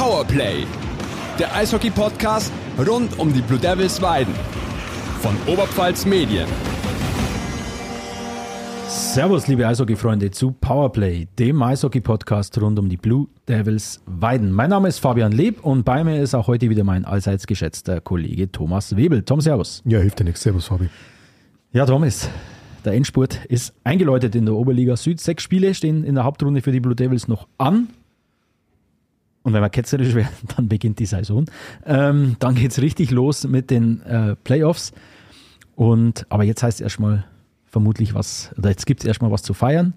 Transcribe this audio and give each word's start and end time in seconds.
Powerplay, 0.00 0.64
der 1.38 1.54
Eishockey-Podcast 1.54 2.50
rund 2.88 3.18
um 3.18 3.34
die 3.34 3.42
Blue 3.42 3.58
Devils 3.58 4.00
Weiden 4.00 4.32
von 5.20 5.36
Oberpfalz 5.46 6.06
Medien. 6.06 6.48
Servus, 8.88 9.46
liebe 9.46 9.68
Eishockey-Freunde, 9.68 10.30
zu 10.30 10.52
Powerplay, 10.52 11.28
dem 11.38 11.62
Eishockey-Podcast 11.62 12.58
rund 12.62 12.78
um 12.78 12.88
die 12.88 12.96
Blue 12.96 13.28
Devils 13.46 14.00
Weiden. 14.06 14.52
Mein 14.52 14.70
Name 14.70 14.88
ist 14.88 15.00
Fabian 15.00 15.32
Leb 15.32 15.62
und 15.62 15.84
bei 15.84 16.02
mir 16.02 16.22
ist 16.22 16.34
auch 16.34 16.46
heute 16.46 16.70
wieder 16.70 16.82
mein 16.82 17.04
allseits 17.04 17.46
geschätzter 17.46 18.00
Kollege 18.00 18.50
Thomas 18.50 18.96
Webel. 18.96 19.22
Tom, 19.22 19.42
Servus. 19.42 19.82
Ja, 19.84 19.98
hilft 19.98 20.18
dir 20.18 20.24
nichts. 20.24 20.40
Servus, 20.40 20.64
Fabi. 20.64 20.88
Ja, 21.72 21.84
Thomas, 21.84 22.30
der 22.86 22.94
Endspurt 22.94 23.44
ist 23.50 23.74
eingeläutet 23.84 24.34
in 24.34 24.46
der 24.46 24.54
Oberliga 24.54 24.96
Süd. 24.96 25.20
Sechs 25.20 25.42
Spiele 25.42 25.74
stehen 25.74 26.04
in 26.04 26.14
der 26.14 26.24
Hauptrunde 26.24 26.62
für 26.62 26.72
die 26.72 26.80
Blue 26.80 26.96
Devils 26.96 27.28
noch 27.28 27.48
an. 27.58 27.88
Und 29.42 29.52
wenn 29.52 29.62
wir 29.62 29.70
ketzerisch 29.70 30.14
werden, 30.14 30.28
dann 30.56 30.68
beginnt 30.68 30.98
die 30.98 31.06
Saison. 31.06 31.46
Ähm, 31.86 32.36
dann 32.38 32.54
geht 32.54 32.72
es 32.72 32.80
richtig 32.80 33.10
los 33.10 33.46
mit 33.46 33.70
den 33.70 34.02
äh, 34.02 34.36
Playoffs. 34.36 34.92
Und, 35.76 36.26
aber 36.28 36.44
jetzt 36.44 36.62
heißt 36.62 36.80
es 36.80 36.82
erstmal 36.82 37.24
vermutlich 37.66 38.14
was, 38.14 38.52
oder 38.58 38.68
jetzt 38.70 38.84
gibt 38.84 39.00
es 39.00 39.06
erstmal 39.06 39.30
was 39.30 39.42
zu 39.42 39.54
feiern, 39.54 39.94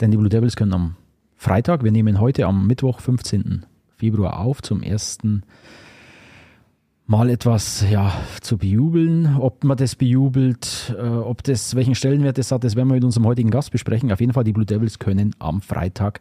denn 0.00 0.10
die 0.10 0.16
Blue 0.16 0.28
Devils 0.28 0.56
können 0.56 0.74
am 0.74 0.96
Freitag, 1.36 1.84
wir 1.84 1.92
nehmen 1.92 2.20
heute 2.20 2.46
am 2.46 2.66
Mittwoch, 2.66 3.00
15. 3.00 3.64
Februar 3.96 4.40
auf, 4.40 4.62
zum 4.62 4.82
ersten 4.82 5.42
Mal 7.06 7.30
etwas 7.30 7.84
ja, 7.90 8.12
zu 8.40 8.58
bejubeln. 8.58 9.36
Ob 9.36 9.64
man 9.64 9.76
das 9.76 9.96
bejubelt, 9.96 10.94
äh, 10.96 11.02
ob 11.02 11.42
das 11.42 11.74
welchen 11.74 11.94
Stellenwert 11.94 12.38
das 12.38 12.52
hat, 12.52 12.64
das 12.64 12.76
werden 12.76 12.88
wir 12.88 12.94
mit 12.94 13.04
unserem 13.04 13.26
heutigen 13.26 13.50
Gast 13.50 13.70
besprechen. 13.70 14.12
Auf 14.12 14.20
jeden 14.20 14.32
Fall, 14.32 14.44
die 14.44 14.52
Blue 14.52 14.64
Devils 14.64 14.98
können 14.98 15.34
am 15.38 15.60
Freitag 15.60 16.20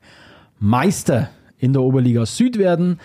Meister 0.59 1.29
in 1.61 1.73
der 1.73 1.83
Oberliga 1.83 2.25
Süd 2.25 2.57
werden. 2.57 2.99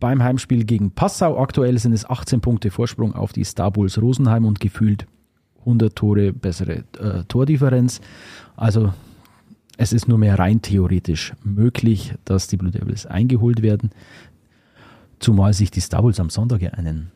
Beim 0.00 0.22
Heimspiel 0.22 0.64
gegen 0.64 0.90
Passau 0.90 1.38
aktuell 1.38 1.78
sind 1.78 1.92
es 1.92 2.08
18 2.08 2.40
Punkte 2.40 2.70
Vorsprung 2.70 3.14
auf 3.14 3.32
die 3.32 3.44
Star 3.44 3.70
Bulls 3.70 4.00
Rosenheim 4.00 4.44
und 4.44 4.60
gefühlt 4.60 5.06
100 5.60 5.94
Tore 5.94 6.32
bessere 6.32 6.84
äh, 6.98 7.24
Tordifferenz. 7.28 8.00
Also 8.56 8.92
es 9.76 9.92
ist 9.92 10.08
nur 10.08 10.18
mehr 10.18 10.38
rein 10.38 10.62
theoretisch 10.62 11.34
möglich, 11.44 12.14
dass 12.24 12.46
die 12.48 12.56
Blue 12.56 12.70
Devils 12.70 13.06
eingeholt 13.06 13.62
werden. 13.62 13.90
Zumal 15.18 15.52
sich 15.52 15.70
die 15.70 15.80
Star 15.80 16.02
Bulls 16.02 16.18
am 16.18 16.30
Sonntag 16.30 16.62
ja 16.62 16.70
einen, 16.70 17.10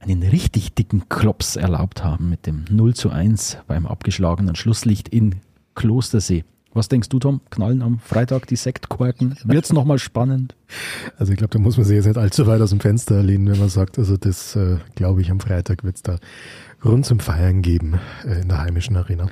einen 0.00 0.22
richtig 0.22 0.74
dicken 0.74 1.08
Klops 1.10 1.56
erlaubt 1.56 2.02
haben 2.02 2.30
mit 2.30 2.46
dem 2.46 2.64
0 2.70 2.94
zu 2.94 3.10
1 3.10 3.58
beim 3.66 3.86
abgeschlagenen 3.86 4.54
Schlusslicht 4.54 5.08
in 5.08 5.36
Klostersee. 5.74 6.44
Was 6.74 6.88
denkst 6.88 7.10
du, 7.10 7.18
Tom? 7.18 7.40
Knallen 7.50 7.82
am 7.82 7.98
Freitag 7.98 8.46
die 8.46 8.56
Sektkorken? 8.56 9.36
Wird 9.44 9.64
es 9.64 9.72
nochmal 9.72 9.98
spannend? 9.98 10.54
Also 11.18 11.32
ich 11.32 11.38
glaube, 11.38 11.52
da 11.52 11.58
muss 11.58 11.76
man 11.76 11.84
sich 11.84 11.96
jetzt 11.96 12.06
nicht 12.06 12.16
allzu 12.16 12.46
weit 12.46 12.62
aus 12.62 12.70
dem 12.70 12.80
Fenster 12.80 13.22
lehnen, 13.22 13.46
wenn 13.50 13.58
man 13.58 13.68
sagt, 13.68 13.98
also 13.98 14.16
das 14.16 14.56
äh, 14.56 14.78
glaube 14.94 15.20
ich, 15.20 15.30
am 15.30 15.40
Freitag 15.40 15.84
wird 15.84 15.96
es 15.96 16.02
da 16.02 16.16
rund 16.82 17.04
zum 17.04 17.20
Feiern 17.20 17.60
geben 17.60 18.00
äh, 18.24 18.40
in 18.40 18.48
der 18.48 18.62
heimischen 18.62 18.96
Arena. 18.96 19.28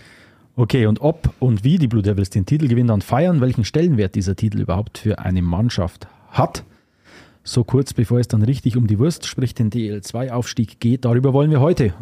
Okay, 0.56 0.84
und 0.84 1.00
ob 1.00 1.32
und 1.38 1.64
wie 1.64 1.78
die 1.78 1.88
Blue 1.88 2.02
Devils 2.02 2.28
den 2.28 2.44
Titel 2.44 2.68
gewinnen 2.68 2.88
dann 2.88 3.00
feiern, 3.00 3.40
welchen 3.40 3.64
Stellenwert 3.64 4.14
dieser 4.14 4.36
Titel 4.36 4.60
überhaupt 4.60 4.98
für 4.98 5.18
eine 5.18 5.40
Mannschaft 5.40 6.08
hat, 6.28 6.64
so 7.42 7.64
kurz 7.64 7.94
bevor 7.94 8.20
es 8.20 8.28
dann 8.28 8.42
richtig 8.42 8.76
um 8.76 8.86
die 8.86 8.98
Wurst, 8.98 9.26
sprich 9.26 9.54
den 9.54 9.70
DL2-Aufstieg 9.70 10.78
geht, 10.78 11.06
darüber 11.06 11.32
wollen 11.32 11.50
wir 11.50 11.60
heute 11.60 11.94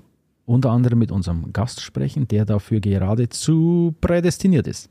unter 0.47 0.71
anderem 0.71 0.99
mit 0.99 1.13
unserem 1.13 1.53
Gast 1.53 1.81
sprechen, 1.83 2.27
der 2.27 2.45
dafür 2.45 2.81
geradezu 2.81 3.95
prädestiniert 4.01 4.67
ist. 4.67 4.91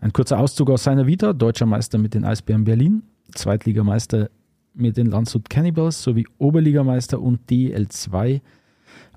Ein 0.00 0.14
kurzer 0.14 0.38
Auszug 0.38 0.70
aus 0.70 0.84
seiner 0.84 1.06
Vita, 1.06 1.34
deutscher 1.34 1.66
Meister 1.66 1.98
mit 1.98 2.14
den 2.14 2.24
Eisbären 2.24 2.64
Berlin, 2.64 3.02
Zweitligameister 3.34 4.30
mit 4.72 4.96
den 4.96 5.06
Landshut 5.06 5.50
Cannibals 5.50 6.02
sowie 6.02 6.26
Oberligameister 6.38 7.20
und 7.20 7.50
DL2 7.50 8.40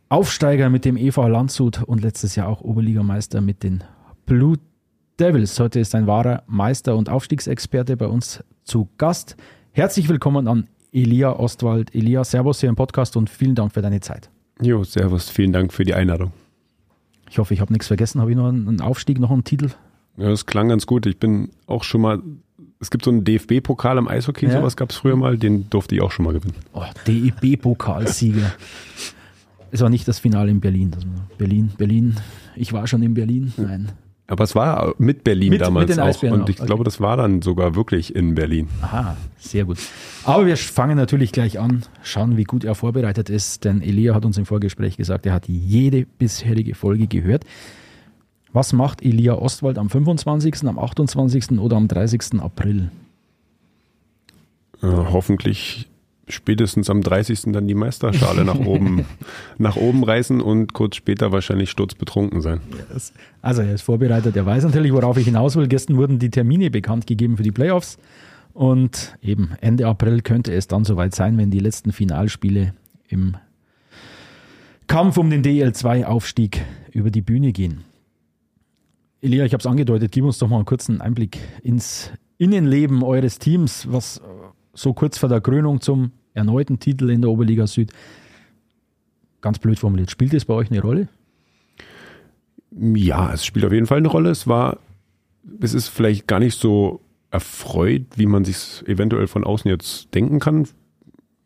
Aufsteiger 0.10 0.70
mit 0.70 0.84
dem 0.84 0.98
EV 0.98 1.30
Landshut 1.30 1.84
und 1.84 2.02
letztes 2.02 2.36
Jahr 2.36 2.50
auch 2.50 2.62
Oberligameister 2.62 3.40
mit 3.40 3.64
den 3.64 3.84
Blue 4.26 4.58
Devils. 5.20 5.58
Heute 5.58 5.80
ist 5.80 5.96
ein 5.96 6.06
wahrer 6.06 6.44
Meister- 6.48 6.98
und 6.98 7.08
Aufstiegsexperte 7.08 7.96
bei 7.96 8.08
uns 8.08 8.44
zu 8.66 8.90
Gast. 8.98 9.38
Herzlich 9.72 10.10
willkommen 10.10 10.50
an 10.50 10.68
Elia 10.92 11.32
Ostwald. 11.32 11.96
Elia, 11.96 12.26
Servus 12.26 12.60
hier 12.60 12.70
im 12.70 12.76
Podcast 12.76 13.16
und 13.16 13.30
vielen 13.30 13.56
Dank 13.56 13.74
für 13.74 13.82
deine 13.82 14.02
Zeit. 14.02 14.30
Jo, 14.62 14.84
Servus, 14.84 15.30
vielen 15.30 15.54
Dank 15.54 15.72
für 15.72 15.86
die 15.86 15.94
Einladung. 15.94 16.34
Ich 17.30 17.40
hoffe, 17.40 17.54
ich 17.54 17.62
habe 17.62 17.72
nichts 17.72 17.88
vergessen. 17.88 18.20
Habe 18.20 18.32
ich 18.32 18.38
noch 18.38 18.50
einen 18.50 18.82
Aufstieg, 18.82 19.18
noch 19.20 19.32
einen 19.32 19.46
Titel? 19.46 19.70
Ja, 20.18 20.30
das 20.30 20.46
klang 20.46 20.70
ganz 20.70 20.86
gut. 20.86 21.06
Ich 21.06 21.18
bin 21.18 21.50
auch 21.66 21.84
schon 21.84 22.02
mal, 22.02 22.22
es 22.80 22.90
gibt 22.92 23.06
so 23.06 23.12
einen 23.12 23.24
DFB-Pokal 23.24 23.98
im 23.98 24.08
Eishockey, 24.08 24.46
Ja. 24.46 24.52
sowas 24.54 24.76
gab 24.78 24.92
es 24.92 24.98
früher 24.98 25.16
mal, 25.16 25.38
den 25.38 25.70
durfte 25.70 25.96
ich 25.96 26.02
auch 26.02 26.12
schon 26.12 26.26
mal 26.26 26.34
gewinnen. 26.34 26.56
Oh, 26.74 26.84
DEB-Pokalsieger. 27.08 28.52
Es 29.72 29.82
war 29.82 29.90
nicht 29.90 30.08
das 30.08 30.20
Finale 30.20 30.52
in 30.52 30.60
Berlin. 30.60 30.92
Berlin, 31.38 31.72
Berlin. 31.78 32.16
Ich 32.56 32.74
war 32.74 32.86
schon 32.86 33.02
in 33.02 33.14
Berlin. 33.16 33.54
Nein. 33.58 33.90
Aber 34.28 34.44
es 34.46 34.56
war 34.56 34.94
mit 35.00 35.24
Berlin 35.24 35.50
Mit- 35.50 35.62
damals 35.62 35.90
mit 35.90 35.98
den 35.98 36.04
auch. 36.04 36.24
Und 36.24 36.42
auch, 36.44 36.50
ich 36.50 36.58
okay. 36.58 36.66
glaube, 36.68 36.84
das 36.84 37.02
war 37.02 37.18
dann 37.18 37.42
sogar 37.42 37.76
wirklich 37.76 38.16
in 38.16 38.36
Berlin. 38.36 38.68
Aha, 38.82 39.18
sehr 39.38 39.66
gut. 39.66 39.80
Aber 40.24 40.46
wir 40.46 40.56
fangen 40.56 40.96
natürlich 40.96 41.32
gleich 41.32 41.60
an, 41.60 41.84
schauen, 42.04 42.38
wie 42.38 42.44
gut 42.46 42.64
er 42.64 42.74
vorbereitet 42.76 43.30
ist, 43.30 43.66
denn 43.66 43.82
Elia 43.82 44.16
hat 44.16 44.26
uns 44.26 44.38
im 44.38 44.46
Vorgespräch 44.46 44.96
gesagt, 44.96 45.26
er 45.26 45.34
hat 45.34 45.48
jede 45.48 46.06
bisherige 46.06 46.74
Folge 46.76 47.08
gehört. 47.08 47.44
Was 48.54 48.72
macht 48.72 49.04
Elia 49.04 49.34
Ostwald 49.34 49.80
am 49.80 49.90
25., 49.90 50.68
am 50.68 50.78
28. 50.78 51.60
oder 51.60 51.76
am 51.76 51.88
30. 51.88 52.40
April? 52.40 52.92
Äh, 54.82 54.88
hoffentlich 54.88 55.90
spätestens 56.28 56.90
am 56.90 57.02
30. 57.02 57.52
dann 57.52 57.68
die 57.68 57.74
Meisterschale 57.74 58.46
nach 58.46 58.60
oben, 58.66 59.06
nach 59.58 59.76
oben 59.76 60.04
reißen 60.04 60.40
und 60.40 60.74
kurz 60.74 60.96
später 60.96 61.32
wahrscheinlich 61.32 61.70
sturzbetrunken 61.72 62.42
sein. 62.42 62.62
Also 63.42 63.64
er 63.64 63.74
ist 63.74 63.82
vorbereitet, 63.82 64.36
er 64.36 64.46
weiß 64.46 64.64
natürlich, 64.64 64.94
worauf 64.94 65.18
ich 65.18 65.26
hinaus 65.26 65.56
will. 65.56 65.68
Gestern 65.68 65.98
wurden 65.98 66.20
die 66.20 66.30
Termine 66.30 66.70
bekannt 66.70 67.08
gegeben 67.08 67.38
für 67.38 67.44
die 67.44 67.52
Playoffs 67.52 67.98
und 68.54 69.18
eben 69.22 69.52
Ende 69.62 69.88
April 69.88 70.22
könnte 70.22 70.54
es 70.54 70.68
dann 70.68 70.86
soweit 70.86 71.16
sein, 71.16 71.38
wenn 71.38 71.50
die 71.50 71.60
letzten 71.60 71.92
Finalspiele 71.92 72.74
im 73.08 73.36
Kampf 74.88 75.18
um 75.18 75.30
den 75.30 75.44
DL2-Aufstieg 75.44 76.62
über 76.92 77.10
die 77.10 77.22
Bühne 77.22 77.52
gehen. 77.52 77.84
Elia, 79.24 79.46
ich 79.46 79.54
habe 79.54 79.62
es 79.62 79.66
angedeutet, 79.66 80.12
gib 80.12 80.26
uns 80.26 80.38
doch 80.38 80.50
mal 80.50 80.58
einen 80.58 80.66
kurzen 80.66 81.00
Einblick 81.00 81.40
ins 81.64 82.12
Innenleben 82.38 83.04
eures 83.04 83.40
Teams, 83.40 83.88
was 83.90 84.18
äh, 84.18 84.22
so 84.74 84.92
kurz 84.92 85.18
vor 85.18 85.30
der 85.30 85.40
Krönung 85.40 85.80
zum 85.80 86.12
erneuten 86.34 86.78
Titel 86.78 87.10
in 87.10 87.22
der 87.22 87.32
Oberliga 87.32 87.66
Süd, 87.66 87.94
ganz 89.40 89.60
blöd 89.60 89.80
formuliert, 89.80 90.12
spielt 90.12 90.34
es 90.34 90.44
bei 90.44 90.54
euch 90.54 90.70
eine 90.70 90.82
Rolle? 90.82 91.08
Ja, 92.78 93.32
es 93.32 93.46
spielt 93.46 93.64
auf 93.64 93.72
jeden 93.72 93.86
Fall 93.86 94.00
eine 94.00 94.10
Rolle. 94.10 94.30
Es 94.30 94.46
war, 94.46 94.80
es 95.62 95.74
ist 95.74 95.88
vielleicht 95.88 96.28
gar 96.28 96.42
nicht 96.42 96.60
so 96.60 97.00
erfreut, 97.32 98.04
wie 98.18 98.26
man 98.26 98.44
sich 98.44 98.84
eventuell 98.88 99.28
von 99.28 99.46
außen 99.46 99.72
jetzt 99.72 100.14
denken 100.14 100.42
kann. 100.42 100.68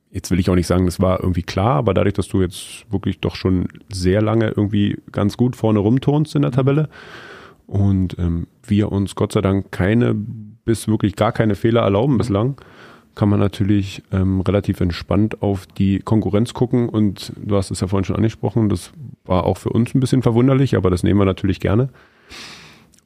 Jetzt 0.09 0.31
will 0.31 0.39
ich 0.39 0.49
auch 0.49 0.55
nicht 0.55 0.65
sagen, 0.65 0.87
das 0.87 0.99
war 0.99 1.19
irgendwie 1.19 1.43
klar, 1.43 1.75
aber 1.75 1.93
dadurch, 1.93 2.15
dass 2.15 2.27
du 2.27 2.41
jetzt 2.41 2.91
wirklich 2.91 3.19
doch 3.19 3.35
schon 3.35 3.67
sehr 3.91 4.23
lange 4.23 4.47
irgendwie 4.47 4.97
ganz 5.11 5.37
gut 5.37 5.55
vorne 5.55 5.77
rumturnst 5.77 6.33
in 6.33 6.41
der 6.41 6.51
Tabelle 6.51 6.89
und 7.67 8.17
ähm, 8.17 8.47
wir 8.65 8.91
uns 8.91 9.15
Gott 9.15 9.33
sei 9.33 9.41
Dank 9.41 9.71
keine 9.71 10.15
bis 10.65 10.87
wirklich 10.87 11.15
gar 11.15 11.31
keine 11.31 11.55
Fehler 11.55 11.81
erlauben 11.81 12.17
bislang, 12.17 12.59
kann 13.15 13.29
man 13.29 13.39
natürlich 13.39 14.03
ähm, 14.11 14.41
relativ 14.41 14.79
entspannt 14.79 15.41
auf 15.41 15.65
die 15.65 15.99
Konkurrenz 15.99 16.53
gucken 16.53 16.89
und 16.89 17.33
du 17.37 17.55
hast 17.55 17.71
es 17.71 17.79
ja 17.79 17.87
vorhin 17.87 18.05
schon 18.05 18.15
angesprochen, 18.15 18.69
das 18.69 18.91
war 19.25 19.45
auch 19.45 19.57
für 19.57 19.69
uns 19.69 19.95
ein 19.95 19.99
bisschen 19.99 20.21
verwunderlich, 20.21 20.75
aber 20.75 20.89
das 20.89 21.03
nehmen 21.03 21.19
wir 21.19 21.25
natürlich 21.25 21.59
gerne. 21.59 21.89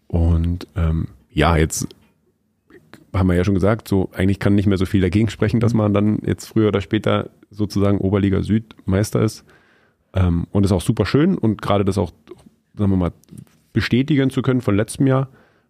Und 0.07 0.67
ähm, 0.75 1.07
ja, 1.31 1.55
jetzt 1.55 1.87
haben 3.13 3.29
wir 3.29 3.35
ja 3.35 3.43
schon 3.43 3.53
gesagt, 3.53 3.87
so 3.87 4.09
eigentlich 4.13 4.39
kann 4.39 4.55
nicht 4.55 4.67
mehr 4.67 4.77
so 4.77 4.85
viel 4.85 5.01
dagegen 5.01 5.29
sprechen, 5.29 5.59
dass 5.59 5.73
man 5.73 5.93
dann 5.93 6.19
jetzt 6.25 6.47
früher 6.47 6.69
oder 6.69 6.81
später 6.81 7.29
sozusagen 7.49 7.99
Oberliga 7.99 8.41
Süd 8.41 8.75
Meister 8.85 9.21
ist. 9.21 9.45
Ähm, 10.13 10.47
und 10.51 10.65
ist 10.65 10.73
auch 10.73 10.81
super 10.81 11.05
schön 11.05 11.37
und 11.37 11.61
gerade 11.61 11.85
das 11.85 11.97
auch, 11.97 12.11
sagen 12.75 12.91
wir 12.91 12.97
mal, 12.97 13.13
bestätigen 13.73 14.29
zu 14.29 14.41
können 14.41 14.61
von 14.61 14.75
letztem 14.75 15.07
Jahr. 15.07 15.29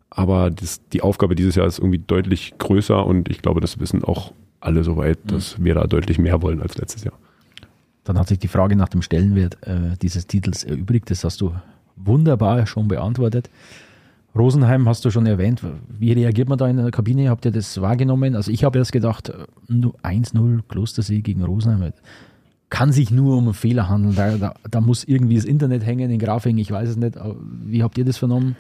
Aber 0.09 0.49
das, 0.49 0.81
die 0.89 1.01
Aufgabe 1.01 1.35
dieses 1.35 1.55
Jahr 1.55 1.67
ist 1.67 1.79
irgendwie 1.79 1.99
deutlich 1.99 2.53
größer 2.57 3.05
und 3.05 3.29
ich 3.29 3.41
glaube, 3.41 3.61
das 3.61 3.79
wissen 3.79 4.03
auch 4.03 4.33
alle 4.59 4.83
soweit, 4.83 5.19
dass 5.25 5.63
wir 5.63 5.73
da 5.75 5.87
deutlich 5.87 6.19
mehr 6.19 6.41
wollen 6.41 6.61
als 6.61 6.77
letztes 6.77 7.03
Jahr. 7.03 7.13
Dann 8.03 8.17
hat 8.17 8.27
sich 8.27 8.39
die 8.39 8.47
Frage 8.47 8.75
nach 8.75 8.89
dem 8.89 9.01
Stellenwert 9.01 9.57
äh, 9.65 9.95
dieses 10.01 10.27
Titels 10.27 10.63
erübrigt. 10.63 11.09
Das 11.09 11.23
hast 11.23 11.39
du 11.41 11.53
wunderbar 11.95 12.65
schon 12.67 12.87
beantwortet. 12.87 13.49
Rosenheim 14.35 14.87
hast 14.87 15.03
du 15.03 15.11
schon 15.11 15.25
erwähnt. 15.25 15.61
Wie 15.87 16.13
reagiert 16.13 16.47
man 16.47 16.57
da 16.57 16.67
in 16.67 16.77
der 16.77 16.91
Kabine? 16.91 17.29
Habt 17.29 17.45
ihr 17.45 17.51
das 17.51 17.79
wahrgenommen? 17.81 18.35
Also 18.35 18.49
ich 18.49 18.63
habe 18.63 18.79
erst 18.79 18.91
gedacht, 18.91 19.29
äh, 19.29 19.45
nur 19.67 19.93
1-0 20.03 20.61
Klostersee 20.67 21.21
gegen 21.21 21.43
Rosenheim. 21.43 21.93
Kann 22.71 22.91
sich 22.91 23.11
nur 23.11 23.37
um 23.37 23.43
einen 23.43 23.53
Fehler 23.53 23.89
handeln. 23.89 24.15
Da, 24.15 24.37
da, 24.37 24.53
da 24.69 24.81
muss 24.81 25.03
irgendwie 25.03 25.35
das 25.35 25.45
Internet 25.45 25.85
hängen, 25.85 26.09
in 26.09 26.17
Grafiken, 26.17 26.57
ich 26.57 26.71
weiß 26.71 26.89
es 26.89 26.95
nicht. 26.95 27.15
Wie 27.65 27.83
habt 27.83 27.97
ihr 27.97 28.05
das 28.05 28.17
vernommen? 28.17 28.55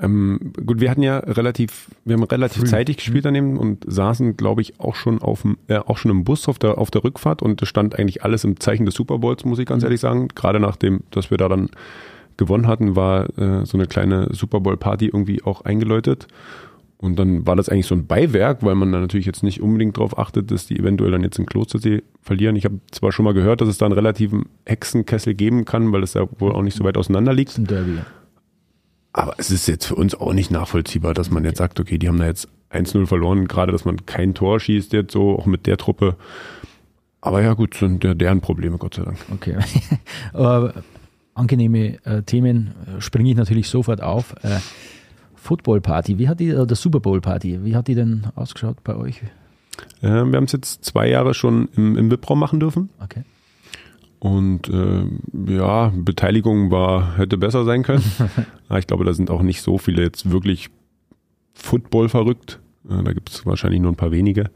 Ähm, 0.00 0.52
gut, 0.64 0.80
wir 0.80 0.90
hatten 0.90 1.02
ja 1.02 1.18
relativ, 1.18 1.90
wir 2.04 2.14
haben 2.14 2.22
relativ 2.22 2.62
Früh. 2.62 2.68
zeitig 2.68 2.98
gespielt 2.98 3.24
daneben 3.24 3.56
und 3.56 3.84
saßen, 3.86 4.36
glaube 4.36 4.60
ich, 4.60 4.78
auch 4.78 4.94
schon 4.94 5.20
auf 5.20 5.42
dem, 5.42 5.56
äh, 5.66 5.78
auch 5.78 5.96
schon 5.96 6.10
im 6.10 6.24
Bus 6.24 6.46
auf 6.46 6.58
der, 6.58 6.78
auf 6.78 6.90
der 6.90 7.02
Rückfahrt 7.02 7.42
und 7.42 7.60
es 7.62 7.68
stand 7.68 7.98
eigentlich 7.98 8.22
alles 8.22 8.44
im 8.44 8.60
Zeichen 8.60 8.86
des 8.86 8.94
Super 8.94 9.18
Bowls, 9.18 9.44
muss 9.44 9.58
ich 9.58 9.66
ganz 9.66 9.82
ehrlich 9.82 10.00
sagen. 10.00 10.28
Gerade 10.34 10.60
nachdem, 10.60 11.00
dass 11.10 11.30
wir 11.30 11.38
da 11.38 11.48
dann 11.48 11.70
gewonnen 12.36 12.68
hatten, 12.68 12.96
war 12.96 13.36
äh, 13.38 13.64
so 13.66 13.76
eine 13.76 13.86
kleine 13.86 14.28
Super 14.32 14.60
Bowl 14.60 14.76
Party 14.76 15.06
irgendwie 15.06 15.42
auch 15.42 15.62
eingeläutet. 15.62 16.28
Und 16.98 17.16
dann 17.16 17.46
war 17.46 17.54
das 17.54 17.68
eigentlich 17.68 17.86
so 17.86 17.94
ein 17.94 18.06
Beiwerk, 18.06 18.64
weil 18.64 18.74
man 18.74 18.90
da 18.90 18.98
natürlich 18.98 19.26
jetzt 19.26 19.44
nicht 19.44 19.60
unbedingt 19.62 19.96
darauf 19.96 20.18
achtet, 20.18 20.50
dass 20.50 20.66
die 20.66 20.76
eventuell 20.78 21.12
dann 21.12 21.22
jetzt 21.22 21.38
in 21.38 21.46
Klostersee 21.46 22.02
verlieren. 22.20 22.56
Ich 22.56 22.64
habe 22.64 22.80
zwar 22.90 23.12
schon 23.12 23.24
mal 23.24 23.34
gehört, 23.34 23.60
dass 23.60 23.68
es 23.68 23.78
da 23.78 23.86
einen 23.86 23.94
relativen 23.94 24.46
Hexenkessel 24.66 25.34
geben 25.34 25.64
kann, 25.64 25.92
weil 25.92 26.02
es 26.02 26.14
ja 26.14 26.26
wohl 26.38 26.52
auch 26.52 26.62
nicht 26.62 26.76
so 26.76 26.82
weit 26.82 26.96
auseinander 26.96 27.32
liegt. 27.32 27.52
Zum 27.52 27.68
Derby. 27.68 27.98
Aber 29.12 29.34
es 29.38 29.52
ist 29.52 29.68
jetzt 29.68 29.86
für 29.86 29.94
uns 29.94 30.16
auch 30.16 30.32
nicht 30.32 30.50
nachvollziehbar, 30.50 31.14
dass 31.14 31.30
man 31.30 31.44
jetzt 31.44 31.58
sagt, 31.58 31.78
okay, 31.78 31.98
die 31.98 32.08
haben 32.08 32.18
da 32.18 32.26
jetzt 32.26 32.48
1-0 32.72 33.06
verloren, 33.06 33.46
gerade 33.46 33.70
dass 33.70 33.84
man 33.84 34.04
kein 34.04 34.34
Tor 34.34 34.58
schießt 34.58 34.92
jetzt 34.92 35.12
so, 35.12 35.38
auch 35.38 35.46
mit 35.46 35.66
der 35.66 35.76
Truppe. 35.76 36.16
Aber 37.20 37.42
ja 37.42 37.54
gut, 37.54 37.74
sind 37.74 38.02
ja 38.02 38.14
deren 38.14 38.40
Probleme, 38.40 38.76
Gott 38.76 38.94
sei 38.94 39.04
Dank. 39.04 39.18
Okay. 39.32 39.56
Angenehme 41.34 42.04
äh, 42.04 42.22
Themen 42.22 42.74
äh, 42.86 43.00
springe 43.00 43.30
ich 43.30 43.36
natürlich 43.36 43.68
sofort 43.68 44.02
auf. 44.02 44.34
Äh, 44.42 44.58
Football 45.40 45.80
Party, 45.80 46.18
wie 46.18 46.28
hat 46.28 46.40
die, 46.40 46.54
oder 46.54 46.74
Super 46.74 47.00
Bowl 47.00 47.20
Party, 47.20 47.64
wie 47.64 47.74
hat 47.74 47.88
die 47.88 47.94
denn 47.94 48.26
ausgeschaut 48.34 48.82
bei 48.84 48.96
euch? 48.96 49.22
Äh, 50.02 50.08
wir 50.08 50.36
haben 50.36 50.44
es 50.44 50.52
jetzt 50.52 50.84
zwei 50.84 51.08
Jahre 51.08 51.34
schon 51.34 51.68
im, 51.76 51.96
im 51.96 52.10
VIP-Raum 52.10 52.38
machen 52.38 52.60
dürfen. 52.60 52.90
Okay. 53.02 53.22
Und 54.18 54.68
äh, 54.68 55.04
ja, 55.46 55.92
Beteiligung 55.94 56.70
war, 56.70 57.16
hätte 57.16 57.38
besser 57.38 57.64
sein 57.64 57.84
können. 57.84 58.04
Aber 58.68 58.78
ich 58.78 58.86
glaube, 58.86 59.04
da 59.04 59.12
sind 59.12 59.30
auch 59.30 59.42
nicht 59.42 59.62
so 59.62 59.78
viele 59.78 60.02
jetzt 60.02 60.30
wirklich 60.30 60.70
Football 61.54 62.08
verrückt. 62.08 62.58
Äh, 62.88 63.02
da 63.04 63.12
gibt 63.12 63.30
es 63.30 63.46
wahrscheinlich 63.46 63.80
nur 63.80 63.92
ein 63.92 63.96
paar 63.96 64.10
wenige. 64.10 64.50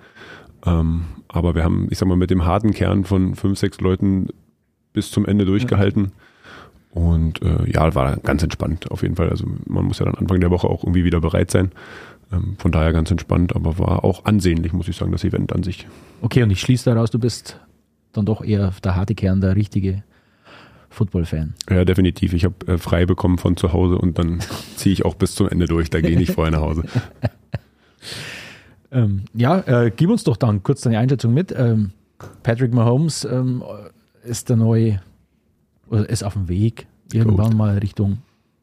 Ähm, 0.67 1.05
aber 1.29 1.55
wir 1.55 1.65
haben, 1.65 1.89
ich 1.91 1.99
sag 1.99 2.09
mal, 2.09 2.17
mit 2.17 2.31
dem 2.31 2.45
harten 2.45 2.73
Kern 2.73 3.05
von 3.05 3.35
fünf, 3.37 3.59
sechs 3.59 3.81
Leuten 3.81 4.29
bis 4.93 5.11
zum 5.11 5.27
Ende 5.27 5.45
durchgehalten. 5.45 6.13
Und 6.93 7.43
äh, 7.43 7.71
ja, 7.71 7.95
war 7.95 8.17
ganz 8.19 8.43
entspannt 8.43 8.91
auf 8.91 9.03
jeden 9.03 9.17
Fall. 9.17 9.31
Also 9.31 9.47
man 9.67 9.85
muss 9.85 9.99
ja 9.99 10.05
dann 10.05 10.15
Anfang 10.15 10.41
der 10.41 10.51
Woche 10.51 10.69
auch 10.69 10.85
irgendwie 10.85 11.05
wieder 11.05 11.21
bereit 11.21 11.51
sein. 11.51 11.73
Ähm, 12.31 12.57
von 12.59 12.71
daher 12.71 12.93
ganz 12.93 13.11
entspannt, 13.11 13.57
aber 13.57 13.79
war 13.79 14.05
auch 14.05 14.25
ansehnlich, 14.25 14.73
muss 14.73 14.89
ich 14.89 14.97
sagen, 14.97 15.13
das 15.13 15.25
Event 15.25 15.53
an 15.53 15.63
sich. 15.63 15.87
Okay, 16.21 16.43
und 16.43 16.51
ich 16.51 16.61
schließe 16.61 16.91
daraus, 16.91 17.11
du 17.11 17.19
bist 17.19 17.59
dann 18.13 18.27
doch 18.27 18.45
eher 18.45 18.73
der 18.85 18.95
harte 18.95 19.15
Kern, 19.15 19.41
der 19.41 19.57
richtige 19.57 20.03
Football-Fan. 20.91 21.55
Ja, 21.71 21.85
definitiv. 21.87 22.35
Ich 22.35 22.45
habe 22.45 22.55
äh, 22.67 22.79
frei 22.79 23.07
bekommen 23.07 23.39
von 23.39 23.57
zu 23.57 23.73
Hause 23.73 23.97
und 23.97 24.19
dann 24.19 24.41
ziehe 24.77 24.93
ich 24.93 25.05
auch 25.05 25.15
bis 25.15 25.35
zum 25.35 25.49
Ende 25.49 25.67
durch. 25.67 25.89
Da 25.89 26.01
gehe 26.01 26.11
ich 26.11 26.19
nicht 26.19 26.33
vorher 26.33 26.53
nach 26.53 26.61
Hause. 26.61 26.85
Ähm, 28.93 29.23
ja, 29.33 29.61
äh, 29.61 29.91
gib 29.95 30.11
uns 30.11 30.23
doch 30.23 30.37
dann 30.37 30.63
kurz 30.63 30.83
deine 30.83 30.99
Einschätzung 30.99 31.33
mit. 31.33 31.53
Ähm, 31.57 31.93
Patrick 32.43 32.75
Mahomes 32.75 33.25
ähm, 33.25 33.65
ist 34.23 34.51
der 34.51 34.57
neue, 34.57 35.01
oder 35.89 36.09
ist 36.09 36.23
auf 36.23 36.35
dem 36.35 36.49
Weg, 36.49 36.87
irgendwann 37.13 37.51
Goat. 37.51 37.57
mal 37.57 37.79
Richtung 37.79 38.19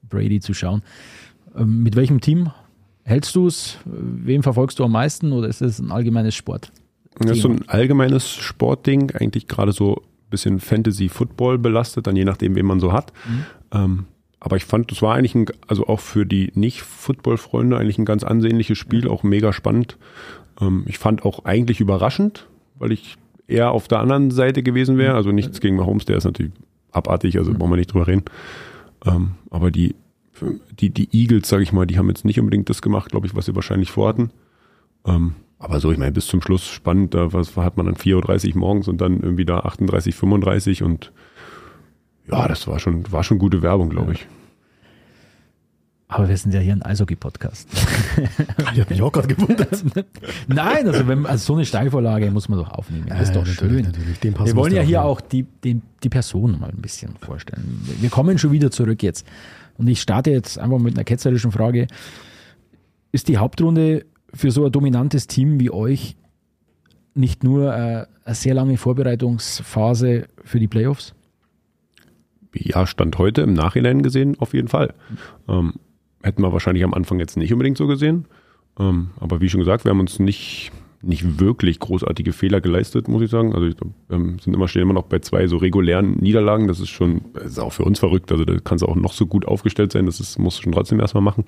Brady 0.10 0.40
zu 0.40 0.54
schauen. 0.54 0.82
Ähm, 1.56 1.84
mit 1.84 1.96
welchem 1.96 2.22
Team 2.22 2.52
hältst 3.04 3.36
du 3.36 3.48
es? 3.48 3.78
Wem 3.86 4.44
verfolgst 4.44 4.80
du 4.80 4.84
am 4.84 4.92
meisten 4.92 5.32
oder 5.32 5.48
ist 5.48 5.62
es 5.62 5.80
ein 5.80 5.92
allgemeines 5.92 6.36
Sport? 6.36 6.72
Das 7.18 7.32
ist 7.32 7.42
so 7.42 7.50
ein 7.50 7.68
allgemeines 7.68 8.30
Sportding, 8.30 9.12
eigentlich 9.12 9.48
gerade 9.48 9.72
so 9.72 9.96
ein 9.96 10.30
bisschen 10.30 10.60
Fantasy-Football 10.60 11.58
belastet, 11.58 12.08
dann 12.08 12.16
je 12.16 12.24
nachdem, 12.24 12.56
wen 12.56 12.66
man 12.66 12.80
so 12.80 12.94
hat. 12.94 13.12
Ähm, 13.72 14.06
aber 14.40 14.56
ich 14.56 14.64
fand, 14.64 14.90
das 14.92 15.02
war 15.02 15.16
eigentlich 15.16 15.36
ein, 15.36 15.46
also 15.68 15.88
auch 15.88 16.00
für 16.00 16.26
die 16.26 16.52
Nicht-Football-Freunde 16.56 17.78
eigentlich 17.78 17.98
ein 17.98 18.06
ganz 18.06 18.24
ansehnliches 18.24 18.78
Spiel, 18.78 19.08
auch 19.10 19.24
mega 19.24 19.52
spannend. 19.52 19.98
Ähm, 20.62 20.84
ich 20.88 20.98
fand 20.98 21.26
auch 21.26 21.44
eigentlich 21.46 21.82
überraschend, 21.82 22.48
weil 22.78 22.94
ich 22.94 23.18
eher 23.48 23.72
auf 23.72 23.88
der 23.88 24.00
anderen 24.00 24.32
Seite 24.32 24.64
gewesen 24.64 24.98
wäre. 24.98 25.16
Also 25.16 25.32
nichts 25.32 25.60
gegen 25.60 25.76
Mahomes, 25.76 26.06
der 26.06 26.18
ist 26.18 26.24
natürlich 26.24 26.54
abartig, 26.92 27.38
also 27.38 27.54
brauchen 27.54 27.72
wir 27.72 27.78
nicht 27.78 27.94
drüber 27.94 28.08
reden. 28.08 28.26
Ähm, 29.06 29.32
aber 29.50 29.72
die, 29.72 29.96
die, 30.80 30.90
die 30.90 31.10
Eagles, 31.12 31.50
sage 31.50 31.64
ich 31.64 31.72
mal, 31.72 31.86
die 31.86 31.98
haben 31.98 32.10
jetzt 32.10 32.26
nicht 32.26 32.40
unbedingt 32.40 32.70
das 32.70 32.82
gemacht, 32.82 33.12
glaube 33.12 33.28
ich, 33.28 33.36
was 33.36 33.46
sie 33.46 33.56
wahrscheinlich 33.56 33.92
vorhatten. 33.92 34.32
Ähm, 35.06 35.36
aber 35.60 35.80
so, 35.80 35.92
ich 35.92 35.98
meine, 35.98 36.12
bis 36.12 36.28
zum 36.28 36.42
Schluss 36.42 36.68
spannend, 36.68 37.14
da 37.14 37.34
was 37.34 37.56
hat 37.58 37.76
man 37.78 37.86
dann 37.86 37.96
4.30 37.96 38.54
Uhr 38.54 38.60
morgens 38.60 38.88
und 38.88 39.00
dann 39.02 39.22
irgendwie 39.22 39.46
da 39.46 39.60
38, 39.60 40.16
35 40.16 40.84
und 40.84 41.12
ja, 42.32 42.48
das 42.48 42.68
war 42.68 42.80
schon, 42.80 43.12
war 43.12 43.24
schon 43.24 43.40
gute 43.40 43.62
Werbung, 43.62 43.90
glaube 43.90 44.14
ich. 44.14 44.28
Aber 46.12 46.28
wir 46.28 46.36
sind 46.36 46.56
ja 46.56 46.60
hier 46.60 46.74
ein 46.74 46.82
Eishockey-Podcast. 46.82 47.70
Ich 48.74 48.80
habe 48.80 48.90
mich 48.90 49.02
auch 49.02 49.12
gerade 49.12 49.28
gewundert. 49.28 49.70
Nein, 50.48 50.88
also, 50.88 51.08
wenn, 51.08 51.26
also 51.28 51.46
so 51.46 51.54
eine 51.54 51.66
Steilvorlage 51.66 52.32
muss 52.32 52.50
man 52.50 52.58
doch 52.58 52.72
aufnehmen. 52.72 53.06
Das 53.08 53.22
ist 53.22 53.36
doch 53.36 53.46
schön. 53.46 53.86
Natürlich, 53.86 54.20
den 54.20 54.34
passen 54.34 54.48
Wir 54.48 54.56
wollen 54.56 54.74
ja 54.74 54.82
auch 54.82 54.86
hier 54.86 55.04
auch 55.04 55.22
die, 55.22 55.46
die, 55.64 55.82
die 56.04 56.10
Person 56.10 56.60
mal 56.60 56.72
ein 56.72 56.82
bisschen 56.82 57.16
vorstellen. 57.22 57.86
Wir 58.00 58.10
kommen 58.10 58.40
schon 58.40 58.52
wieder 58.52 58.72
zurück 58.72 59.04
jetzt. 59.04 59.26
Und 59.78 59.88
ich 59.88 60.02
starte 60.02 60.32
jetzt 60.32 60.58
einfach 60.58 60.80
mit 60.80 60.96
einer 60.96 61.04
ketzerischen 61.04 61.52
Frage. 61.52 61.86
Ist 63.12 63.28
die 63.28 63.38
Hauptrunde 63.38 64.06
für 64.34 64.50
so 64.50 64.66
ein 64.66 64.72
dominantes 64.72 65.28
Team 65.28 65.60
wie 65.60 65.70
euch 65.70 66.18
nicht 67.14 67.44
nur 67.44 67.72
äh, 67.72 68.06
eine 68.26 68.36
sehr 68.36 68.56
lange 68.56 68.78
Vorbereitungsphase 68.78 70.28
für 70.44 70.60
die 70.60 70.68
Playoffs? 70.68 71.14
Ja, 72.56 72.88
Stand 72.88 73.18
heute 73.20 73.42
im 73.42 73.54
Nachhinein 73.54 74.02
gesehen 74.02 74.40
auf 74.40 74.56
jeden 74.56 74.70
Fall. 74.70 74.96
Ähm, 75.48 75.74
hätten 76.22 76.42
wir 76.42 76.54
wahrscheinlich 76.54 76.84
am 76.84 76.94
Anfang 76.94 77.20
jetzt 77.20 77.38
nicht 77.38 77.54
unbedingt 77.54 77.78
so 77.78 77.88
gesehen. 77.88 78.26
Ähm, 78.80 79.12
aber 79.20 79.42
wie 79.42 79.50
schon 79.50 79.60
gesagt, 79.60 79.86
wir 79.86 79.92
haben 79.92 80.00
uns 80.00 80.20
nicht, 80.20 80.72
nicht 81.02 81.40
wirklich 81.40 81.80
großartige 81.80 82.34
Fehler 82.34 82.62
geleistet, 82.62 83.08
muss 83.08 83.22
ich 83.22 83.30
sagen. 83.30 83.54
Also 83.54 83.68
ich 83.68 83.78
glaub, 83.78 83.92
ähm, 84.10 84.40
sind 84.40 84.54
immer 84.54 84.68
stehen 84.68 84.84
immer 84.84 84.94
noch 84.94 85.04
bei 85.04 85.20
zwei 85.20 85.48
so 85.48 85.58
regulären 85.58 86.14
Niederlagen. 86.18 86.68
Das 86.68 86.80
ist 86.80 86.90
schon, 86.90 87.22
das 87.34 87.46
ist 87.46 87.60
auch 87.60 87.74
für 87.74 87.84
uns 87.84 88.00
verrückt. 88.00 88.32
Also 88.32 88.46
da 88.46 88.58
kannst 88.64 88.84
du 88.84 88.88
auch 88.88 88.96
noch 88.96 89.14
so 89.14 89.26
gut 89.26 89.46
aufgestellt 89.46 89.92
sein. 89.92 90.06
Das 90.06 90.20
ist, 90.20 90.40
musst 90.40 90.60
du 90.60 90.64
schon 90.64 90.74
trotzdem 90.74 91.00
erstmal 91.00 91.24
machen. 91.24 91.46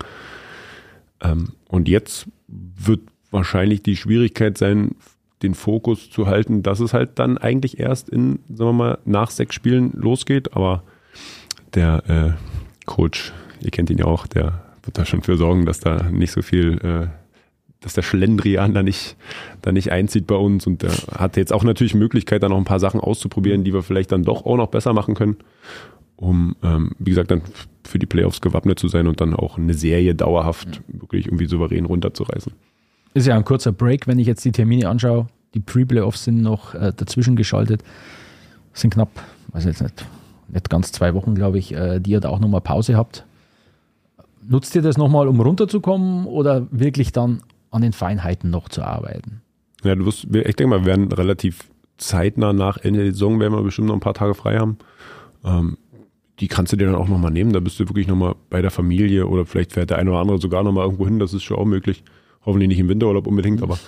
Ähm, 1.22 1.52
und 1.68 1.88
jetzt 1.88 2.26
wird 2.48 3.00
wahrscheinlich 3.30 3.82
die 3.82 3.96
Schwierigkeit 3.96 4.58
sein, 4.58 4.94
den 5.42 5.54
Fokus 5.54 6.10
zu 6.10 6.26
halten, 6.26 6.62
dass 6.62 6.80
es 6.80 6.92
halt 6.92 7.18
dann 7.18 7.36
eigentlich 7.38 7.80
erst 7.80 8.08
in, 8.08 8.38
sagen 8.48 8.70
wir 8.70 8.72
mal, 8.72 8.98
nach 9.04 9.30
sechs 9.30 9.54
Spielen 9.54 9.92
losgeht. 9.94 10.54
Aber 10.54 10.82
der 11.74 12.36
äh, 12.38 12.86
Coach, 12.86 13.32
ihr 13.60 13.70
kennt 13.70 13.90
ihn 13.90 13.98
ja 13.98 14.04
auch, 14.04 14.26
der 14.26 14.61
wird 14.82 14.98
da 14.98 15.04
schon 15.04 15.22
für 15.22 15.36
sorgen, 15.36 15.66
dass 15.66 15.80
da 15.80 16.10
nicht 16.10 16.32
so 16.32 16.42
viel, 16.42 16.78
äh, 16.82 17.06
dass 17.80 17.94
der 17.94 18.02
Schlendrian 18.02 18.74
da 18.74 18.82
nicht, 18.82 19.16
da 19.60 19.72
nicht 19.72 19.92
einzieht 19.92 20.26
bei 20.26 20.34
uns. 20.34 20.66
Und 20.66 20.82
der 20.82 20.92
hat 21.16 21.36
jetzt 21.36 21.52
auch 21.52 21.64
natürlich 21.64 21.94
Möglichkeit, 21.94 22.42
da 22.42 22.48
noch 22.48 22.58
ein 22.58 22.64
paar 22.64 22.80
Sachen 22.80 23.00
auszuprobieren, 23.00 23.64
die 23.64 23.72
wir 23.72 23.82
vielleicht 23.82 24.12
dann 24.12 24.22
doch 24.22 24.44
auch 24.46 24.56
noch 24.56 24.68
besser 24.68 24.92
machen 24.92 25.14
können, 25.14 25.36
um, 26.16 26.56
ähm, 26.62 26.92
wie 26.98 27.10
gesagt, 27.10 27.30
dann 27.30 27.42
für 27.84 27.98
die 27.98 28.06
Playoffs 28.06 28.40
gewappnet 28.40 28.78
zu 28.78 28.88
sein 28.88 29.06
und 29.06 29.20
dann 29.20 29.34
auch 29.34 29.58
eine 29.58 29.74
Serie 29.74 30.14
dauerhaft 30.14 30.82
wirklich 30.88 31.26
irgendwie 31.26 31.46
souverän 31.46 31.84
runterzureißen. 31.84 32.52
Ist 33.14 33.26
ja 33.26 33.36
ein 33.36 33.44
kurzer 33.44 33.72
Break, 33.72 34.06
wenn 34.06 34.18
ich 34.18 34.26
jetzt 34.26 34.44
die 34.44 34.52
Termine 34.52 34.88
anschaue. 34.88 35.26
Die 35.54 35.60
Pre-Playoffs 35.60 36.24
sind 36.24 36.40
noch 36.40 36.74
äh, 36.74 36.92
dazwischen 36.96 37.36
geschaltet. 37.36 37.82
Sind 38.72 38.94
knapp, 38.94 39.10
weiß 39.48 39.66
jetzt 39.66 39.82
nicht, 39.82 40.06
nicht 40.48 40.70
ganz 40.70 40.92
zwei 40.92 41.12
Wochen, 41.12 41.34
glaube 41.34 41.58
ich, 41.58 41.74
äh, 41.74 42.00
die 42.00 42.12
ihr 42.12 42.20
da 42.20 42.30
auch 42.30 42.40
nochmal 42.40 42.62
Pause 42.62 42.96
habt. 42.96 43.26
Nutzt 44.48 44.74
ihr 44.74 44.82
das 44.82 44.96
nochmal, 44.96 45.28
um 45.28 45.40
runterzukommen 45.40 46.26
oder 46.26 46.66
wirklich 46.70 47.12
dann 47.12 47.42
an 47.70 47.82
den 47.82 47.92
Feinheiten 47.92 48.50
noch 48.50 48.68
zu 48.68 48.82
arbeiten? 48.82 49.40
Ja, 49.84 49.94
du 49.94 50.04
wirst, 50.06 50.32
wir- 50.32 50.46
ich 50.48 50.56
denke 50.56 50.70
mal, 50.70 50.80
wir 50.80 50.86
werden 50.86 51.10
relativ 51.12 51.68
zeitnah 51.98 52.52
nach 52.52 52.76
Ende 52.78 53.02
der 53.04 53.12
Saison, 53.12 53.38
werden 53.40 53.54
wir 53.54 53.62
bestimmt 53.62 53.88
noch 53.88 53.94
ein 53.94 54.00
paar 54.00 54.14
Tage 54.14 54.34
frei 54.34 54.58
haben. 54.58 54.78
Ähm, 55.44 55.76
die 56.40 56.48
kannst 56.48 56.72
du 56.72 56.76
dir 56.76 56.86
dann 56.86 56.94
auch 56.96 57.08
nochmal 57.08 57.30
nehmen. 57.30 57.52
Da 57.52 57.60
bist 57.60 57.78
du 57.78 57.88
wirklich 57.88 58.08
nochmal 58.08 58.34
bei 58.50 58.62
der 58.62 58.70
Familie 58.70 59.26
oder 59.28 59.46
vielleicht 59.46 59.72
fährt 59.72 59.90
der 59.90 59.98
eine 59.98 60.10
oder 60.10 60.20
andere 60.20 60.38
sogar 60.40 60.62
nochmal 60.64 60.84
irgendwo 60.84 61.04
hin. 61.06 61.18
Das 61.18 61.32
ist 61.34 61.42
schon 61.44 61.56
auch 61.58 61.64
möglich. 61.64 62.02
Hoffentlich 62.44 62.68
nicht 62.68 62.80
im 62.80 62.88
Winterurlaub 62.88 63.26
unbedingt, 63.28 63.62
aber 63.62 63.78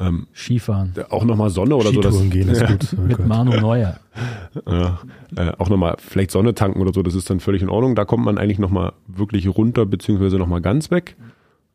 ähm, 0.00 0.26
Skifahren 0.34 0.94
auch 1.10 1.24
nochmal 1.24 1.50
Sonne 1.50 1.76
oder 1.76 1.92
so. 1.92 2.00
Das, 2.00 2.14
Skitouren 2.14 2.30
gehen 2.30 2.48
ist 2.48 2.66
gut. 2.66 2.96
Oh 2.98 3.00
mit. 3.02 3.26
Manu 3.26 3.60
Neuer. 3.60 3.98
ja, 4.66 5.00
äh, 5.36 5.52
auch 5.58 5.68
nochmal 5.68 5.96
vielleicht 5.98 6.30
Sonne 6.30 6.54
tanken 6.54 6.80
oder 6.80 6.92
so, 6.92 7.02
das 7.02 7.14
ist 7.14 7.28
dann 7.30 7.40
völlig 7.40 7.62
in 7.62 7.68
Ordnung. 7.68 7.94
Da 7.94 8.04
kommt 8.04 8.24
man 8.24 8.38
eigentlich 8.38 8.58
nochmal 8.58 8.92
wirklich 9.06 9.48
runter, 9.48 9.86
beziehungsweise 9.86 10.38
nochmal 10.38 10.60
ganz 10.60 10.90
weg. 10.90 11.16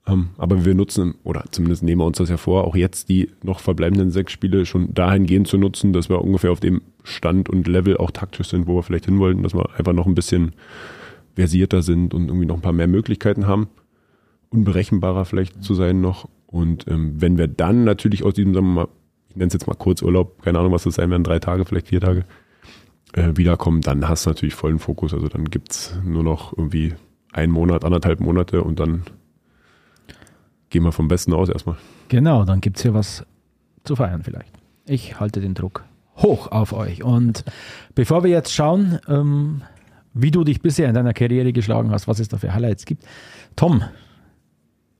Ähm, 0.06 0.30
aber 0.38 0.66
wir 0.66 0.76
nutzen, 0.76 1.16
oder 1.24 1.46
zumindest 1.52 1.84
nehmen 1.84 2.02
wir 2.02 2.06
uns 2.06 2.18
das 2.18 2.30
ja 2.30 2.38
vor, 2.38 2.66
auch 2.66 2.76
jetzt 2.76 3.08
die 3.08 3.30
noch 3.42 3.60
verbleibenden 3.60 4.12
sechs 4.12 4.34
Spiele 4.34 4.66
schon 4.66 4.94
dahingehend 4.94 5.48
zu 5.48 5.58
nutzen, 5.58 5.94
dass 5.94 6.10
wir 6.10 6.22
ungefähr 6.22 6.52
auf 6.52 6.60
dem 6.60 6.82
Stand 7.04 7.50
und 7.50 7.68
Level 7.68 7.98
auch 7.98 8.12
taktisch 8.12 8.50
sind, 8.50 8.68
wo 8.68 8.76
wir 8.76 8.84
vielleicht 8.84 9.06
hin 9.06 9.20
wollten, 9.20 9.44
dass 9.44 9.54
wir 9.54 9.70
einfach 9.78 9.94
noch 9.94 10.06
ein 10.06 10.16
bisschen 10.16 10.54
versierter 11.36 11.82
sind 11.82 12.14
und 12.14 12.28
irgendwie 12.28 12.46
noch 12.46 12.56
ein 12.56 12.62
paar 12.62 12.74
mehr 12.74 12.88
Möglichkeiten 12.88 13.48
haben, 13.48 13.68
unberechenbarer 14.50 15.26
vielleicht 15.26 15.64
zu 15.64 15.74
sein 15.74 16.02
noch. 16.02 16.28
Und 16.54 16.88
ähm, 16.88 17.20
wenn 17.20 17.40
wir 17.40 17.48
dann 17.48 17.84
natürlich 17.84 18.24
aus 18.24 18.36
diesem, 18.36 18.54
mal, 18.54 18.88
ich 19.30 19.36
nenne 19.36 19.48
es 19.48 19.54
jetzt 19.54 19.66
mal 19.66 19.74
Kurzurlaub, 19.74 20.44
keine 20.44 20.60
Ahnung, 20.60 20.72
was 20.72 20.84
das 20.84 20.94
sein 20.96 21.10
werden, 21.10 21.24
drei 21.24 21.40
Tage, 21.40 21.66
vielleicht 21.66 21.88
vier 21.88 22.00
Tage, 22.00 22.26
äh, 23.14 23.32
wiederkommen, 23.34 23.82
dann 23.82 24.08
hast 24.08 24.28
du 24.28 24.30
natürlich 24.30 24.54
vollen 24.54 24.78
Fokus. 24.78 25.16
Also 25.16 25.30
dann 25.30 25.46
gibt's 25.46 25.98
nur 26.06 26.24
noch 26.24 26.56
irgendwie 26.56 26.94
einen 27.32 27.52
Monat, 27.52 27.84
anderthalb 27.84 28.20
Monate 28.20 28.64
und 28.64 28.80
dann 28.80 29.02
gehen 30.70 30.84
wir 30.84 30.92
vom 30.92 31.08
Besten 31.08 31.34
aus 31.34 31.50
erstmal. 31.50 31.78
Genau, 32.10 32.46
dann 32.46 32.62
gibt 32.62 32.78
es 32.78 32.84
hier 32.84 32.94
was 32.94 33.26
zu 33.84 33.96
feiern 33.96 34.22
vielleicht. 34.22 34.54
Ich 34.86 35.20
halte 35.20 35.42
den 35.42 35.56
Druck 35.56 35.84
hoch 36.18 36.52
auf 36.52 36.72
euch. 36.72 37.04
Und 37.04 37.46
bevor 37.96 38.24
wir 38.24 38.30
jetzt 38.30 38.54
schauen, 38.54 39.00
ähm, 39.08 39.64
wie 40.14 40.30
du 40.30 40.44
dich 40.44 40.62
bisher 40.62 40.88
in 40.88 40.94
deiner 40.94 41.16
Karriere 41.16 41.52
geschlagen 41.52 41.90
hast, 41.90 42.08
was 42.08 42.20
es 42.20 42.28
da 42.28 42.38
für 42.38 42.54
Highlights 42.54 42.86
gibt. 42.86 43.04
Tom, 43.56 43.82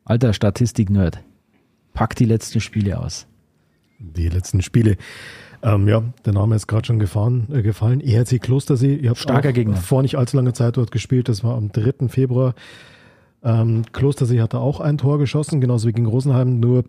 alter 0.04 0.34
Statistik-Nerd, 0.34 1.20
pack 1.94 2.16
die 2.16 2.26
letzten 2.26 2.60
Spiele 2.60 3.00
aus. 3.00 3.28
Die 4.00 4.30
letzten 4.30 4.62
Spiele. 4.62 4.98
Ähm, 5.62 5.88
ja, 5.88 6.04
der 6.26 6.34
Name 6.34 6.56
ist 6.56 6.68
gerade 6.68 6.86
schon 6.86 7.00
gefahren, 7.00 7.48
äh, 7.54 7.62
gefallen. 7.62 8.02
ERC 8.02 8.42
Klostersee. 8.42 8.96
Ihr 8.96 9.10
habt 9.12 9.20
Starker 9.20 9.54
Gegner. 9.54 9.78
vor 9.78 10.02
nicht 10.02 10.18
allzu 10.18 10.36
langer 10.36 10.54
Zeit 10.54 10.76
dort 10.76 10.92
gespielt. 10.92 11.30
Das 11.30 11.44
war 11.44 11.56
am 11.56 11.72
3. 11.72 12.10
Februar. 12.10 12.54
Ähm, 13.44 13.84
Klostersee 13.92 14.42
hatte 14.42 14.60
auch 14.60 14.80
ein 14.80 14.98
Tor 14.98 15.20
geschossen, 15.20 15.62
genauso 15.62 15.88
wie 15.88 15.94
gegen 15.94 16.08
Rosenheim, 16.08 16.60
nur 16.60 16.84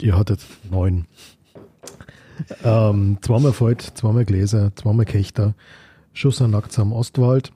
ihr 0.00 0.16
hattet 0.16 0.40
neun. 0.70 1.06
ähm, 2.64 3.18
zweimal 3.20 3.52
Voigt, 3.58 3.82
zweimal 3.94 4.24
Gläser, 4.24 4.72
zweimal 4.74 5.06
Kechter, 5.06 5.54
Schuss 6.12 6.42
an 6.42 6.50
Nachts 6.50 6.78
am 6.78 6.92
Ostwald. 6.92 7.52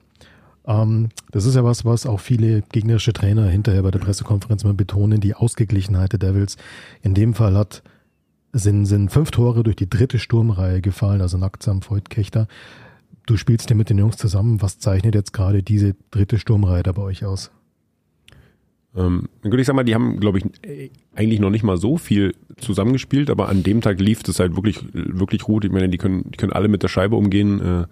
Ähm, 0.69 1.09
das 1.31 1.45
ist 1.45 1.55
ja 1.55 1.63
was, 1.63 1.83
was 1.83 2.05
auch 2.05 2.19
viele 2.19 2.61
gegnerische 2.61 3.11
Trainer 3.11 3.47
hinterher 3.47 3.81
bei 3.81 3.91
der 3.91 3.99
Pressekonferenz 3.99 4.63
mal 4.63 4.75
betonen, 4.75 5.19
die 5.19 5.33
Ausgeglichenheit 5.33 6.13
der 6.13 6.19
Devils. 6.19 6.57
In 7.01 7.15
dem 7.15 7.33
Fall 7.33 7.57
hat 7.57 7.81
sind, 8.53 8.85
sind 8.85 9.11
fünf 9.11 9.31
Tore 9.31 9.63
durch 9.63 9.75
die 9.75 9.89
dritte 9.89 10.19
Sturmreihe 10.19 10.81
gefallen, 10.81 11.21
also 11.21 11.37
Nacktsam, 11.37 11.81
Voigt, 11.87 12.09
Kechter. 12.09 12.47
Du 13.25 13.35
spielst 13.37 13.69
ja 13.69 13.75
mit 13.75 13.89
den 13.89 13.97
Jungs 13.97 14.17
zusammen. 14.17 14.61
Was 14.61 14.79
zeichnet 14.79 15.13
jetzt 15.13 15.33
gerade 15.33 15.61
diese 15.61 15.95
dritte 16.11 16.39
Sturmreihe 16.39 16.83
da 16.83 16.91
bei 16.91 17.03
euch 17.03 17.25
aus? 17.25 17.51
Ähm, 18.95 19.29
gut, 19.43 19.59
ich 19.59 19.67
sag 19.67 19.75
mal, 19.75 19.83
die 19.83 19.93
haben, 19.93 20.19
glaube 20.19 20.39
ich, 20.39 20.45
eigentlich 21.15 21.39
noch 21.39 21.51
nicht 21.51 21.63
mal 21.63 21.77
so 21.77 21.97
viel 21.97 22.33
zusammengespielt, 22.57 23.29
aber 23.29 23.49
an 23.49 23.61
dem 23.61 23.81
Tag 23.81 23.99
lief 23.99 24.23
das 24.23 24.39
halt 24.39 24.55
wirklich, 24.55 24.83
wirklich 24.93 25.43
gut. 25.43 25.63
Ich 25.63 25.71
meine, 25.71 25.89
die 25.89 25.99
können, 25.99 26.23
die 26.31 26.37
können 26.37 26.53
alle 26.53 26.67
mit 26.67 26.81
der 26.81 26.87
Scheibe 26.87 27.15
umgehen. 27.15 27.61
Äh, 27.61 27.85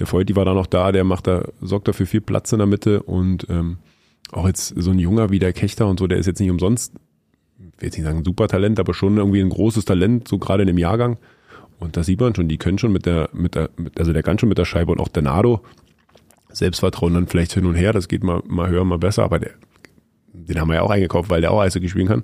der 0.00 0.24
die 0.24 0.36
war 0.36 0.44
da 0.44 0.54
noch 0.54 0.66
da, 0.66 0.92
der 0.92 1.04
macht 1.04 1.26
da, 1.26 1.44
sorgt 1.60 1.88
dafür 1.88 2.06
viel 2.06 2.20
Platz 2.20 2.52
in 2.52 2.58
der 2.58 2.66
Mitte 2.66 3.02
und 3.02 3.46
ähm, 3.50 3.78
auch 4.32 4.46
jetzt 4.46 4.74
so 4.76 4.90
ein 4.90 4.98
Junger 4.98 5.30
wie 5.30 5.38
der 5.38 5.52
Kechter 5.52 5.86
und 5.86 5.98
so, 5.98 6.06
der 6.06 6.18
ist 6.18 6.26
jetzt 6.26 6.40
nicht 6.40 6.50
umsonst 6.50 6.94
ich 7.60 7.82
will 7.82 7.86
jetzt 7.86 7.96
nicht 7.96 8.06
sagen 8.06 8.24
super 8.24 8.48
Talent, 8.48 8.78
aber 8.78 8.94
schon 8.94 9.16
irgendwie 9.16 9.40
ein 9.40 9.48
großes 9.48 9.84
Talent, 9.84 10.28
so 10.28 10.38
gerade 10.38 10.62
in 10.62 10.66
dem 10.66 10.78
Jahrgang. 10.78 11.18
Und 11.78 11.96
da 11.96 12.02
sieht 12.02 12.20
man 12.20 12.34
schon, 12.34 12.48
die 12.48 12.58
können 12.58 12.78
schon 12.78 12.92
mit 12.92 13.06
der, 13.06 13.30
mit 13.32 13.54
der, 13.54 13.70
also 13.98 14.12
der 14.12 14.22
kann 14.22 14.38
schon 14.38 14.48
mit 14.48 14.58
der 14.58 14.66
Scheibe 14.66 14.92
und 14.92 15.00
auch 15.00 15.08
der 15.08 15.22
Nado. 15.22 15.62
Selbstvertrauen 16.52 17.14
dann 17.14 17.26
vielleicht 17.26 17.54
hin 17.54 17.64
und 17.64 17.74
her, 17.74 17.92
das 17.92 18.08
geht 18.08 18.24
mal, 18.24 18.42
mal 18.46 18.68
höher, 18.68 18.84
mal 18.84 18.98
besser, 18.98 19.22
aber 19.22 19.38
der, 19.38 19.52
den 20.32 20.60
haben 20.60 20.68
wir 20.68 20.74
ja 20.74 20.82
auch 20.82 20.90
eingekauft, 20.90 21.30
weil 21.30 21.40
der 21.40 21.52
auch 21.52 21.60
Eishockey 21.60 21.88
spielen 21.88 22.08
kann. 22.08 22.22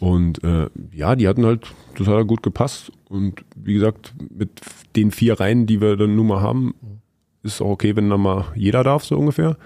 Und 0.00 0.42
äh, 0.44 0.68
ja, 0.92 1.16
die 1.16 1.28
hatten 1.28 1.46
halt, 1.46 1.72
das 1.96 2.06
hat 2.06 2.14
halt 2.14 2.28
gut 2.28 2.42
gepasst. 2.42 2.92
Und 3.08 3.44
wie 3.56 3.74
gesagt, 3.74 4.12
mit 4.36 4.50
den 4.96 5.12
vier 5.12 5.40
Reihen, 5.40 5.66
die 5.66 5.80
wir 5.80 5.96
dann 5.96 6.16
nun 6.16 6.26
mal 6.26 6.40
haben, 6.40 6.74
ist 7.44 7.60
auch 7.60 7.70
okay, 7.70 7.94
wenn 7.96 8.10
dann 8.10 8.20
mal 8.20 8.46
jeder 8.54 8.82
darf, 8.82 9.04
so 9.04 9.16
ungefähr 9.16 9.56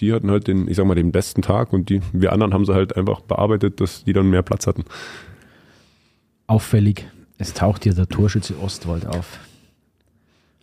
die 0.00 0.12
hatten 0.12 0.30
halt 0.30 0.46
den, 0.46 0.68
ich 0.68 0.76
sag 0.76 0.86
mal, 0.86 0.94
den 0.94 1.12
besten 1.12 1.42
Tag 1.42 1.72
und 1.72 1.88
die, 1.88 2.00
wir 2.12 2.32
anderen 2.32 2.54
haben 2.54 2.64
sie 2.64 2.74
halt 2.74 2.96
einfach 2.96 3.20
bearbeitet, 3.20 3.80
dass 3.80 4.04
die 4.04 4.12
dann 4.12 4.30
mehr 4.30 4.42
Platz 4.42 4.66
hatten. 4.66 4.84
Auffällig, 6.46 7.06
es 7.38 7.54
taucht 7.54 7.84
hier 7.84 7.94
der 7.94 8.08
Torschütze 8.08 8.54
Ostwald 8.60 9.06
auf. 9.06 9.38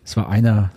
Es 0.04 0.16
war 0.18 0.30
einer 0.30 0.72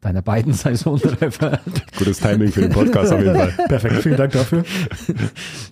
deiner 0.00 0.22
beiden 0.22 0.52
Saisontreffer. 0.52 1.60
Gutes 1.98 2.20
Timing 2.20 2.50
für 2.50 2.62
den 2.62 2.72
Podcast 2.72 3.12
auf 3.12 3.20
jeden 3.20 3.36
Fall. 3.36 3.52
Perfekt, 3.68 4.02
vielen 4.02 4.16
Dank 4.16 4.32
dafür. 4.32 4.64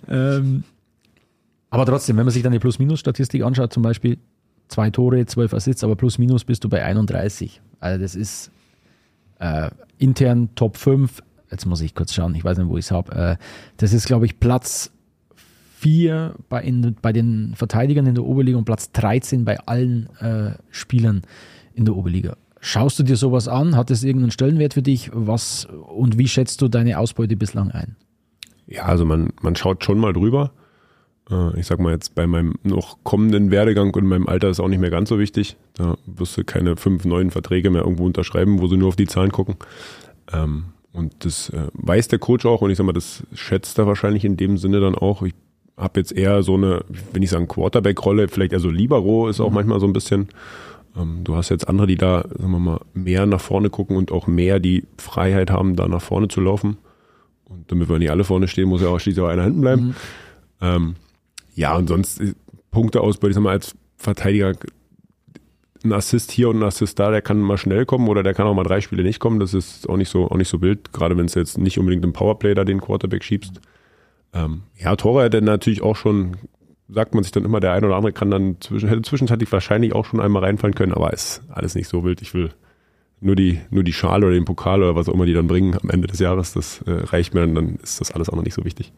ähm, 0.09 0.63
aber 1.69 1.85
trotzdem, 1.85 2.17
wenn 2.17 2.25
man 2.25 2.33
sich 2.33 2.43
dann 2.43 2.51
die 2.51 2.59
Plus-Minus-Statistik 2.59 3.43
anschaut, 3.43 3.73
zum 3.73 3.83
Beispiel 3.83 4.17
zwei 4.67 4.89
Tore, 4.89 5.25
zwölf 5.25 5.53
Assists, 5.53 5.83
aber 5.83 5.95
Plus-Minus 5.95 6.45
bist 6.45 6.63
du 6.63 6.69
bei 6.69 6.83
31. 6.83 7.61
Also 7.79 8.01
das 8.01 8.15
ist 8.15 8.51
äh, 9.39 9.69
intern 9.97 10.49
Top 10.55 10.77
5. 10.77 11.21
Jetzt 11.51 11.65
muss 11.65 11.81
ich 11.81 11.93
kurz 11.95 12.13
schauen, 12.13 12.35
ich 12.35 12.43
weiß 12.43 12.57
nicht, 12.57 12.69
wo 12.69 12.77
ich 12.77 12.85
es 12.85 12.91
habe. 12.91 13.11
Äh, 13.15 13.35
das 13.77 13.93
ist, 13.93 14.05
glaube 14.05 14.25
ich, 14.25 14.39
Platz 14.39 14.91
4 15.83 16.35
bei, 16.49 16.61
in, 16.63 16.95
bei 17.01 17.11
den 17.11 17.53
Verteidigern 17.55 18.07
in 18.07 18.15
der 18.15 18.23
Oberliga 18.23 18.57
und 18.57 18.65
Platz 18.65 18.91
13 18.93 19.43
bei 19.43 19.59
allen 19.59 20.09
äh, 20.19 20.53
Spielern 20.71 21.23
in 21.73 21.85
der 21.85 21.95
Oberliga. 21.95 22.37
Schaust 22.61 22.97
du 22.97 23.03
dir 23.03 23.17
sowas 23.17 23.49
an? 23.49 23.75
Hat 23.75 23.91
es 23.91 24.05
irgendeinen 24.05 24.31
Stellenwert 24.31 24.73
für 24.73 24.81
dich? 24.81 25.11
Was 25.13 25.65
und 25.65 26.17
wie 26.17 26.29
schätzt 26.29 26.61
du 26.61 26.69
deine 26.69 26.97
Ausbeute 26.97 27.35
bislang 27.35 27.71
ein? 27.71 27.97
Ja, 28.67 28.83
also 28.85 29.03
man, 29.03 29.33
man 29.41 29.57
schaut 29.57 29.83
schon 29.83 29.99
mal 29.99 30.13
drüber. 30.13 30.51
Äh, 31.29 31.59
Ich 31.59 31.67
sag 31.67 31.79
mal 31.79 31.91
jetzt 31.93 32.15
bei 32.15 32.27
meinem 32.27 32.55
noch 32.63 32.97
kommenden 33.03 33.51
Werdegang 33.51 33.93
und 33.93 34.05
meinem 34.05 34.27
Alter 34.27 34.49
ist 34.49 34.59
auch 34.59 34.67
nicht 34.67 34.79
mehr 34.79 34.89
ganz 34.89 35.09
so 35.09 35.19
wichtig. 35.19 35.55
Da 35.75 35.95
wirst 36.05 36.37
du 36.37 36.43
keine 36.43 36.75
fünf 36.77 37.05
neuen 37.05 37.31
Verträge 37.31 37.69
mehr 37.69 37.81
irgendwo 37.83 38.05
unterschreiben, 38.05 38.59
wo 38.61 38.67
sie 38.67 38.77
nur 38.77 38.89
auf 38.89 38.95
die 38.95 39.07
Zahlen 39.07 39.31
gucken. 39.31 39.55
Ähm, 40.31 40.65
Und 40.91 41.25
das 41.25 41.49
äh, 41.49 41.67
weiß 41.73 42.07
der 42.09 42.19
Coach 42.19 42.45
auch 42.45 42.61
und 42.61 42.69
ich 42.69 42.77
sag 42.77 42.85
mal, 42.85 42.93
das 42.93 43.23
schätzt 43.33 43.79
er 43.79 43.87
wahrscheinlich 43.87 44.25
in 44.25 44.37
dem 44.37 44.57
Sinne 44.57 44.79
dann 44.79 44.93
auch. 44.95 45.23
Ich 45.23 45.33
habe 45.75 45.99
jetzt 45.99 46.11
eher 46.11 46.43
so 46.43 46.53
eine, 46.53 46.85
wenn 47.13 47.23
ich 47.23 47.31
sagen 47.31 47.47
Quarterback-Rolle, 47.47 48.27
vielleicht 48.27 48.53
also 48.53 48.69
Libero 48.69 49.27
ist 49.27 49.39
auch 49.41 49.49
manchmal 49.49 49.79
so 49.79 49.87
ein 49.87 49.93
bisschen. 49.93 50.27
Ähm, 50.95 51.21
Du 51.23 51.35
hast 51.35 51.49
jetzt 51.49 51.67
andere, 51.67 51.87
die 51.87 51.95
da, 51.95 52.21
sagen 52.37 52.51
wir 52.51 52.59
mal, 52.59 52.79
mehr 52.93 53.25
nach 53.25 53.41
vorne 53.41 53.71
gucken 53.71 53.97
und 53.97 54.11
auch 54.11 54.27
mehr 54.27 54.59
die 54.59 54.83
Freiheit 54.99 55.49
haben, 55.49 55.75
da 55.75 55.87
nach 55.87 56.01
vorne 56.03 56.27
zu 56.27 56.41
laufen. 56.41 56.77
Und 57.45 57.71
damit 57.71 57.89
wir 57.89 57.97
nicht 57.97 58.11
alle 58.11 58.23
vorne 58.23 58.47
stehen, 58.47 58.69
muss 58.69 58.83
ja 58.83 58.89
auch 58.89 58.99
schließlich 58.99 59.25
auch 59.25 59.29
einer 59.29 59.45
hinten 59.45 59.61
bleiben. 59.61 59.95
Ähm, 60.61 60.95
ja, 61.55 61.75
und 61.75 61.87
sonst 61.87 62.21
äh, 62.21 62.33
Punkte 62.71 63.01
ausbeute, 63.01 63.31
ich 63.31 63.35
sag 63.35 63.43
mal, 63.43 63.51
als 63.51 63.75
Verteidiger 63.97 64.53
ein 65.83 65.91
Assist 65.91 66.31
hier 66.31 66.49
und 66.49 66.57
ein 66.57 66.63
Assist 66.63 66.97
da, 66.97 67.11
der 67.11 67.21
kann 67.21 67.39
mal 67.39 67.57
schnell 67.57 67.85
kommen 67.85 68.07
oder 68.07 68.23
der 68.23 68.33
kann 68.33 68.47
auch 68.47 68.53
mal 68.53 68.63
drei 68.63 68.81
Spiele 68.81 69.03
nicht 69.03 69.19
kommen. 69.19 69.39
Das 69.39 69.53
ist 69.53 69.89
auch 69.89 69.97
nicht 69.97 70.09
so, 70.09 70.29
auch 70.29 70.37
nicht 70.37 70.47
so 70.47 70.61
wild, 70.61 70.93
gerade 70.93 71.17
wenn 71.17 71.25
es 71.25 71.35
jetzt 71.35 71.57
nicht 71.57 71.77
unbedingt 71.77 72.03
im 72.05 72.13
Powerplay 72.13 72.53
da 72.53 72.63
den 72.63 72.81
Quarterback 72.81 73.23
schiebst. 73.23 73.59
Ähm, 74.33 74.63
ja, 74.77 74.95
Tore 74.95 75.23
hätte 75.23 75.41
natürlich 75.41 75.81
auch 75.81 75.95
schon, 75.95 76.37
sagt 76.87 77.13
man 77.13 77.23
sich 77.23 77.31
dann 77.31 77.45
immer, 77.45 77.59
der 77.59 77.73
eine 77.73 77.85
oder 77.85 77.97
andere 77.97 78.13
kann 78.13 78.31
dann 78.31 78.57
zwischen, 78.61 78.89
hätte 78.89 79.01
zwischenzeitlich 79.01 79.51
wahrscheinlich 79.51 79.93
auch 79.93 80.05
schon 80.05 80.19
einmal 80.21 80.43
reinfallen 80.43 80.73
können, 80.73 80.93
aber 80.93 81.11
ist 81.13 81.41
alles 81.49 81.75
nicht 81.75 81.87
so 81.87 82.03
wild. 82.03 82.21
Ich 82.21 82.33
will 82.33 82.51
nur 83.19 83.35
die, 83.35 83.59
nur 83.69 83.83
die 83.83 83.93
Schale 83.93 84.25
oder 84.25 84.35
den 84.35 84.45
Pokal 84.45 84.81
oder 84.81 84.95
was 84.95 85.09
auch 85.09 85.13
immer 85.13 85.25
die 85.25 85.33
dann 85.33 85.47
bringen 85.47 85.77
am 85.81 85.89
Ende 85.89 86.07
des 86.07 86.19
Jahres, 86.19 86.53
das 86.53 86.81
äh, 86.81 86.91
reicht 86.91 87.33
mir, 87.33 87.41
dann, 87.41 87.55
dann 87.55 87.75
ist 87.75 88.01
das 88.01 88.11
alles 88.11 88.29
auch 88.29 88.35
noch 88.35 88.43
nicht 88.43 88.53
so 88.53 88.65
wichtig. 88.65 88.91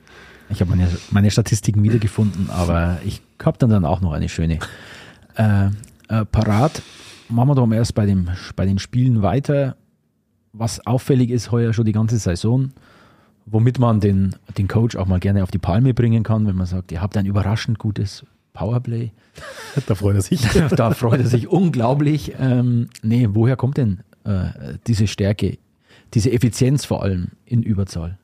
Ich 0.49 0.61
habe 0.61 0.69
meine, 0.69 0.87
meine 1.11 1.31
Statistiken 1.31 1.83
wiedergefunden, 1.83 2.49
aber 2.49 2.99
ich 3.05 3.21
habe 3.43 3.57
dann, 3.57 3.69
dann 3.69 3.85
auch 3.85 4.01
noch 4.01 4.13
eine 4.13 4.29
schöne. 4.29 4.59
Äh, 5.35 5.69
äh, 6.07 6.25
parat. 6.25 6.81
Machen 7.29 7.49
wir 7.49 7.55
doch 7.55 7.65
mal 7.65 7.75
erst 7.75 7.95
bei, 7.95 8.05
dem, 8.05 8.29
bei 8.55 8.65
den 8.65 8.79
Spielen 8.79 9.21
weiter. 9.21 9.75
Was 10.53 10.85
auffällig 10.85 11.31
ist 11.31 11.51
heuer 11.51 11.73
schon 11.73 11.85
die 11.85 11.91
ganze 11.91 12.17
Saison, 12.17 12.71
womit 13.45 13.79
man 13.79 13.99
den, 13.99 14.35
den 14.57 14.67
Coach 14.67 14.95
auch 14.95 15.07
mal 15.07 15.19
gerne 15.19 15.43
auf 15.43 15.51
die 15.51 15.57
Palme 15.57 15.93
bringen 15.93 16.23
kann, 16.23 16.47
wenn 16.47 16.55
man 16.55 16.67
sagt, 16.67 16.91
ihr 16.91 17.01
habt 17.01 17.17
ein 17.17 17.25
überraschend 17.25 17.79
gutes 17.79 18.25
Powerplay. 18.53 19.11
Da 19.87 19.95
freut 19.95 20.15
er 20.15 20.21
sich. 20.21 20.41
da 20.75 20.91
freut 20.91 21.19
er 21.19 21.27
sich 21.27 21.47
unglaublich. 21.47 22.33
Ähm, 22.39 22.89
nee, 23.01 23.27
woher 23.31 23.57
kommt 23.57 23.77
denn 23.77 23.99
äh, 24.23 24.77
diese 24.87 25.07
Stärke, 25.07 25.57
diese 26.13 26.31
Effizienz 26.31 26.85
vor 26.85 27.03
allem 27.03 27.29
in 27.45 27.63
Überzahl? 27.63 28.17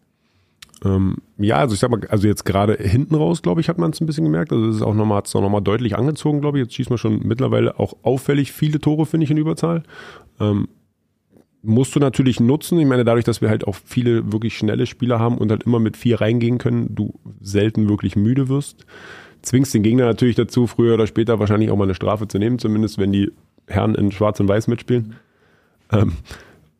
Ähm, 0.83 1.17
ja, 1.37 1.57
also 1.57 1.73
ich 1.73 1.79
sag 1.79 1.91
mal, 1.91 2.01
also 2.09 2.27
jetzt 2.27 2.43
gerade 2.43 2.75
hinten 2.75 3.15
raus, 3.15 3.41
glaube 3.41 3.61
ich, 3.61 3.69
hat 3.69 3.77
man 3.77 3.91
es 3.91 4.01
ein 4.01 4.07
bisschen 4.07 4.23
gemerkt. 4.23 4.51
Also 4.51 4.67
es 4.67 4.77
ist 4.77 4.81
auch 4.81 4.95
nochmal, 4.95 5.17
hat 5.17 5.27
es 5.27 5.35
auch 5.35 5.41
nochmal 5.41 5.61
deutlich 5.61 5.95
angezogen, 5.95 6.41
glaube 6.41 6.57
ich. 6.57 6.65
Jetzt 6.65 6.75
schießt 6.75 6.89
man 6.89 6.97
schon 6.97 7.21
mittlerweile 7.23 7.79
auch 7.79 7.95
auffällig 8.01 8.51
viele 8.51 8.79
Tore, 8.79 9.05
finde 9.05 9.25
ich, 9.25 9.31
in 9.31 9.37
Überzahl. 9.37 9.83
Ähm, 10.39 10.67
musst 11.63 11.95
du 11.95 11.99
natürlich 11.99 12.39
nutzen. 12.39 12.79
Ich 12.79 12.87
meine, 12.87 13.05
dadurch, 13.05 13.25
dass 13.25 13.41
wir 13.41 13.49
halt 13.49 13.67
auch 13.67 13.75
viele 13.75 14.31
wirklich 14.31 14.57
schnelle 14.57 14.87
Spieler 14.87 15.19
haben 15.19 15.37
und 15.37 15.51
halt 15.51 15.63
immer 15.63 15.79
mit 15.79 15.97
vier 15.97 16.19
reingehen 16.19 16.57
können, 16.57 16.95
du 16.95 17.13
selten 17.41 17.87
wirklich 17.87 18.15
müde 18.15 18.49
wirst. 18.49 18.85
Zwingst 19.43 19.73
den 19.73 19.83
Gegner 19.83 20.05
natürlich 20.05 20.35
dazu, 20.35 20.67
früher 20.67 20.95
oder 20.95 21.07
später 21.07 21.39
wahrscheinlich 21.39 21.69
auch 21.69 21.77
mal 21.77 21.85
eine 21.85 21.95
Strafe 21.95 22.27
zu 22.27 22.39
nehmen, 22.39 22.59
zumindest 22.59 22.97
wenn 22.97 23.11
die 23.11 23.31
Herren 23.67 23.95
in 23.95 24.11
Schwarz 24.11 24.39
und 24.39 24.47
Weiß 24.47 24.67
mitspielen. 24.67 25.15
Ähm, 25.91 26.13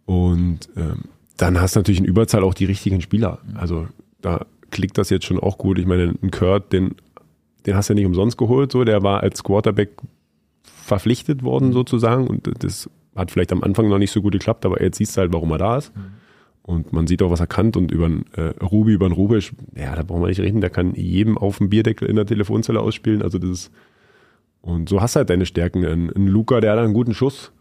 und 0.06 0.70
ähm, 0.76 1.04
dann 1.42 1.60
hast 1.60 1.76
du 1.76 1.80
natürlich 1.80 2.00
in 2.00 2.06
Überzahl 2.06 2.44
auch 2.44 2.54
die 2.54 2.66
richtigen 2.66 3.02
Spieler. 3.02 3.40
Also 3.56 3.88
da 4.22 4.46
klickt 4.70 4.98
das 4.98 5.10
jetzt 5.10 5.26
schon 5.26 5.40
auch 5.40 5.58
gut. 5.58 5.80
Ich 5.80 5.88
meine, 5.88 6.14
ein 6.22 6.30
Kurt, 6.30 6.72
den, 6.72 6.96
den 7.66 7.76
hast 7.76 7.90
du 7.90 7.94
ja 7.94 7.96
nicht 7.96 8.06
umsonst 8.06 8.38
geholt, 8.38 8.72
so, 8.72 8.84
der 8.84 9.02
war 9.02 9.22
als 9.22 9.44
Quarterback 9.44 9.90
verpflichtet 10.64 11.44
worden 11.44 11.74
sozusagen 11.74 12.28
und 12.28 12.50
das 12.64 12.90
hat 13.16 13.32
vielleicht 13.32 13.52
am 13.52 13.64
Anfang 13.64 13.90
noch 13.90 13.98
nicht 13.98 14.12
so 14.12 14.22
gut 14.22 14.34
geklappt, 14.34 14.66
aber 14.66 14.82
jetzt 14.82 14.98
siehst 14.98 15.18
du 15.18 15.22
halt, 15.22 15.34
warum 15.34 15.52
er 15.52 15.58
da 15.58 15.78
ist. 15.78 15.92
Und 16.64 16.94
man 16.94 17.08
sieht 17.08 17.24
auch, 17.24 17.32
was 17.32 17.40
er 17.40 17.48
kann. 17.48 17.72
Und 17.76 17.92
über 17.92 18.06
einen 18.06 18.26
äh, 18.34 18.54
Ruby, 18.64 18.94
über 18.94 19.08
einen 19.08 19.16
Rubisch, 19.16 19.52
ja, 19.76 19.96
da 19.96 20.04
brauchen 20.04 20.22
wir 20.22 20.28
nicht 20.28 20.40
reden, 20.40 20.62
der 20.62 20.70
kann 20.70 20.94
jedem 20.94 21.38
auf 21.38 21.58
dem 21.58 21.70
Bierdeckel 21.70 22.08
in 22.08 22.16
der 22.16 22.28
Telefonzelle 22.28 22.80
ausspielen. 22.80 23.24
Also 23.24 23.40
das 23.40 23.50
ist, 23.50 23.72
und 24.62 24.88
so 24.88 25.02
hast 25.02 25.16
du 25.16 25.18
halt 25.18 25.32
deine 25.32 25.48
Stärken. 25.48 25.84
Ein, 25.84 26.12
ein 26.16 26.28
Luca, 26.28 26.62
der 26.62 26.74
hat 26.74 26.80
einen 26.80 26.94
guten 26.94 27.16
Schuss. 27.16 27.52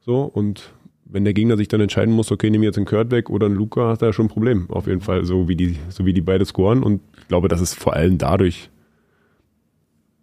So, 0.00 0.22
und 0.22 0.72
wenn 1.08 1.24
der 1.24 1.34
Gegner 1.34 1.56
sich 1.56 1.68
dann 1.68 1.80
entscheiden 1.80 2.14
muss, 2.14 2.32
okay, 2.32 2.50
nehme 2.50 2.64
jetzt 2.64 2.76
einen 2.76 2.86
Kurt 2.86 3.10
weg 3.10 3.30
oder 3.30 3.46
einen 3.46 3.54
Luca, 3.54 3.90
hat 3.90 4.02
er 4.02 4.12
schon 4.12 4.26
ein 4.26 4.30
Problem. 4.30 4.66
Auf 4.70 4.86
jeden 4.86 5.00
Fall, 5.00 5.24
so 5.24 5.48
wie 5.48 5.56
die, 5.56 5.76
so 5.88 6.04
wie 6.04 6.12
die 6.12 6.20
beide 6.20 6.44
scoren. 6.44 6.82
Und 6.82 7.00
ich 7.18 7.28
glaube, 7.28 7.48
dass 7.48 7.60
es 7.60 7.74
vor 7.74 7.94
allem 7.94 8.18
dadurch 8.18 8.70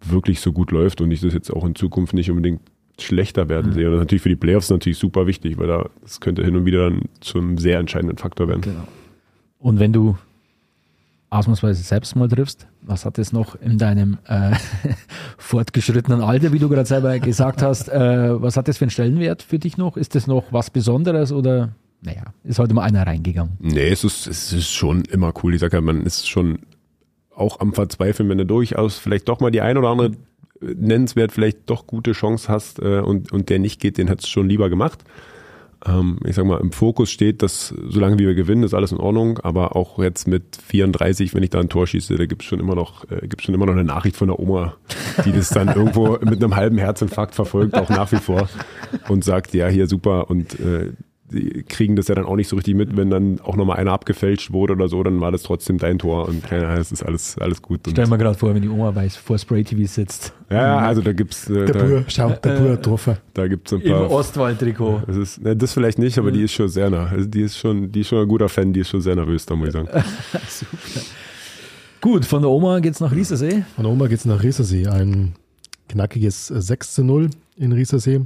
wirklich 0.04 0.40
so 0.40 0.52
gut 0.52 0.70
läuft 0.70 1.00
und 1.00 1.10
ich 1.10 1.20
das 1.20 1.32
jetzt 1.32 1.50
auch 1.50 1.64
in 1.64 1.74
Zukunft 1.74 2.12
nicht 2.12 2.30
unbedingt 2.30 2.60
schlechter 3.00 3.48
werden 3.48 3.72
sehe. 3.72 3.86
Und 3.86 3.92
das 3.92 4.00
ist 4.00 4.04
natürlich 4.04 4.22
für 4.22 4.28
die 4.28 4.36
Playoffs 4.36 4.70
natürlich 4.70 4.98
super 4.98 5.26
wichtig, 5.26 5.58
weil 5.58 5.66
da 5.66 5.88
das 6.02 6.20
könnte 6.20 6.44
hin 6.44 6.56
und 6.56 6.66
wieder 6.66 6.90
dann 6.90 7.02
zu 7.20 7.38
einem 7.38 7.58
sehr 7.58 7.78
entscheidenden 7.78 8.18
Faktor 8.18 8.48
werden. 8.48 8.60
Genau. 8.60 8.86
Und 9.58 9.80
wenn 9.80 9.92
du 9.92 10.16
ausnahmsweise 11.34 11.82
selbst 11.82 12.16
mal 12.16 12.28
triffst, 12.28 12.66
was 12.82 13.04
hat 13.04 13.18
es 13.18 13.32
noch 13.32 13.56
in 13.60 13.78
deinem 13.78 14.18
äh, 14.26 14.52
fortgeschrittenen 15.38 16.22
Alter, 16.22 16.52
wie 16.52 16.58
du 16.58 16.68
gerade 16.68 16.86
selber 16.86 17.18
gesagt 17.18 17.62
hast, 17.62 17.88
äh, 17.88 18.40
was 18.40 18.56
hat 18.56 18.68
das 18.68 18.78
für 18.78 18.84
einen 18.84 18.90
Stellenwert 18.90 19.42
für 19.42 19.58
dich 19.58 19.76
noch? 19.76 19.96
Ist 19.96 20.14
das 20.14 20.26
noch 20.26 20.44
was 20.52 20.70
Besonderes 20.70 21.32
oder, 21.32 21.74
naja, 22.02 22.22
ist 22.44 22.58
heute 22.58 22.74
mal 22.74 22.82
einer 22.82 23.06
reingegangen? 23.06 23.56
Nee, 23.58 23.88
es 23.88 24.04
ist, 24.04 24.26
es 24.26 24.52
ist 24.52 24.70
schon 24.70 25.02
immer 25.02 25.32
cool. 25.42 25.54
Ich 25.54 25.60
sage 25.60 25.76
ja, 25.76 25.80
man 25.80 26.02
ist 26.02 26.28
schon 26.28 26.60
auch 27.34 27.60
am 27.60 27.72
Verzweifeln, 27.72 28.28
wenn 28.28 28.38
du 28.38 28.46
durchaus 28.46 28.98
vielleicht 28.98 29.28
doch 29.28 29.40
mal 29.40 29.50
die 29.50 29.60
ein 29.60 29.76
oder 29.76 29.88
andere 29.88 30.12
äh, 30.60 30.74
nennenswert 30.76 31.32
vielleicht 31.32 31.68
doch 31.68 31.86
gute 31.86 32.12
Chance 32.12 32.48
hast 32.48 32.78
äh, 32.78 33.00
und, 33.00 33.32
und 33.32 33.50
der 33.50 33.58
nicht 33.58 33.80
geht, 33.80 33.98
den 33.98 34.08
hättest 34.08 34.28
du 34.28 34.32
schon 34.32 34.48
lieber 34.48 34.70
gemacht. 34.70 35.04
Ähm, 35.86 36.18
ich 36.24 36.34
sag 36.34 36.46
mal, 36.46 36.60
im 36.60 36.72
Fokus 36.72 37.10
steht, 37.10 37.42
dass 37.42 37.68
solange 37.68 38.18
wir 38.18 38.34
gewinnen, 38.34 38.62
ist 38.62 38.74
alles 38.74 38.92
in 38.92 38.98
Ordnung, 38.98 39.38
aber 39.40 39.76
auch 39.76 39.98
jetzt 39.98 40.26
mit 40.26 40.56
34, 40.66 41.34
wenn 41.34 41.42
ich 41.42 41.50
da 41.50 41.60
ein 41.60 41.68
Tor 41.68 41.86
schieße, 41.86 42.16
da 42.16 42.26
gibt's 42.26 42.46
schon 42.46 42.60
immer 42.60 42.74
noch, 42.74 43.10
äh, 43.10 43.26
gibt's 43.26 43.44
schon 43.44 43.54
immer 43.54 43.66
noch 43.66 43.74
eine 43.74 43.84
Nachricht 43.84 44.16
von 44.16 44.28
der 44.28 44.38
Oma, 44.38 44.76
die 45.24 45.32
das 45.32 45.50
dann 45.50 45.68
irgendwo 45.74 46.18
mit 46.22 46.42
einem 46.42 46.56
halben 46.56 46.78
Herzinfarkt 46.78 47.34
verfolgt, 47.34 47.74
auch 47.74 47.90
nach 47.90 48.12
wie 48.12 48.16
vor 48.16 48.48
und 49.08 49.24
sagt, 49.24 49.54
ja, 49.54 49.68
hier 49.68 49.86
super. 49.86 50.30
Und 50.30 50.58
äh, 50.60 50.92
die 51.32 51.62
kriegen 51.62 51.96
das 51.96 52.08
ja 52.08 52.14
dann 52.14 52.26
auch 52.26 52.36
nicht 52.36 52.48
so 52.48 52.56
richtig 52.56 52.74
mit, 52.74 52.96
wenn 52.96 53.08
dann 53.10 53.40
auch 53.40 53.56
nochmal 53.56 53.78
einer 53.78 53.92
abgefälscht 53.92 54.52
wurde 54.52 54.74
oder 54.74 54.88
so, 54.88 55.02
dann 55.02 55.20
war 55.20 55.32
das 55.32 55.42
trotzdem 55.42 55.78
dein 55.78 55.98
Tor 55.98 56.28
und 56.28 56.48
ja, 56.50 56.74
es 56.76 56.92
ist 56.92 57.02
alles, 57.02 57.38
alles 57.38 57.62
gut. 57.62 57.86
Und, 57.86 57.92
Stell 57.92 58.06
mir 58.06 58.18
gerade 58.18 58.38
vor, 58.38 58.54
wenn 58.54 58.62
die 58.62 58.68
Oma 58.68 58.90
bei 58.90 59.08
vor 59.08 59.38
Spray 59.38 59.64
TV 59.64 59.90
sitzt. 59.90 60.34
ja, 60.50 60.78
also 60.78 61.00
da 61.00 61.12
gibt's, 61.14 61.48
äh, 61.48 61.64
Der 61.64 61.74
da, 61.74 61.84
Bur, 61.84 62.04
schau, 62.08 62.28
der 62.30 62.58
Bur 62.58 62.70
hat 62.72 62.82
getroffen. 62.82 63.16
da 63.32 63.48
gibt's 63.48 63.72
ein 63.72 63.80
Im 63.80 63.92
paar. 63.92 64.10
Ostwald-Trikot. 64.10 65.02
Das 65.06 65.16
ist, 65.16 65.42
ne, 65.42 65.56
das 65.56 65.72
vielleicht 65.72 65.98
nicht, 65.98 66.18
aber 66.18 66.30
die 66.30 66.42
ist 66.42 66.52
schon 66.52 66.68
sehr 66.68 66.90
nah. 66.90 67.06
Also 67.06 67.26
die 67.26 67.40
ist 67.40 67.56
schon, 67.56 67.90
die 67.90 68.00
ist 68.00 68.08
schon 68.08 68.20
ein 68.22 68.28
guter 68.28 68.48
Fan, 68.50 68.72
die 68.72 68.80
ist 68.80 68.90
schon 68.90 69.00
sehr 69.00 69.16
nervös, 69.16 69.46
da 69.46 69.56
muss 69.56 69.68
ich 69.68 69.72
sagen. 69.72 69.88
Gut, 72.00 72.24
von 72.26 72.42
der 72.42 72.50
Oma 72.50 72.80
geht's 72.80 73.00
nach 73.00 73.12
Riesersee. 73.12 73.64
Von 73.76 73.86
Oma 73.86 74.08
geht's 74.08 74.26
nach 74.26 74.42
Riesersee. 74.42 74.86
Ein 74.88 75.34
knackiges 75.88 76.50
äh, 76.50 76.60
6 76.60 76.94
zu 76.94 77.04
0 77.04 77.30
in 77.56 77.72
Riesersee. 77.72 78.20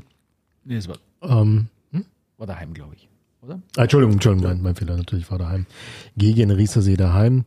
Nee, 0.65 0.77
es 0.77 0.89
war, 0.89 0.97
Ähm, 1.23 1.67
war 2.39 2.47
daheim, 2.47 2.73
glaube 2.73 2.95
ich. 2.95 3.09
Oder? 3.43 3.61
Ah, 3.77 3.83
Entschuldigung, 3.83 4.15
Entschuldigung, 4.15 4.49
mein, 4.49 4.63
mein 4.63 4.75
Fehler, 4.75 4.97
natürlich 4.97 5.31
war 5.31 5.39
daheim. 5.39 5.67
Gegen 6.17 6.51
Riesersee 6.51 6.97
daheim. 6.97 7.45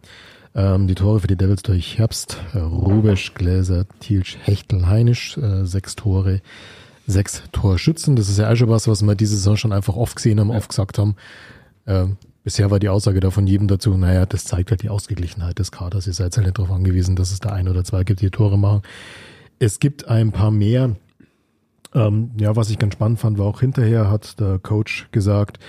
Ähm, 0.53 0.87
die 0.87 0.95
Tore 0.95 1.21
für 1.21 1.27
die 1.27 1.37
Devils 1.37 1.63
durch 1.63 1.97
Herbst, 1.97 2.37
äh, 2.53 2.57
Rubesch, 2.59 3.33
Gläser, 3.33 3.85
Thielsch, 4.01 4.37
Hechtel, 4.41 4.85
Heinisch, 4.87 5.37
äh, 5.37 5.65
sechs 5.65 5.95
Tore, 5.95 6.41
sechs 7.07 7.43
Torschützen. 7.53 8.17
Das 8.17 8.27
ist 8.27 8.37
ja 8.37 8.51
auch 8.51 8.55
schon 8.55 8.69
was, 8.69 8.87
was 8.87 9.01
wir 9.01 9.15
diese 9.15 9.37
Saison 9.37 9.55
schon 9.55 9.71
einfach 9.71 9.95
oft 9.95 10.17
gesehen 10.17 10.41
haben, 10.41 10.51
oft 10.51 10.69
gesagt 10.69 10.97
haben. 10.97 11.15
Ähm, 11.87 12.17
bisher 12.43 12.69
war 12.69 12.79
die 12.79 12.89
Aussage 12.89 13.21
da 13.21 13.31
von 13.31 13.47
jedem 13.47 13.69
dazu, 13.69 13.95
naja, 13.95 14.25
das 14.25 14.43
zeigt 14.43 14.71
halt 14.71 14.83
die 14.83 14.89
Ausgeglichenheit 14.89 15.57
des 15.57 15.71
Kaders. 15.71 16.05
Ihr 16.07 16.13
seid 16.13 16.35
halt 16.35 16.45
nicht 16.45 16.57
darauf 16.57 16.71
angewiesen, 16.71 17.15
dass 17.15 17.31
es 17.31 17.39
da 17.39 17.51
ein 17.51 17.69
oder 17.69 17.85
zwei 17.85 18.03
gibt, 18.03 18.19
die 18.19 18.29
Tore 18.29 18.57
machen. 18.57 18.81
Es 19.57 19.79
gibt 19.79 20.09
ein 20.09 20.33
paar 20.33 20.51
mehr, 20.51 20.97
ähm, 21.93 22.31
ja, 22.39 22.55
was 22.55 22.69
ich 22.69 22.79
ganz 22.79 22.93
spannend 22.93 23.19
fand, 23.19 23.37
war 23.37 23.45
auch 23.45 23.59
hinterher 23.59 24.09
hat 24.09 24.39
der 24.39 24.59
Coach 24.59 25.07
gesagt, 25.11 25.59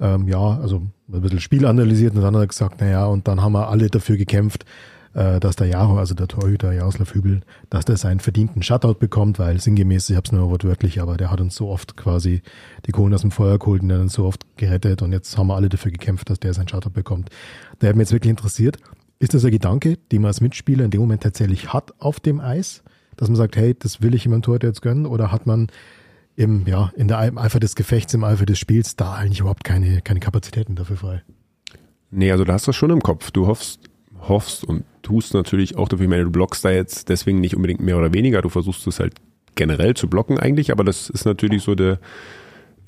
ähm, 0.00 0.26
ja, 0.28 0.58
also 0.60 0.82
ein 1.12 1.20
bisschen 1.20 1.40
Spiel 1.40 1.66
analysiert 1.66 2.14
und 2.14 2.22
dann 2.22 2.34
hat 2.34 2.42
er 2.42 2.46
gesagt, 2.46 2.80
naja, 2.80 3.06
und 3.06 3.28
dann 3.28 3.42
haben 3.42 3.52
wir 3.52 3.68
alle 3.68 3.88
dafür 3.88 4.16
gekämpft, 4.16 4.64
äh, 5.14 5.40
dass 5.40 5.56
der 5.56 5.66
Jaro, 5.66 5.98
also 5.98 6.14
der 6.14 6.28
Torhüter 6.28 6.72
Jaroslav 6.72 7.14
Hübel, 7.14 7.42
dass 7.68 7.84
der 7.84 7.96
seinen 7.96 8.20
verdienten 8.20 8.62
Shutout 8.62 8.94
bekommt, 8.94 9.38
weil 9.38 9.60
sinngemäß, 9.60 10.08
ich 10.10 10.16
habe 10.16 10.24
es 10.24 10.32
nur 10.32 10.50
wortwörtlich, 10.50 11.00
aber 11.00 11.16
der 11.16 11.30
hat 11.30 11.40
uns 11.40 11.54
so 11.54 11.68
oft 11.68 11.96
quasi 11.96 12.42
die 12.86 12.92
Kohlen 12.92 13.12
aus 13.14 13.22
dem 13.22 13.30
Feuer 13.30 13.58
geholt 13.58 13.82
und 13.82 13.90
uns 13.90 14.14
so 14.14 14.24
oft 14.24 14.44
gerettet 14.56 15.02
und 15.02 15.12
jetzt 15.12 15.36
haben 15.36 15.48
wir 15.48 15.56
alle 15.56 15.68
dafür 15.68 15.92
gekämpft, 15.92 16.30
dass 16.30 16.40
der 16.40 16.54
seinen 16.54 16.68
Shutout 16.68 16.90
bekommt. 16.90 17.30
Der 17.80 17.90
hat 17.90 17.96
mich 17.96 18.04
jetzt 18.04 18.12
wirklich 18.12 18.30
interessiert, 18.30 18.78
ist 19.18 19.34
das 19.34 19.44
ein 19.44 19.50
Gedanke, 19.50 19.98
den 20.10 20.22
man 20.22 20.28
als 20.28 20.40
Mitspieler 20.40 20.84
in 20.84 20.90
dem 20.90 21.00
Moment 21.00 21.22
tatsächlich 21.22 21.72
hat 21.72 21.92
auf 21.98 22.20
dem 22.20 22.40
Eis, 22.40 22.82
dass 23.20 23.28
man 23.28 23.36
sagt, 23.36 23.56
hey, 23.56 23.76
das 23.78 24.00
will 24.00 24.14
ich 24.14 24.24
jemandem 24.24 24.46
Torhüter 24.46 24.66
jetzt 24.68 24.80
gönnen 24.80 25.04
oder 25.04 25.30
hat 25.30 25.46
man 25.46 25.68
im, 26.36 26.66
ja, 26.66 26.90
in 26.96 27.06
der 27.06 27.18
Eifer 27.18 27.60
des 27.60 27.76
Gefechts, 27.76 28.14
im 28.14 28.24
Eifer 28.24 28.46
des 28.46 28.58
Spiels 28.58 28.96
da 28.96 29.12
eigentlich 29.12 29.40
überhaupt 29.40 29.62
keine, 29.62 30.00
keine 30.00 30.20
Kapazitäten 30.20 30.74
dafür 30.74 30.96
frei? 30.96 31.22
Nee, 32.10 32.32
also 32.32 32.44
du 32.44 32.52
hast 32.52 32.66
das 32.66 32.74
schon 32.74 32.90
im 32.90 33.02
Kopf. 33.02 33.30
Du 33.30 33.46
hoffst, 33.46 33.80
hoffst 34.20 34.64
und 34.64 34.84
tust 35.02 35.34
natürlich 35.34 35.76
auch 35.76 35.86
dafür, 35.86 36.04
ich 36.04 36.10
meine, 36.10 36.24
du 36.24 36.30
blockst 36.30 36.64
da 36.64 36.70
jetzt 36.70 37.10
deswegen 37.10 37.40
nicht 37.40 37.54
unbedingt 37.54 37.80
mehr 37.80 37.98
oder 37.98 38.14
weniger, 38.14 38.40
du 38.40 38.48
versuchst 38.48 38.86
es 38.86 38.98
halt 39.00 39.14
generell 39.54 39.94
zu 39.94 40.08
blocken 40.08 40.38
eigentlich, 40.38 40.72
aber 40.72 40.82
das 40.82 41.10
ist 41.10 41.26
natürlich 41.26 41.62
so 41.62 41.74
der, 41.74 41.98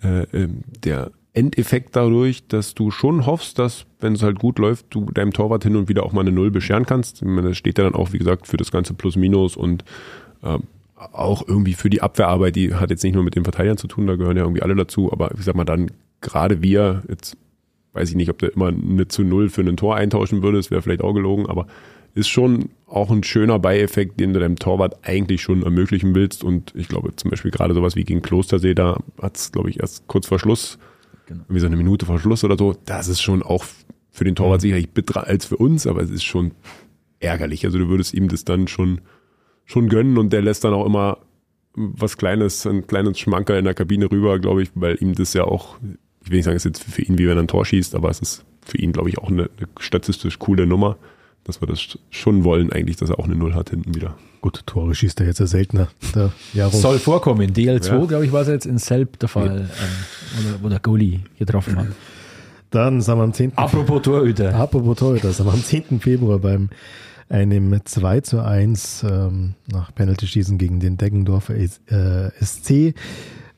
äh, 0.03 0.23
ähm, 0.33 0.63
der 0.83 1.11
Endeffekt 1.35 1.97
dadurch, 1.97 2.47
dass 2.47 2.75
du 2.75 2.91
schon 2.91 3.27
hoffst, 3.27 3.59
dass, 3.59 3.87
wenn 4.01 4.13
es 4.15 4.23
halt 4.23 4.39
gut 4.39 4.59
läuft, 4.59 4.87
du 4.91 5.07
deinem 5.07 5.33
Torwart 5.33 5.65
hin 5.65 5.77
und 5.77 5.89
wieder 5.89 6.05
auch 6.05 6.13
mal 6.13 6.21
eine 6.21 6.33
Null 6.33 6.51
bescheren 6.51 6.85
kannst. 6.85 7.25
Meine, 7.25 7.49
das 7.49 7.57
steht 7.57 7.79
ja 7.79 7.85
dann 7.85 7.95
auch, 7.95 8.13
wie 8.13 8.19
gesagt, 8.19 8.47
für 8.47 8.59
das 8.59 8.71
ganze 8.71 8.95
Plus-Minus 8.95 9.57
und 9.57 9.85
ähm, 10.43 10.65
auch 10.97 11.47
irgendwie 11.49 11.75
für 11.75 11.91
die 11.91 12.03
Abwehrarbeit, 12.03 12.55
die 12.57 12.75
hat 12.75 12.91
jetzt 12.91 13.03
nicht 13.03 13.15
nur 13.15 13.25
mit 13.25 13.35
den 13.35 13.45
Verteidigern 13.45 13.79
zu 13.79 13.89
tun, 13.89 14.07
da 14.07 14.17
gehören 14.17 14.37
ja 14.37 14.45
irgendwie 14.45 14.63
alle 14.63 14.77
dazu, 14.77 15.11
aber 15.13 15.33
ich 15.37 15.45
sag 15.45 15.57
mal 15.57 15.65
dann, 15.65 15.91
gerade 16.21 16.63
wir, 16.63 17.03
jetzt 17.09 17.37
weiß 17.95 18.11
ich 18.11 18.17
nicht, 18.17 18.31
ob 18.31 18.39
du 18.39 18.47
immer 18.47 18.69
eine 18.69 19.09
zu 19.09 19.23
Null 19.23 19.49
für 19.49 19.63
ein 19.63 19.77
Tor 19.77 19.97
eintauschen 19.97 20.43
würdest, 20.43 20.71
wäre 20.71 20.83
vielleicht 20.83 21.03
auch 21.03 21.13
gelogen, 21.13 21.47
aber 21.47 21.67
ist 22.15 22.29
schon 22.29 22.69
auch 22.87 23.11
ein 23.11 23.23
schöner 23.23 23.59
Beieffekt, 23.59 24.21
den 24.21 24.33
du 24.33 24.41
deinem 24.41 24.57
Torwart 24.57 24.99
eigentlich 25.03 25.41
schon 25.41 25.63
ermöglichen 25.63 26.15
willst. 26.15 26.45
Und 26.45 26.73
ich 26.77 26.89
glaube, 26.89 27.17
zum 27.17 27.31
Beispiel 27.31 27.51
gerade 27.51 27.73
sowas 27.73 27.97
wie 27.97 28.05
gegen 28.05 28.21
Klostersee, 28.21 28.75
da 28.75 28.99
hat 29.21 29.37
es, 29.37 29.51
glaube 29.51 29.71
ich, 29.71 29.81
erst 29.81 30.07
kurz 30.09 30.27
vor 30.27 30.39
Schluss, 30.39 30.79
Genau. 31.33 31.45
irgendwie 31.45 31.61
so 31.61 31.67
eine 31.67 31.77
Minute 31.77 32.07
vor 32.07 32.19
Schluss 32.19 32.45
oder 32.45 32.57
so, 32.59 32.75
das 32.85 33.09
ist 33.09 33.21
schon 33.21 33.43
auch 33.43 33.65
für 34.11 34.25
den 34.25 34.35
Torwart 34.35 34.61
sicherlich 34.61 34.91
bitterer 34.91 35.27
als 35.27 35.47
für 35.47 35.57
uns, 35.57 35.87
aber 35.87 36.03
es 36.03 36.11
ist 36.11 36.25
schon 36.25 36.53
ärgerlich. 37.21 37.65
Also 37.65 37.79
du 37.79 37.89
würdest 37.89 38.15
ihm 38.15 38.29
das 38.29 38.45
dann 38.45 38.69
schon, 38.69 39.01
schon 39.65 39.89
gönnen 39.89 40.19
und 40.19 40.33
der 40.33 40.43
lässt 40.43 40.65
dann 40.65 40.75
auch 40.75 40.87
immer 40.87 41.19
was 41.75 42.19
Kleines, 42.19 42.67
ein 42.67 42.87
kleines 42.87 43.19
Schmankerl 43.19 43.59
in 43.59 43.65
der 43.65 43.75
Kabine 43.75 44.11
rüber, 44.11 44.39
glaube 44.39 44.63
ich, 44.63 44.71
weil 44.75 44.99
ihm 45.01 45.15
das 45.15 45.33
ja 45.33 45.45
auch, 45.45 45.79
ich 46.23 46.31
will 46.31 46.37
nicht 46.37 46.45
sagen, 46.45 46.57
es 46.57 46.67
ist 46.67 46.79
jetzt 46.79 46.95
für 46.95 47.03
ihn 47.03 47.19
wie 47.19 47.27
wenn 47.27 47.39
er 47.39 47.45
ein 47.45 47.49
Tor 47.49 47.65
schießt, 47.65 47.95
aber 47.95 48.11
es 48.11 48.21
ist 48.21 48.45
für 48.61 48.79
ihn, 48.79 48.93
glaube 48.93 49.09
ich, 49.09 49.19
auch 49.19 49.29
eine, 49.29 49.51
eine 49.57 49.69
statistisch 49.79 50.39
coole 50.39 50.67
Nummer, 50.67 50.99
dass 51.45 51.61
wir 51.61 51.67
das 51.69 51.99
schon 52.11 52.45
wollen 52.45 52.73
eigentlich, 52.73 52.97
dass 52.97 53.11
er 53.11 53.19
auch 53.19 53.25
eine 53.27 53.35
Null 53.35 53.55
hat 53.55 53.71
hinten 53.71 53.95
wieder. 53.95 54.15
Gut, 54.41 54.63
Tore 54.67 54.95
schießt 54.95 55.21
er 55.21 55.27
jetzt 55.27 55.41
ja 55.41 55.47
seltener. 55.47 55.89
Soll 56.73 56.99
vorkommen. 56.99 57.53
DL2, 57.53 57.87
Ja. 58.01 58.05
glaube 58.07 58.25
ich, 58.27 58.33
war 58.33 58.43
es 58.43 58.49
jetzt 58.49 58.67
in 58.67 58.79
Selb 58.79 59.19
der 59.21 59.29
Fall, 59.29 59.61
ähm, 59.61 59.67
oder, 60.51 60.63
wo 60.63 60.69
der 60.69 60.81
Goalie 60.81 61.21
getroffen 61.39 61.77
hat. 61.77 61.87
Dann 62.71 63.01
sind 63.03 63.17
wir 63.19 63.23
am 63.23 63.33
10. 63.33 63.53
Apropos 63.57 64.03
Torhüter. 64.03 64.55
Apropos 64.55 64.97
Torhüter, 64.99 65.31
sind 65.33 65.47
wir 65.47 65.53
am 65.53 65.63
10. 65.63 66.01
Februar 66.01 66.39
beim 66.39 66.71
einem 67.29 67.81
2 67.85 68.21
zu 68.21 68.41
1 68.43 69.05
ähm, 69.09 69.55
nach 69.71 69.95
Penalty-Schießen 69.95 70.59
gegen 70.59 70.81
den 70.81 70.97
Deggendorfer 70.99 71.55
S- 71.57 71.81
äh, 71.87 72.31
SC. 72.45 72.95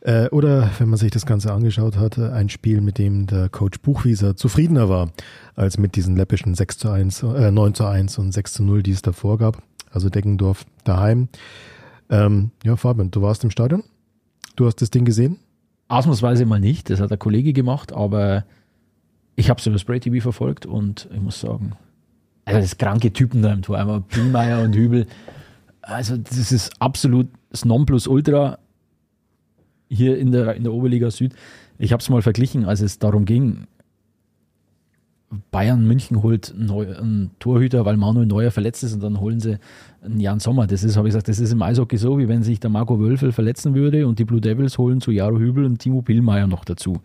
Äh, 0.04 0.28
oder, 0.28 0.70
wenn 0.78 0.90
man 0.90 0.98
sich 0.98 1.10
das 1.10 1.24
Ganze 1.24 1.52
angeschaut 1.52 1.96
hat, 1.96 2.18
äh, 2.18 2.28
ein 2.28 2.50
Spiel, 2.50 2.82
mit 2.82 2.98
dem 2.98 3.26
der 3.26 3.48
Coach 3.48 3.80
Buchwieser 3.80 4.36
zufriedener 4.36 4.90
war, 4.90 5.10
als 5.56 5.78
mit 5.78 5.96
diesen 5.96 6.14
läppischen 6.14 6.54
6 6.54 6.76
zu 6.78 6.90
1, 6.90 7.22
äh, 7.22 7.50
9 7.50 7.74
zu 7.74 7.86
1 7.86 8.18
und 8.18 8.32
6 8.32 8.52
zu 8.52 8.62
0, 8.62 8.82
die 8.82 8.90
es 8.90 9.00
davor 9.00 9.38
gab. 9.38 9.62
Also 9.90 10.10
Deggendorf 10.10 10.66
daheim. 10.84 11.28
Ähm, 12.10 12.50
ja, 12.62 12.76
Fabian, 12.76 13.10
du 13.10 13.22
warst 13.22 13.44
im 13.44 13.50
Stadion? 13.50 13.82
Du 14.56 14.66
hast 14.66 14.82
das 14.82 14.90
Ding 14.90 15.06
gesehen? 15.06 15.38
Ausnahmsweise 15.88 16.44
mal 16.44 16.60
nicht, 16.60 16.90
das 16.90 17.00
hat 17.00 17.10
der 17.10 17.18
Kollege 17.18 17.54
gemacht, 17.54 17.92
aber 17.92 18.44
ich 19.36 19.48
habe 19.48 19.58
es 19.58 19.66
über 19.66 19.78
Spray 19.78 20.00
TV 20.00 20.22
verfolgt 20.22 20.66
und 20.66 21.08
ich 21.14 21.20
muss 21.20 21.40
sagen, 21.40 21.72
also 22.44 22.60
das 22.60 22.76
kranke 22.76 23.12
Typen 23.12 23.40
da 23.42 23.52
im 23.52 23.62
Tor, 23.62 23.78
einmal 23.78 24.00
Bielmeier 24.00 24.62
und 24.62 24.74
Hübel, 24.74 25.06
also 25.82 26.16
das 26.16 26.52
ist 26.52 26.72
absolut 26.80 27.28
das 27.50 27.64
Nonplusultra 27.64 28.58
hier 29.88 30.18
in 30.18 30.32
der, 30.32 30.54
in 30.54 30.64
der 30.64 30.72
Oberliga 30.72 31.10
Süd. 31.10 31.34
Ich 31.78 31.92
habe 31.92 32.00
es 32.00 32.08
mal 32.08 32.22
verglichen, 32.22 32.64
als 32.64 32.80
es 32.80 32.98
darum 32.98 33.24
ging, 33.24 33.66
Bayern 35.50 35.84
München 35.84 36.22
holt 36.22 36.54
einen 36.56 37.32
Torhüter, 37.40 37.84
weil 37.84 37.96
Manuel 37.96 38.26
Neuer 38.26 38.52
verletzt 38.52 38.84
ist 38.84 38.94
und 38.94 39.02
dann 39.02 39.18
holen 39.18 39.40
sie 39.40 39.58
einen 40.04 40.20
Jan 40.20 40.38
Sommer. 40.38 40.68
Das 40.68 40.84
ist, 40.84 40.96
habe 40.96 41.08
ich 41.08 41.12
gesagt, 41.12 41.26
das 41.28 41.40
ist 41.40 41.50
im 41.52 41.60
Eishockey 41.60 41.96
so, 41.96 42.18
wie 42.18 42.28
wenn 42.28 42.44
sich 42.44 42.60
der 42.60 42.70
Marco 42.70 43.00
Wölfel 43.00 43.32
verletzen 43.32 43.74
würde 43.74 44.06
und 44.06 44.20
die 44.20 44.24
Blue 44.24 44.40
Devils 44.40 44.78
holen 44.78 45.00
zu 45.00 45.10
Jaro 45.10 45.38
Hübel 45.40 45.64
und 45.64 45.78
Timo 45.78 46.02
Pillmeier 46.02 46.46
noch 46.46 46.64
dazu. 46.64 47.00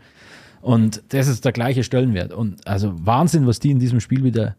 Und 0.61 1.01
das 1.09 1.27
ist 1.27 1.43
der 1.45 1.53
gleiche 1.53 1.83
Stellenwert. 1.83 2.31
Und 2.33 2.67
also 2.67 2.93
Wahnsinn, 3.03 3.47
was 3.47 3.59
die 3.59 3.71
in 3.71 3.79
diesem 3.79 3.99
Spiel 3.99 4.23
wieder, 4.23 4.55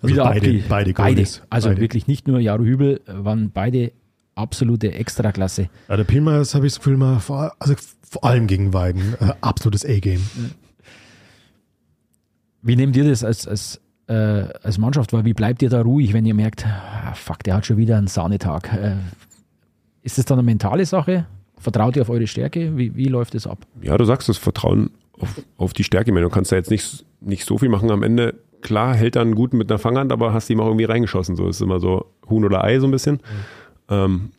Also 0.00 0.14
wieder 0.14 0.24
beide- 0.24 0.46
abge- 0.46 0.62
beide 0.68 0.92
beide. 0.94 1.24
Also 1.50 1.68
Beide. 1.68 1.80
wirklich 1.82 2.06
nicht 2.06 2.26
nur 2.26 2.38
Jaro 2.38 2.62
Hübel, 2.64 3.00
äh, 3.06 3.12
waren 3.24 3.50
beide 3.52 3.92
absolute 4.38 4.92
Extraklasse. 4.92 5.68
Ja, 5.88 5.96
der 5.96 6.04
Pilmers 6.04 6.54
habe 6.54 6.66
ich 6.66 6.72
das 6.72 6.78
Gefühl, 6.78 6.96
mal 6.96 7.18
vor, 7.20 7.52
also 7.58 7.74
vor 8.08 8.24
allem 8.24 8.46
gegen 8.46 8.72
Weiden, 8.72 9.14
äh, 9.20 9.32
absolutes 9.40 9.84
A-Game. 9.84 10.22
Wie 12.62 12.76
nehmt 12.76 12.96
ihr 12.96 13.08
das 13.08 13.24
als, 13.24 13.46
als, 13.46 13.80
äh, 14.06 14.14
als 14.14 14.78
Mannschaft 14.78 15.12
wahr? 15.12 15.24
Wie 15.24 15.34
bleibt 15.34 15.62
ihr 15.62 15.68
da 15.68 15.82
ruhig, 15.82 16.12
wenn 16.12 16.26
ihr 16.26 16.34
merkt, 16.34 16.66
ah, 16.66 17.12
fuck, 17.14 17.42
der 17.44 17.54
hat 17.54 17.66
schon 17.66 17.76
wieder 17.76 17.98
einen 17.98 18.06
Sahnetag? 18.06 18.72
Äh, 18.72 18.96
ist 20.02 20.18
das 20.18 20.24
dann 20.24 20.38
eine 20.38 20.46
mentale 20.46 20.86
Sache? 20.86 21.26
Vertraut 21.58 21.96
ihr 21.96 22.02
auf 22.02 22.08
eure 22.08 22.26
Stärke? 22.26 22.76
Wie, 22.76 22.94
wie 22.94 23.06
läuft 23.06 23.34
das 23.34 23.46
ab? 23.46 23.66
Ja, 23.82 23.98
du 23.98 24.04
sagst 24.04 24.28
das 24.28 24.38
Vertrauen 24.38 24.90
auf, 25.18 25.42
auf 25.56 25.72
die 25.72 25.84
Stärke. 25.84 26.10
Ich 26.10 26.14
meine, 26.14 26.24
du 26.24 26.30
kannst 26.30 26.52
da 26.52 26.56
jetzt 26.56 26.70
nicht, 26.70 27.04
nicht 27.20 27.44
so 27.44 27.58
viel 27.58 27.68
machen. 27.68 27.90
Am 27.90 28.02
Ende, 28.02 28.34
klar, 28.60 28.94
hält 28.94 29.16
er 29.16 29.22
einen 29.22 29.34
guten 29.34 29.58
mit 29.58 29.70
einer 29.70 29.78
Fanghand, 29.78 30.12
aber 30.12 30.32
hast 30.32 30.48
ihm 30.50 30.60
auch 30.60 30.66
irgendwie 30.66 30.84
reingeschossen. 30.84 31.36
So 31.36 31.48
ist 31.48 31.60
immer 31.60 31.80
so 31.80 32.06
Huhn 32.30 32.44
oder 32.44 32.64
Ei 32.64 32.78
so 32.78 32.86
ein 32.86 32.92
bisschen. 32.92 33.20
Ähm, 33.88 34.30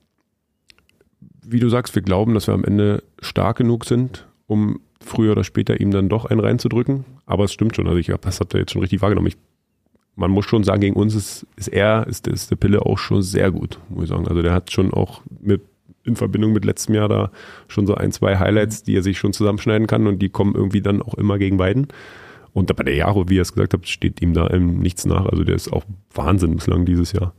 wie 1.41 1.59
du 1.59 1.69
sagst, 1.69 1.95
wir 1.95 2.01
glauben, 2.01 2.33
dass 2.33 2.47
wir 2.47 2.53
am 2.53 2.63
Ende 2.63 3.03
stark 3.21 3.57
genug 3.57 3.85
sind, 3.85 4.27
um 4.47 4.79
früher 5.01 5.31
oder 5.31 5.43
später 5.43 5.79
ihm 5.79 5.91
dann 5.91 6.09
doch 6.09 6.25
einen 6.25 6.39
reinzudrücken. 6.39 7.05
Aber 7.25 7.45
es 7.45 7.53
stimmt 7.53 7.75
schon. 7.75 7.87
Also 7.87 7.97
ich 7.97 8.07
glaube, 8.07 8.21
das 8.23 8.39
hat 8.39 8.53
er 8.53 8.61
jetzt 8.61 8.71
schon 8.71 8.81
richtig 8.81 9.01
wahrgenommen. 9.01 9.27
Ich, 9.27 9.37
man 10.15 10.31
muss 10.31 10.45
schon 10.45 10.63
sagen, 10.63 10.81
gegen 10.81 10.95
uns 10.95 11.15
ist, 11.15 11.47
ist 11.55 11.69
er, 11.69 12.05
ist, 12.07 12.27
ist 12.27 12.51
der 12.51 12.55
Pille 12.55 12.85
auch 12.85 12.97
schon 12.97 13.21
sehr 13.21 13.51
gut, 13.51 13.79
muss 13.89 14.03
ich 14.03 14.09
sagen. 14.09 14.27
Also 14.27 14.41
der 14.41 14.53
hat 14.53 14.71
schon 14.71 14.93
auch 14.93 15.21
mit 15.39 15.61
in 16.03 16.15
Verbindung 16.15 16.53
mit 16.53 16.65
letztem 16.65 16.95
Jahr 16.95 17.09
da 17.09 17.31
schon 17.67 17.85
so 17.85 17.95
ein, 17.95 18.11
zwei 18.11 18.37
Highlights, 18.37 18.83
die 18.83 18.95
er 18.95 19.03
sich 19.03 19.17
schon 19.17 19.33
zusammenschneiden 19.33 19.87
kann 19.87 20.07
und 20.07 20.19
die 20.19 20.29
kommen 20.29 20.55
irgendwie 20.55 20.81
dann 20.81 21.01
auch 21.01 21.13
immer 21.15 21.37
gegen 21.37 21.57
beiden. 21.57 21.87
Und 22.53 22.75
bei 22.75 22.83
der 22.83 22.95
Jaro, 22.95 23.29
wie 23.29 23.35
ihr 23.35 23.41
es 23.41 23.53
gesagt 23.53 23.73
habt, 23.73 23.87
steht 23.87 24.21
ihm 24.21 24.33
da 24.33 24.49
nichts 24.57 25.05
nach. 25.05 25.25
Also 25.25 25.43
der 25.43 25.55
ist 25.55 25.71
auch 25.71 25.83
Wahnsinn 26.13 26.55
bislang 26.55 26.85
dieses 26.85 27.11
Jahr. 27.11 27.33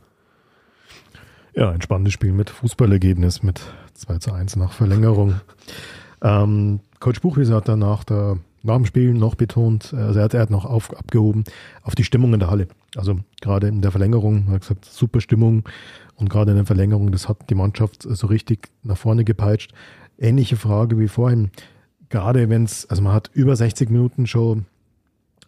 Ja, 1.54 1.70
ein 1.70 1.82
spannendes 1.82 2.14
Spiel 2.14 2.32
mit 2.32 2.48
Fußballergebnis 2.48 3.42
mit 3.42 3.60
2 3.94 4.18
zu 4.18 4.32
1 4.32 4.56
nach 4.56 4.72
Verlängerung. 4.72 5.40
Ähm, 6.22 6.80
Coach 7.00 7.20
Buchwieser 7.20 7.56
hat 7.56 7.68
danach 7.68 8.04
da, 8.04 8.36
nach 8.62 8.76
dem 8.76 8.86
Spiel 8.86 9.14
noch 9.14 9.34
betont, 9.34 9.92
also 9.92 10.20
er 10.20 10.24
hat, 10.26 10.34
er 10.34 10.42
hat 10.42 10.50
noch 10.50 10.64
auf, 10.64 10.96
abgehoben 10.96 11.44
auf 11.82 11.94
die 11.94 12.04
Stimmung 12.04 12.34
in 12.34 12.40
der 12.40 12.50
Halle. 12.50 12.68
Also 12.94 13.18
gerade 13.40 13.68
in 13.68 13.82
der 13.82 13.90
Verlängerung, 13.90 14.44
er 14.46 14.54
hat 14.54 14.60
gesagt, 14.60 14.84
super 14.84 15.20
Stimmung 15.20 15.64
und 16.14 16.30
gerade 16.30 16.52
in 16.52 16.56
der 16.56 16.66
Verlängerung, 16.66 17.10
das 17.10 17.28
hat 17.28 17.50
die 17.50 17.54
Mannschaft 17.54 18.02
so 18.02 18.28
richtig 18.28 18.68
nach 18.84 18.98
vorne 18.98 19.24
gepeitscht. 19.24 19.72
Ähnliche 20.18 20.56
Frage 20.56 20.98
wie 20.98 21.08
vorhin. 21.08 21.50
Gerade 22.10 22.48
wenn 22.48 22.64
es, 22.64 22.88
also 22.90 23.02
man 23.02 23.12
hat 23.12 23.30
über 23.32 23.56
60 23.56 23.90
Minuten 23.90 24.26
schon 24.26 24.66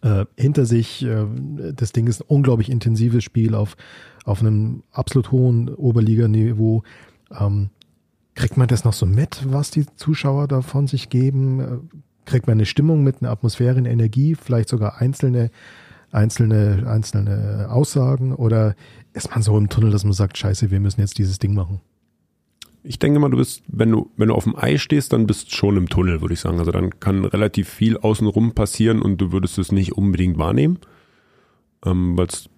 äh, 0.03 0.25
hinter 0.37 0.65
sich. 0.65 1.03
Äh, 1.03 1.25
das 1.73 1.91
Ding 1.91 2.07
ist 2.07 2.21
ein 2.21 2.25
unglaublich 2.27 2.69
intensives 2.69 3.23
Spiel 3.23 3.55
auf, 3.55 3.77
auf 4.23 4.41
einem 4.41 4.83
absolut 4.91 5.31
hohen 5.31 5.73
Oberliganiveau. 5.73 6.83
Ähm, 7.37 7.69
kriegt 8.35 8.57
man 8.57 8.67
das 8.67 8.83
noch 8.83 8.93
so 8.93 9.05
mit, 9.05 9.45
was 9.51 9.71
die 9.71 9.85
Zuschauer 9.95 10.47
da 10.47 10.61
von 10.61 10.87
sich 10.87 11.09
geben? 11.09 11.59
Äh, 11.59 11.77
kriegt 12.25 12.47
man 12.47 12.57
eine 12.57 12.65
Stimmung 12.65 13.03
mit, 13.03 13.21
einer 13.21 13.31
Atmosphäre, 13.31 13.77
eine 13.77 13.91
Energie, 13.91 14.35
vielleicht 14.35 14.69
sogar 14.69 15.01
einzelne, 15.01 15.51
einzelne, 16.11 16.85
einzelne 16.87 17.67
Aussagen? 17.69 18.33
Oder 18.33 18.75
ist 19.13 19.31
man 19.31 19.41
so 19.41 19.57
im 19.57 19.69
Tunnel, 19.69 19.91
dass 19.91 20.03
man 20.03 20.13
sagt, 20.13 20.37
scheiße, 20.37 20.71
wir 20.71 20.79
müssen 20.79 21.01
jetzt 21.01 21.17
dieses 21.17 21.39
Ding 21.39 21.53
machen? 21.53 21.81
Ich 22.85 22.99
denke 22.99 23.19
mal, 23.19 23.29
du 23.29 23.37
bist, 23.37 23.63
wenn 23.67 23.91
du, 23.91 24.11
wenn 24.17 24.27
du 24.27 24.35
auf 24.35 24.43
dem 24.43 24.57
Eis 24.57 24.81
stehst, 24.81 25.13
dann 25.13 25.25
bist 25.25 25.47
du 25.47 25.55
schon 25.55 25.77
im 25.77 25.87
Tunnel, 25.87 26.21
würde 26.21 26.33
ich 26.33 26.41
sagen. 26.41 26.59
Also 26.59 26.71
dann 26.71 26.99
kann 26.99 27.23
relativ 27.23 27.69
viel 27.69 27.97
außenrum 27.97 28.53
passieren 28.53 29.01
und 29.01 29.19
du 29.21 29.31
würdest 29.31 29.57
es 29.57 29.71
nicht 29.71 29.93
unbedingt 29.93 30.37
wahrnehmen, 30.37 30.79
ähm, 31.85 32.17
weil 32.17 32.27
es 32.27 32.49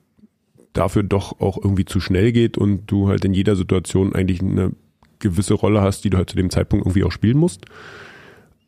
dafür 0.76 1.04
doch 1.04 1.40
auch 1.40 1.58
irgendwie 1.58 1.86
zu 1.86 2.00
schnell 2.00 2.32
geht 2.32 2.58
und 2.58 2.86
du 2.88 3.08
halt 3.08 3.26
in 3.26 3.34
jeder 3.34 3.56
Situation 3.56 4.14
eigentlich 4.14 4.42
eine 4.42 4.72
gewisse 5.20 5.54
Rolle 5.54 5.82
hast, 5.82 6.04
die 6.04 6.10
du 6.10 6.18
halt 6.18 6.30
zu 6.30 6.36
dem 6.36 6.50
Zeitpunkt 6.50 6.86
irgendwie 6.86 7.04
auch 7.04 7.12
spielen 7.12 7.38
musst. 7.38 7.66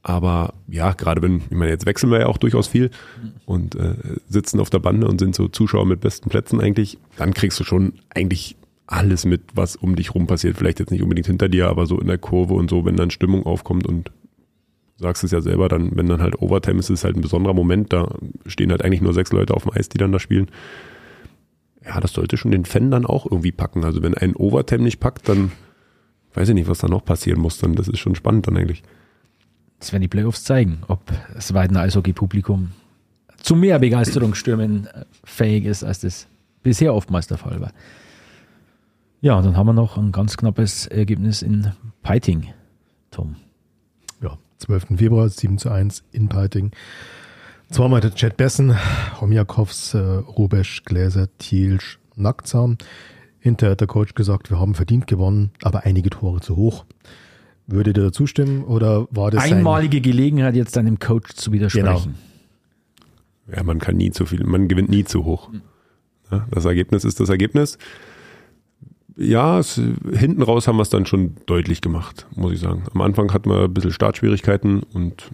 Aber 0.03 0.53
ja, 0.69 0.93
gerade 0.93 1.21
wenn, 1.21 1.41
ich 1.49 1.57
meine, 1.57 1.71
jetzt 1.71 1.85
wechseln 1.85 2.11
wir 2.11 2.21
ja 2.21 2.25
auch 2.27 2.37
durchaus 2.37 2.67
viel 2.67 2.91
und 3.45 3.75
äh, 3.75 3.95
sitzen 4.29 4.61
auf 4.61 4.69
der 4.69 4.79
Bande 4.79 5.07
und 5.07 5.19
sind 5.19 5.35
so 5.35 5.49
Zuschauer 5.49 5.85
mit 5.85 5.99
besten 5.99 6.29
Plätzen 6.29 6.61
eigentlich, 6.61 6.97
dann 7.17 7.33
kriegst 7.33 7.59
du 7.59 7.65
schon 7.65 7.93
eigentlich 8.09 8.55
alles 8.85 9.25
mit, 9.25 9.41
was 9.53 9.75
um 9.75 9.97
dich 9.97 10.15
rum 10.15 10.25
passiert. 10.25 10.55
Vielleicht 10.55 10.79
jetzt 10.79 10.91
nicht 10.91 11.03
unbedingt 11.03 11.27
hinter 11.27 11.49
dir, 11.49 11.67
aber 11.67 11.85
so 11.85 11.99
in 11.99 12.07
der 12.07 12.17
Kurve 12.17 12.53
und 12.53 12.69
so, 12.69 12.85
wenn 12.85 12.95
dann 12.95 13.11
Stimmung 13.11 13.45
aufkommt 13.45 13.85
und 13.85 14.11
sagst 14.95 15.25
es 15.25 15.31
ja 15.31 15.41
selber, 15.41 15.67
dann, 15.67 15.91
wenn 15.95 16.07
dann 16.07 16.21
halt 16.21 16.41
Overtime 16.41 16.79
ist, 16.79 16.89
ist 16.89 16.99
es 16.99 17.03
halt 17.03 17.17
ein 17.17 17.21
besonderer 17.21 17.53
Moment. 17.53 17.91
Da 17.91 18.15
stehen 18.45 18.71
halt 18.71 18.83
eigentlich 18.83 19.01
nur 19.01 19.13
sechs 19.13 19.33
Leute 19.33 19.53
auf 19.53 19.63
dem 19.63 19.73
Eis, 19.73 19.89
die 19.89 19.97
dann 19.97 20.13
da 20.13 20.19
spielen. 20.19 20.47
Ja, 21.87 21.99
das 21.99 22.13
sollte 22.13 22.37
schon 22.37 22.51
den 22.51 22.65
Fan 22.65 22.91
dann 22.91 23.05
auch 23.05 23.25
irgendwie 23.25 23.51
packen. 23.51 23.85
Also 23.85 24.03
wenn 24.03 24.13
ein 24.13 24.35
Overtime 24.35 24.83
nicht 24.83 24.99
packt, 24.99 25.29
dann 25.29 25.51
weiß 26.33 26.49
ich 26.49 26.55
nicht, 26.55 26.67
was 26.67 26.79
da 26.79 26.87
noch 26.87 27.05
passieren 27.05 27.39
muss. 27.39 27.59
Dann 27.59 27.75
das 27.75 27.87
ist 27.87 27.99
schon 27.99 28.15
spannend 28.15 28.47
dann 28.47 28.57
eigentlich. 28.57 28.83
Das 29.79 29.91
werden 29.93 30.01
die 30.01 30.07
Playoffs 30.07 30.43
zeigen, 30.43 30.79
ob 30.87 31.01
das 31.33 31.53
Weidener 31.53 31.81
Eishockey-Publikum 31.81 32.71
zu 33.37 33.55
mehr 33.55 33.79
Begeisterungsstürmen 33.79 34.89
fähig 35.23 35.65
ist, 35.65 35.83
als 35.83 35.99
das 35.99 36.27
bisher 36.63 36.93
oftmals 36.93 37.27
der 37.27 37.37
Fall 37.37 37.61
war. 37.61 37.71
Ja, 39.21 39.35
und 39.35 39.45
dann 39.45 39.55
haben 39.55 39.67
wir 39.67 39.73
noch 39.73 39.97
ein 39.97 40.11
ganz 40.11 40.37
knappes 40.37 40.87
Ergebnis 40.87 41.41
in 41.41 41.71
Peiting, 42.03 42.53
Tom. 43.11 43.35
Ja, 44.21 44.37
12. 44.57 44.97
Februar, 44.97 45.29
7 45.29 45.57
zu 45.57 45.69
1 45.69 46.03
in 46.11 46.27
Peiting. 46.27 46.71
Zweimal 47.69 47.99
der 47.99 48.15
Chad 48.15 48.37
Bessen, 48.37 48.75
Homjakovs, 49.19 49.93
äh, 49.93 49.97
Rubesch, 49.97 50.83
Gläser, 50.83 51.27
Thielsch, 51.37 51.99
Nacktsam. 52.15 52.77
Hinterher 53.39 53.71
hat 53.71 53.81
der 53.81 53.87
Coach 53.87 54.13
gesagt, 54.15 54.49
wir 54.49 54.59
haben 54.59 54.73
verdient 54.73 55.07
gewonnen, 55.07 55.51
aber 55.61 55.85
einige 55.85 56.09
Tore 56.09 56.39
zu 56.39 56.55
hoch. 56.55 56.85
Würdet 57.67 57.97
ihr 57.97 58.03
da 58.03 58.11
zustimmen 58.13 58.63
oder 58.63 59.07
war 59.11 59.31
das 59.31 59.43
Einmalige 59.43 59.99
Gelegenheit, 59.99 60.55
jetzt 60.55 60.77
deinem 60.77 60.99
Coach 60.99 61.33
zu 61.35 61.51
widersprechen. 61.51 62.15
Ja, 63.53 63.63
man 63.63 63.79
kann 63.79 63.97
nie 63.97 64.11
zu 64.11 64.25
viel, 64.25 64.43
man 64.45 64.69
gewinnt 64.69 64.89
nie 64.89 65.03
zu 65.03 65.25
hoch. 65.25 65.49
Ja, 66.31 66.47
das 66.49 66.65
Ergebnis 66.65 67.03
ist 67.03 67.19
das 67.19 67.29
Ergebnis. 67.29 67.77
Ja, 69.17 69.59
es, 69.59 69.81
hinten 70.13 70.41
raus 70.41 70.67
haben 70.67 70.77
wir 70.77 70.83
es 70.83 70.89
dann 70.89 71.05
schon 71.05 71.35
deutlich 71.45 71.81
gemacht, 71.81 72.27
muss 72.35 72.53
ich 72.53 72.59
sagen. 72.59 72.83
Am 72.93 73.01
Anfang 73.01 73.33
hatten 73.33 73.49
wir 73.49 73.63
ein 73.63 73.73
bisschen 73.73 73.91
Startschwierigkeiten 73.91 74.83
und 74.83 75.31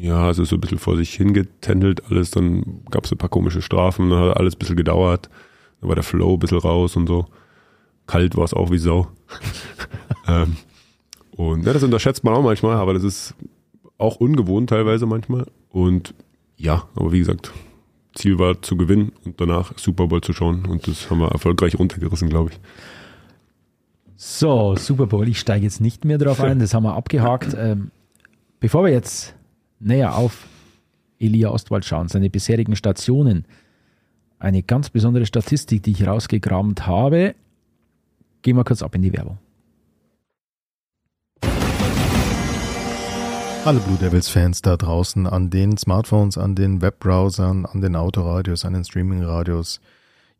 ja, 0.00 0.30
es 0.30 0.38
ist 0.38 0.48
so 0.48 0.56
ein 0.56 0.60
bisschen 0.60 0.78
vor 0.78 0.96
sich 0.96 1.12
hingetändelt 1.14 2.02
alles. 2.10 2.30
Dann 2.30 2.82
gab 2.90 3.04
es 3.04 3.12
ein 3.12 3.18
paar 3.18 3.28
komische 3.28 3.60
Strafen, 3.60 4.10
dann 4.10 4.30
hat 4.30 4.36
alles 4.36 4.54
ein 4.54 4.58
bisschen 4.58 4.76
gedauert. 4.76 5.28
Dann 5.80 5.88
war 5.88 5.94
der 5.94 6.04
Flow 6.04 6.34
ein 6.34 6.38
bisschen 6.38 6.58
raus 6.58 6.96
und 6.96 7.06
so. 7.06 7.26
Kalt 8.06 8.36
war 8.36 8.44
es 8.44 8.54
auch 8.54 8.70
wie 8.70 8.78
Sau. 8.78 9.08
ähm, 10.26 10.56
und 11.36 11.66
ja, 11.66 11.72
das 11.72 11.82
unterschätzt 11.82 12.24
man 12.24 12.34
auch 12.34 12.42
manchmal, 12.42 12.76
aber 12.76 12.94
das 12.94 13.04
ist 13.04 13.34
auch 13.98 14.16
ungewohnt 14.16 14.70
teilweise 14.70 15.04
manchmal. 15.06 15.46
Und 15.68 16.14
ja, 16.56 16.84
aber 16.96 17.12
wie 17.12 17.18
gesagt, 17.18 17.52
Ziel 18.14 18.38
war 18.38 18.60
zu 18.62 18.76
gewinnen 18.76 19.12
und 19.24 19.40
danach 19.40 19.78
Super 19.78 20.06
Bowl 20.06 20.22
zu 20.22 20.32
schauen. 20.32 20.64
Und 20.66 20.88
das 20.88 21.10
haben 21.10 21.18
wir 21.18 21.28
erfolgreich 21.28 21.78
runtergerissen, 21.78 22.28
glaube 22.28 22.50
ich. 22.50 22.60
So, 24.16 24.74
Super 24.76 25.06
Bowl, 25.06 25.28
ich 25.28 25.38
steige 25.38 25.64
jetzt 25.64 25.80
nicht 25.80 26.04
mehr 26.04 26.18
drauf 26.18 26.40
ein, 26.40 26.58
das 26.58 26.74
haben 26.74 26.84
wir 26.84 26.94
abgehakt. 26.94 27.54
Ähm, 27.56 27.90
bevor 28.60 28.84
wir 28.84 28.92
jetzt 28.92 29.34
näher 29.80 30.14
auf 30.14 30.46
Elia 31.18 31.50
Ostwald 31.50 31.84
schauen, 31.84 32.08
seine 32.08 32.30
bisherigen 32.30 32.76
Stationen, 32.76 33.44
eine 34.38 34.62
ganz 34.62 34.88
besondere 34.88 35.26
Statistik, 35.26 35.82
die 35.82 35.90
ich 35.90 36.06
rausgekramt 36.06 36.86
habe, 36.86 37.34
gehen 38.42 38.56
wir 38.56 38.64
kurz 38.64 38.82
ab 38.82 38.94
in 38.94 39.02
die 39.02 39.12
Werbung. 39.12 39.38
Alle 43.62 43.78
Blue 43.80 43.98
Devils-Fans 43.98 44.62
da 44.62 44.78
draußen 44.78 45.26
an 45.26 45.50
den 45.50 45.76
Smartphones, 45.76 46.38
an 46.38 46.54
den 46.54 46.80
Webbrowsern, 46.80 47.66
an 47.66 47.82
den 47.82 47.94
Autoradios, 47.94 48.64
an 48.64 48.72
den 48.72 48.84
Streamingradios. 48.84 49.82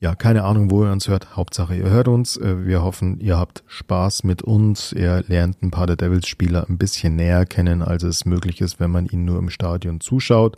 Ja, 0.02 0.14
keine 0.14 0.44
Ahnung, 0.44 0.70
wo 0.70 0.82
ihr 0.82 0.92
uns 0.92 1.08
hört. 1.08 1.36
Hauptsache, 1.36 1.76
ihr 1.76 1.90
hört 1.90 2.08
uns. 2.08 2.38
Äh, 2.38 2.64
wir 2.64 2.82
hoffen, 2.82 3.20
ihr 3.20 3.36
habt 3.36 3.62
Spaß 3.66 4.24
mit 4.24 4.40
uns. 4.40 4.92
Ihr 4.92 5.22
lernt 5.28 5.62
ein 5.62 5.70
paar 5.70 5.86
der 5.86 5.96
Devils-Spieler 5.96 6.66
ein 6.70 6.78
bisschen 6.78 7.16
näher 7.16 7.44
kennen, 7.44 7.82
als 7.82 8.02
es 8.02 8.24
möglich 8.24 8.62
ist, 8.62 8.80
wenn 8.80 8.90
man 8.90 9.04
ihnen 9.04 9.26
nur 9.26 9.38
im 9.38 9.50
Stadion 9.50 10.00
zuschaut. 10.00 10.56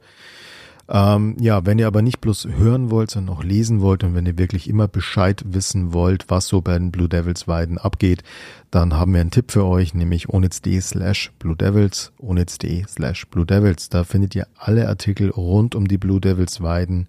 Ähm, 0.89 1.37
ja, 1.41 1.67
wenn 1.67 1.81
ihr 1.81 1.89
aber 1.89 2.03
nicht 2.03 2.21
bloß 2.21 2.47
hören 2.57 2.91
wollt, 2.93 3.11
sondern 3.11 3.35
auch 3.35 3.43
lesen 3.43 3.81
wollt 3.81 4.05
und 4.05 4.15
wenn 4.15 4.27
ihr 4.27 4.39
wirklich 4.39 4.69
immer 4.69 4.87
Bescheid 4.87 5.43
wissen 5.45 5.93
wollt, 5.93 6.27
was 6.29 6.47
so 6.47 6.61
bei 6.61 6.79
den 6.79 6.93
Blue 6.93 7.09
Devils 7.09 7.49
Weiden 7.49 7.79
abgeht, 7.79 8.23
dann 8.71 8.95
haben 8.95 9.13
wir 9.13 9.21
einen 9.21 9.31
Tipp 9.31 9.51
für 9.51 9.65
euch, 9.65 9.93
nämlich 9.93 10.29
onitz.de 10.29 10.81
slash 10.81 11.33
Blue 11.41 11.57
Devils, 11.57 12.13
onitz.de 12.19 12.85
slash 12.87 13.27
Blue 13.27 13.47
Devils. 13.47 13.89
Da 13.89 14.05
findet 14.05 14.37
ihr 14.37 14.47
alle 14.57 14.89
Artikel 14.89 15.31
rund 15.31 15.75
um 15.75 15.89
die 15.89 15.99
Blue 15.99 16.21
Devils 16.21 16.61
Weiden. 16.61 17.09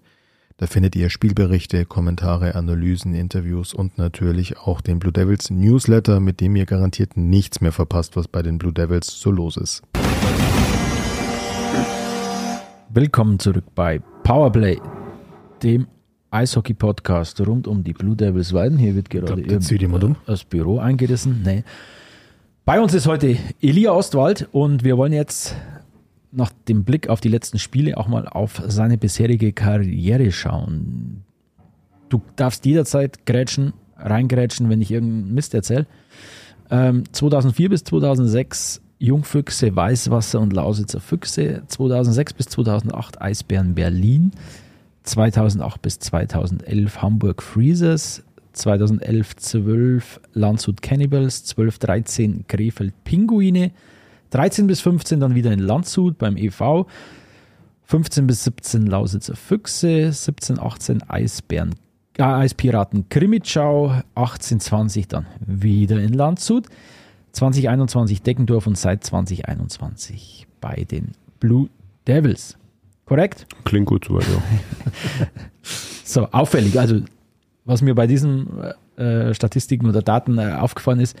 Da 0.56 0.68
findet 0.68 0.94
ihr 0.94 1.10
Spielberichte, 1.10 1.84
Kommentare, 1.84 2.54
Analysen, 2.54 3.12
Interviews 3.12 3.74
und 3.74 3.98
natürlich 3.98 4.56
auch 4.56 4.80
den 4.80 5.00
Blue 5.00 5.12
Devils 5.12 5.50
Newsletter, 5.50 6.20
mit 6.20 6.40
dem 6.40 6.54
ihr 6.54 6.64
garantiert 6.64 7.16
nichts 7.16 7.60
mehr 7.60 7.72
verpasst, 7.72 8.14
was 8.14 8.28
bei 8.28 8.40
den 8.40 8.58
Blue 8.58 8.72
Devils 8.72 9.08
so 9.08 9.32
los 9.32 9.56
ist. 9.56 9.82
Willkommen 12.88 13.40
zurück 13.40 13.64
bei 13.74 13.98
Powerplay, 14.22 14.78
dem 15.64 15.88
Eishockey-Podcast 16.30 17.40
rund 17.40 17.66
um 17.66 17.82
die 17.82 17.92
Blue 17.92 18.14
Devils 18.14 18.52
Weiden. 18.52 18.78
Hier 18.78 18.94
wird 18.94 19.10
gerade 19.10 19.42
glaub, 19.42 20.04
um. 20.04 20.16
das 20.24 20.44
Büro 20.44 20.78
eingerissen. 20.78 21.42
Nee. 21.44 21.64
Bei 22.64 22.80
uns 22.80 22.94
ist 22.94 23.08
heute 23.08 23.36
Elia 23.60 23.90
Ostwald 23.90 24.48
und 24.52 24.84
wir 24.84 24.96
wollen 24.96 25.12
jetzt 25.12 25.56
nach 26.34 26.52
dem 26.68 26.84
Blick 26.84 27.08
auf 27.08 27.20
die 27.20 27.28
letzten 27.28 27.58
Spiele 27.58 27.96
auch 27.96 28.08
mal 28.08 28.26
auf 28.28 28.62
seine 28.66 28.98
bisherige 28.98 29.52
Karriere 29.52 30.32
schauen. 30.32 31.24
Du 32.08 32.22
darfst 32.36 32.66
jederzeit 32.66 33.26
grätschen, 33.26 33.72
reingrätschen, 33.96 34.68
wenn 34.68 34.80
ich 34.80 34.90
irgendeinen 34.90 35.34
Mist 35.34 35.54
erzähle. 35.54 35.86
Ähm, 36.70 37.04
2004 37.12 37.68
bis 37.70 37.84
2006 37.84 38.80
Jungfüchse, 38.98 39.74
Weißwasser 39.74 40.40
und 40.40 40.52
Lausitzer 40.52 41.00
Füchse. 41.00 41.62
2006 41.66 42.32
bis 42.34 42.46
2008 42.46 43.20
Eisbären 43.20 43.74
Berlin. 43.74 44.32
2008 45.02 45.82
bis 45.82 45.98
2011 45.98 47.02
Hamburg 47.02 47.42
Freezers. 47.42 48.22
2011 48.52 49.36
12 49.36 50.20
Landshut 50.32 50.80
Cannibals. 50.80 51.44
12 51.44 51.78
13 51.78 52.44
Krefeld 52.48 52.94
Pinguine. 53.04 53.72
13 54.34 54.66
bis 54.66 54.80
15 54.80 55.20
dann 55.20 55.34
wieder 55.34 55.52
in 55.52 55.60
Landshut 55.60 56.18
beim 56.18 56.36
EV. 56.36 56.86
15 57.84 58.26
bis 58.26 58.44
17 58.44 58.86
Lausitzer 58.86 59.36
Füchse. 59.36 60.10
17 60.12 60.58
18 60.58 61.02
Eisbären 61.08 61.74
äh, 62.18 62.22
Eispiraten 62.22 63.08
Krimitschau, 63.08 63.88
1820 64.14 65.08
dann 65.08 65.26
wieder 65.44 66.00
in 66.00 66.12
Landshut, 66.12 66.66
2021 67.32 68.22
Deckendorf 68.22 68.66
und 68.66 68.78
seit 68.78 69.04
2021 69.04 70.46
bei 70.60 70.86
den 70.90 71.12
Blue 71.40 71.68
Devils. 72.06 72.56
Korrekt? 73.04 73.46
Klingt 73.64 73.86
gut 73.86 74.06
soweit, 74.06 74.26
ja. 74.28 74.42
So, 76.04 76.28
auffällig. 76.30 76.78
Also, 76.78 77.00
was 77.64 77.82
mir 77.82 77.94
bei 77.94 78.06
diesen 78.06 78.46
äh, 78.96 79.34
Statistiken 79.34 79.88
oder 79.88 80.02
Daten 80.02 80.38
äh, 80.38 80.52
aufgefallen 80.52 81.00
ist, 81.00 81.16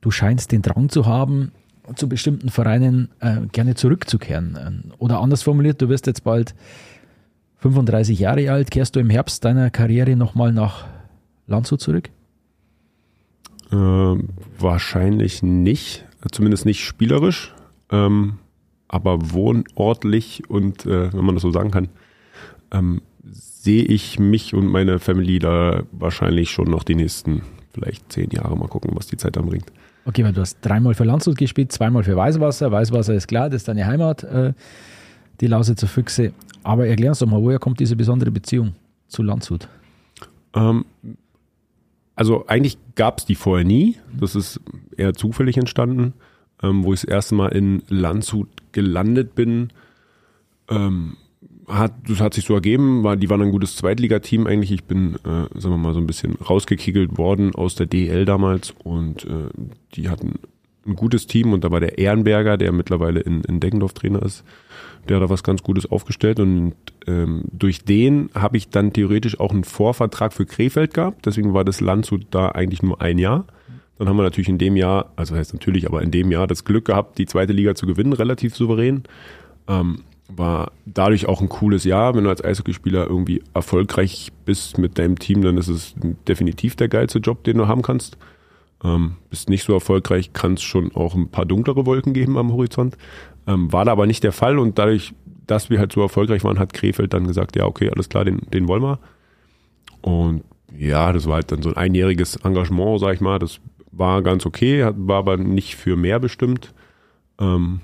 du 0.00 0.10
scheinst 0.10 0.52
den 0.52 0.62
Drang 0.62 0.88
zu 0.88 1.06
haben, 1.06 1.52
zu 1.94 2.08
bestimmten 2.08 2.50
Vereinen 2.50 3.08
äh, 3.20 3.46
gerne 3.52 3.74
zurückzukehren. 3.74 4.58
Ähm, 4.60 4.92
Oder 4.98 5.20
anders 5.20 5.42
formuliert, 5.42 5.80
du 5.80 5.88
wirst 5.88 6.06
jetzt 6.06 6.24
bald 6.24 6.54
35 7.58 8.18
Jahre 8.18 8.50
alt, 8.50 8.70
kehrst 8.70 8.96
du 8.96 9.00
im 9.00 9.10
Herbst 9.10 9.44
deiner 9.44 9.70
Karriere 9.70 10.16
nochmal 10.16 10.52
nach 10.52 10.86
Landshut 11.46 11.80
zurück? 11.80 12.10
Ähm, 13.72 14.28
wahrscheinlich 14.58 15.42
nicht, 15.42 16.06
zumindest 16.30 16.64
nicht 16.64 16.84
spielerisch, 16.84 17.54
ähm, 17.90 18.38
aber 18.86 19.32
wohnortlich 19.32 20.48
und, 20.48 20.86
äh, 20.86 21.12
wenn 21.12 21.24
man 21.24 21.34
das 21.34 21.42
so 21.42 21.50
sagen 21.50 21.70
kann, 21.70 21.88
ähm, 22.70 23.02
sehe 23.24 23.82
ich 23.82 24.18
mich 24.18 24.54
und 24.54 24.66
meine 24.66 24.98
Family 24.98 25.38
da 25.38 25.82
wahrscheinlich 25.92 26.50
schon 26.50 26.70
noch 26.70 26.84
die 26.84 26.94
nächsten 26.94 27.42
vielleicht 27.72 28.10
zehn 28.12 28.30
Jahre 28.30 28.56
mal 28.56 28.68
gucken, 28.68 28.92
was 28.94 29.08
die 29.08 29.16
Zeit 29.16 29.36
dann 29.36 29.46
bringt. 29.46 29.70
Okay, 30.08 30.24
weil 30.24 30.32
du 30.32 30.40
hast 30.40 30.56
dreimal 30.62 30.94
für 30.94 31.04
Landshut 31.04 31.36
gespielt, 31.36 31.70
zweimal 31.70 32.02
für 32.02 32.16
Weißwasser. 32.16 32.72
Weißwasser 32.72 33.12
ist 33.12 33.28
klar, 33.28 33.50
das 33.50 33.60
ist 33.60 33.68
deine 33.68 33.84
Heimat, 33.84 34.24
äh, 34.24 34.54
die 35.42 35.46
Lausitzer 35.46 35.86
Füchse. 35.86 36.32
Aber 36.62 36.86
erklär 36.86 37.10
uns 37.10 37.18
doch 37.18 37.26
mal, 37.26 37.42
woher 37.42 37.58
kommt 37.58 37.78
diese 37.78 37.94
besondere 37.94 38.30
Beziehung 38.30 38.74
zu 39.06 39.22
Landshut? 39.22 39.68
Ähm, 40.54 40.86
also 42.14 42.46
eigentlich 42.46 42.78
gab 42.94 43.18
es 43.18 43.26
die 43.26 43.34
vorher 43.34 43.66
nie. 43.66 43.96
Das 44.18 44.34
ist 44.34 44.62
eher 44.96 45.12
zufällig 45.12 45.58
entstanden, 45.58 46.14
ähm, 46.62 46.84
wo 46.84 46.94
ich 46.94 47.02
das 47.02 47.10
erste 47.10 47.34
Mal 47.34 47.48
in 47.48 47.82
Landshut 47.88 48.48
gelandet 48.72 49.34
bin. 49.34 49.68
Ähm, 50.70 51.18
hat, 51.68 51.92
das 52.08 52.20
hat 52.20 52.34
sich 52.34 52.44
so 52.44 52.54
ergeben, 52.54 53.04
war, 53.04 53.16
die 53.16 53.28
waren 53.30 53.42
ein 53.42 53.50
gutes 53.50 53.76
Zweitligateam 53.76 54.46
eigentlich. 54.46 54.72
Ich 54.72 54.84
bin, 54.84 55.16
äh, 55.16 55.58
sagen 55.58 55.74
wir 55.74 55.78
mal, 55.78 55.94
so 55.94 56.00
ein 56.00 56.06
bisschen 56.06 56.34
rausgekickelt 56.36 57.18
worden 57.18 57.54
aus 57.54 57.74
der 57.74 57.86
DL 57.86 58.24
damals 58.24 58.74
und 58.82 59.24
äh, 59.24 59.50
die 59.94 60.08
hatten 60.08 60.38
ein 60.86 60.96
gutes 60.96 61.26
Team 61.26 61.52
und 61.52 61.64
da 61.64 61.70
war 61.70 61.80
der 61.80 61.98
Ehrenberger, 61.98 62.56
der 62.56 62.72
mittlerweile 62.72 63.20
in, 63.20 63.42
in 63.42 63.60
Deggendorf 63.60 63.92
Trainer 63.92 64.22
ist, 64.22 64.44
der 65.08 65.16
hat 65.16 65.22
da 65.22 65.28
was 65.28 65.42
ganz 65.42 65.62
Gutes 65.62 65.90
aufgestellt 65.90 66.40
und 66.40 66.74
ähm, 67.06 67.44
durch 67.52 67.84
den 67.84 68.30
habe 68.34 68.56
ich 68.56 68.70
dann 68.70 68.92
theoretisch 68.92 69.38
auch 69.38 69.52
einen 69.52 69.64
Vorvertrag 69.64 70.32
für 70.32 70.46
Krefeld 70.46 70.94
gehabt, 70.94 71.26
deswegen 71.26 71.54
war 71.54 71.64
das 71.64 71.80
Landshut 71.80 72.26
da 72.30 72.48
eigentlich 72.48 72.82
nur 72.82 73.00
ein 73.00 73.18
Jahr. 73.18 73.44
Dann 73.98 74.08
haben 74.08 74.16
wir 74.16 74.22
natürlich 74.22 74.48
in 74.48 74.58
dem 74.58 74.76
Jahr, 74.76 75.12
also 75.16 75.34
heißt 75.34 75.52
natürlich, 75.52 75.86
aber 75.86 76.02
in 76.02 76.12
dem 76.12 76.30
Jahr 76.30 76.46
das 76.46 76.64
Glück 76.64 76.84
gehabt, 76.84 77.18
die 77.18 77.26
zweite 77.26 77.52
Liga 77.52 77.74
zu 77.74 77.86
gewinnen, 77.86 78.12
relativ 78.12 78.54
souverän. 78.54 79.02
Ähm, 79.66 80.02
war 80.28 80.72
dadurch 80.84 81.26
auch 81.26 81.40
ein 81.40 81.48
cooles 81.48 81.84
Jahr. 81.84 82.14
Wenn 82.14 82.24
du 82.24 82.30
als 82.30 82.44
Eishockeyspieler 82.44 83.06
irgendwie 83.06 83.42
erfolgreich 83.54 84.30
bist 84.44 84.78
mit 84.78 84.98
deinem 84.98 85.18
Team, 85.18 85.42
dann 85.42 85.56
ist 85.56 85.68
es 85.68 85.94
definitiv 86.28 86.76
der 86.76 86.88
geilste 86.88 87.18
Job, 87.18 87.44
den 87.44 87.58
du 87.58 87.66
haben 87.66 87.82
kannst. 87.82 88.18
Ähm, 88.84 89.16
bist 89.30 89.48
nicht 89.48 89.64
so 89.64 89.72
erfolgreich, 89.72 90.32
kann 90.32 90.54
es 90.54 90.62
schon 90.62 90.94
auch 90.94 91.14
ein 91.14 91.30
paar 91.30 91.46
dunklere 91.46 91.86
Wolken 91.86 92.12
geben 92.12 92.36
am 92.36 92.52
Horizont. 92.52 92.96
Ähm, 93.46 93.72
war 93.72 93.84
da 93.84 93.92
aber 93.92 94.06
nicht 94.06 94.22
der 94.22 94.32
Fall 94.32 94.58
und 94.58 94.78
dadurch, 94.78 95.14
dass 95.46 95.70
wir 95.70 95.78
halt 95.78 95.92
so 95.92 96.02
erfolgreich 96.02 96.44
waren, 96.44 96.58
hat 96.58 96.74
Krefeld 96.74 97.14
dann 97.14 97.26
gesagt, 97.26 97.56
ja, 97.56 97.64
okay, 97.64 97.90
alles 97.90 98.08
klar, 98.08 98.24
den, 98.24 98.42
den 98.52 98.68
wollen 98.68 98.82
wir. 98.82 99.00
Und 100.02 100.44
ja, 100.76 101.12
das 101.12 101.26
war 101.26 101.36
halt 101.36 101.50
dann 101.50 101.62
so 101.62 101.70
ein 101.70 101.76
einjähriges 101.76 102.36
Engagement, 102.36 103.00
sag 103.00 103.14
ich 103.14 103.20
mal. 103.20 103.38
Das 103.38 103.58
war 103.90 104.22
ganz 104.22 104.46
okay, 104.46 104.88
war 104.94 105.18
aber 105.18 105.38
nicht 105.38 105.74
für 105.74 105.96
mehr 105.96 106.20
bestimmt. 106.20 106.74
Ähm, 107.40 107.80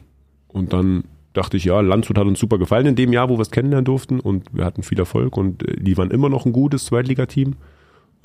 und 0.49 0.73
dann 0.73 1.05
dachte 1.35 1.57
ich, 1.57 1.65
ja, 1.65 1.81
Landshut 1.81 2.17
hat 2.17 2.27
uns 2.27 2.39
super 2.39 2.59
gefallen 2.59 2.87
in 2.87 2.97
dem 2.97 3.13
Jahr, 3.13 3.29
wo 3.29 3.37
wir 3.37 3.43
es 3.43 3.51
kennenlernen 3.51 3.85
durften 3.85 4.21
und 4.21 4.45
wir 4.53 4.65
hatten 4.65 4.83
viel 4.83 4.99
Erfolg 4.99 5.37
und 5.37 5.69
äh, 5.69 5.77
die 5.79 5.99
waren 5.99 6.11
immer 6.11 6.31
noch 6.31 6.47
ein 6.47 6.53
gutes 6.53 6.87
Zweitligateam. 6.87 7.57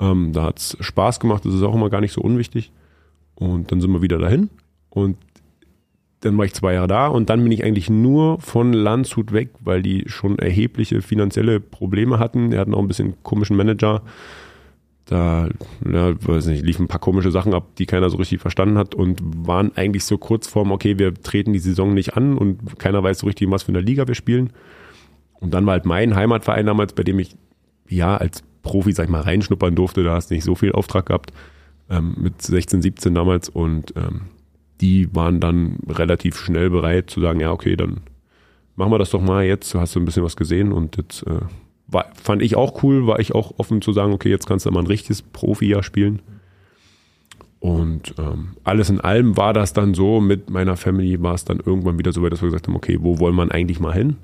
Ähm, 0.00 0.32
da 0.32 0.44
hat's 0.44 0.76
Spaß 0.80 1.20
gemacht, 1.20 1.44
das 1.44 1.54
ist 1.54 1.62
auch 1.62 1.74
immer 1.74 1.90
gar 1.90 2.00
nicht 2.00 2.12
so 2.12 2.22
unwichtig. 2.22 2.72
Und 3.34 3.70
dann 3.70 3.80
sind 3.80 3.92
wir 3.92 4.02
wieder 4.02 4.18
dahin 4.18 4.50
und 4.90 5.16
dann 6.20 6.36
war 6.36 6.44
ich 6.44 6.52
zwei 6.52 6.74
Jahre 6.74 6.88
da 6.88 7.06
und 7.06 7.30
dann 7.30 7.42
bin 7.42 7.52
ich 7.52 7.64
eigentlich 7.64 7.88
nur 7.88 8.38
von 8.40 8.72
Landshut 8.72 9.32
weg, 9.32 9.50
weil 9.60 9.82
die 9.82 10.04
schon 10.06 10.38
erhebliche 10.38 11.00
finanzielle 11.00 11.60
Probleme 11.60 12.18
hatten. 12.18 12.50
Die 12.50 12.58
hatten 12.58 12.74
auch 12.74 12.80
ein 12.80 12.88
bisschen 12.88 13.14
komischen 13.22 13.56
Manager. 13.56 14.02
Da, 15.10 15.48
ja, 15.84 16.14
weiß 16.22 16.46
nicht, 16.46 16.64
liefen 16.64 16.84
ein 16.84 16.88
paar 16.88 17.00
komische 17.00 17.32
Sachen 17.32 17.52
ab, 17.52 17.74
die 17.78 17.86
keiner 17.86 18.08
so 18.10 18.16
richtig 18.16 18.40
verstanden 18.40 18.78
hat 18.78 18.94
und 18.94 19.20
waren 19.44 19.72
eigentlich 19.74 20.04
so 20.04 20.18
kurz 20.18 20.46
vorm, 20.46 20.70
okay, 20.70 21.00
wir 21.00 21.12
treten 21.14 21.52
die 21.52 21.58
Saison 21.58 21.94
nicht 21.94 22.16
an 22.16 22.38
und 22.38 22.78
keiner 22.78 23.02
weiß 23.02 23.18
so 23.18 23.26
richtig, 23.26 23.50
was 23.50 23.64
für 23.64 23.72
eine 23.72 23.80
Liga 23.80 24.06
wir 24.06 24.14
spielen. 24.14 24.52
Und 25.40 25.52
dann 25.52 25.66
war 25.66 25.72
halt 25.72 25.84
mein 25.84 26.14
Heimatverein 26.14 26.64
damals, 26.64 26.92
bei 26.92 27.02
dem 27.02 27.18
ich 27.18 27.34
ja 27.88 28.16
als 28.16 28.44
Profi, 28.62 28.92
sag 28.92 29.06
ich 29.06 29.10
mal, 29.10 29.22
reinschnuppern 29.22 29.74
durfte. 29.74 30.04
Da 30.04 30.14
hast 30.14 30.30
du 30.30 30.34
nicht 30.34 30.44
so 30.44 30.54
viel 30.54 30.70
Auftrag 30.70 31.06
gehabt, 31.06 31.32
ähm, 31.88 32.14
mit 32.16 32.40
16, 32.40 32.80
17 32.80 33.12
damals. 33.12 33.48
Und 33.48 33.92
ähm, 33.96 34.26
die 34.80 35.12
waren 35.12 35.40
dann 35.40 35.80
relativ 35.88 36.38
schnell 36.38 36.70
bereit 36.70 37.10
zu 37.10 37.20
sagen, 37.20 37.40
ja, 37.40 37.50
okay, 37.50 37.74
dann 37.74 38.02
machen 38.76 38.92
wir 38.92 38.98
das 38.98 39.10
doch 39.10 39.22
mal 39.22 39.44
jetzt. 39.44 39.74
Hast 39.74 39.96
du 39.96 39.98
ein 39.98 40.04
bisschen 40.04 40.22
was 40.22 40.36
gesehen 40.36 40.70
und 40.70 40.98
jetzt 40.98 41.26
äh, 41.26 41.40
war, 41.90 42.06
fand 42.14 42.42
ich 42.42 42.56
auch 42.56 42.82
cool, 42.82 43.06
war 43.06 43.18
ich 43.20 43.34
auch 43.34 43.52
offen 43.58 43.82
zu 43.82 43.92
sagen, 43.92 44.12
okay, 44.12 44.30
jetzt 44.30 44.46
kannst 44.46 44.66
du 44.66 44.70
mal 44.70 44.80
ein 44.80 44.86
richtiges 44.86 45.22
Profi-Jahr 45.22 45.82
spielen. 45.82 46.20
Und 47.58 48.14
ähm, 48.18 48.56
alles 48.64 48.88
in 48.88 49.00
allem 49.00 49.36
war 49.36 49.52
das 49.52 49.72
dann 49.74 49.92
so, 49.94 50.20
mit 50.20 50.48
meiner 50.48 50.76
Family 50.76 51.22
war 51.22 51.34
es 51.34 51.44
dann 51.44 51.60
irgendwann 51.60 51.98
wieder 51.98 52.12
so 52.12 52.22
weit, 52.22 52.32
dass 52.32 52.40
wir 52.40 52.48
gesagt 52.48 52.68
haben, 52.68 52.76
okay, 52.76 52.98
wo 53.00 53.18
wollen 53.18 53.34
wir 53.36 53.52
eigentlich 53.52 53.80
mal 53.80 53.92
hin? 53.92 54.16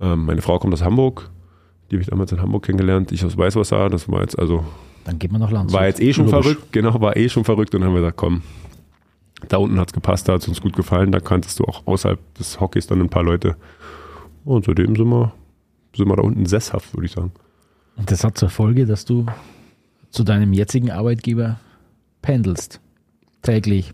Ähm, 0.00 0.24
meine 0.24 0.40
Frau 0.40 0.58
kommt 0.58 0.72
aus 0.72 0.82
Hamburg, 0.82 1.30
die 1.90 1.96
habe 1.96 2.02
ich 2.02 2.08
damals 2.08 2.32
in 2.32 2.40
Hamburg 2.40 2.64
kennengelernt, 2.64 3.12
ich 3.12 3.24
aus 3.24 3.36
Weißwasser, 3.36 3.90
das 3.90 4.10
war 4.10 4.22
jetzt 4.22 4.38
also, 4.38 4.64
Dann 5.04 5.18
geht 5.18 5.30
man 5.30 5.42
nach 5.42 5.50
Landshut. 5.50 5.78
war 5.78 5.86
jetzt 5.86 6.00
eh 6.00 6.14
schon 6.14 6.24
Logisch. 6.26 6.42
verrückt, 6.42 6.72
genau, 6.72 6.98
war 7.00 7.16
eh 7.16 7.28
schon 7.28 7.44
verrückt 7.44 7.74
und 7.74 7.82
dann 7.82 7.88
haben 7.88 7.94
wir 7.96 8.00
gesagt, 8.00 8.16
komm, 8.16 8.42
da 9.48 9.58
unten 9.58 9.78
hat's 9.78 9.92
gepasst, 9.92 10.26
da 10.26 10.32
hat's 10.32 10.48
uns 10.48 10.62
gut 10.62 10.74
gefallen, 10.74 11.12
da 11.12 11.20
kanntest 11.20 11.60
du 11.60 11.64
auch 11.64 11.86
außerhalb 11.86 12.18
des 12.36 12.60
Hockeys 12.60 12.86
dann 12.86 13.00
ein 13.02 13.10
paar 13.10 13.22
Leute. 13.24 13.56
Und 14.46 14.64
seitdem 14.64 14.96
sind 14.96 15.08
wir, 15.08 15.32
sind 15.96 16.08
wir 16.08 16.16
da 16.16 16.22
unten 16.22 16.46
sesshaft, 16.46 16.94
würde 16.94 17.06
ich 17.06 17.12
sagen. 17.12 17.32
Und 17.96 18.10
das 18.10 18.24
hat 18.24 18.36
zur 18.38 18.50
Folge, 18.50 18.86
dass 18.86 19.04
du 19.04 19.26
zu 20.10 20.24
deinem 20.24 20.52
jetzigen 20.52 20.90
Arbeitgeber 20.90 21.58
pendelst. 22.22 22.80
Täglich. 23.42 23.92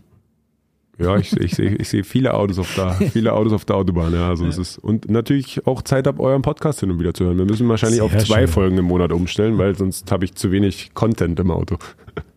Ja, 0.97 1.17
ich, 1.17 1.35
ich 1.35 1.55
sehe 1.55 1.75
ich 1.75 1.89
sehe 1.89 2.03
viele 2.03 2.33
Autos 2.33 2.59
auf 2.59 2.73
der, 2.75 2.91
viele 3.11 3.33
Autos 3.33 3.53
auf 3.53 3.65
der 3.65 3.75
Autobahn, 3.75 4.13
ja. 4.13 4.29
Also 4.29 4.45
es 4.45 4.57
ist, 4.57 4.77
und 4.77 5.09
natürlich 5.09 5.65
auch 5.65 5.81
Zeit 5.81 6.07
ab, 6.07 6.19
euren 6.19 6.41
Podcast 6.41 6.79
hin 6.81 6.91
und 6.91 6.99
wieder 6.99 7.13
zu 7.13 7.25
hören. 7.25 7.37
Wir 7.37 7.45
müssen 7.45 7.67
wahrscheinlich 7.67 8.01
Sehr 8.01 8.05
auf 8.05 8.17
zwei 8.17 8.41
schön. 8.41 8.47
Folgen 8.47 8.77
im 8.77 8.85
Monat 8.85 9.11
umstellen, 9.11 9.57
weil 9.57 9.75
sonst 9.75 10.11
habe 10.11 10.25
ich 10.25 10.35
zu 10.35 10.51
wenig 10.51 10.93
Content 10.93 11.39
im 11.39 11.49
Auto. 11.49 11.77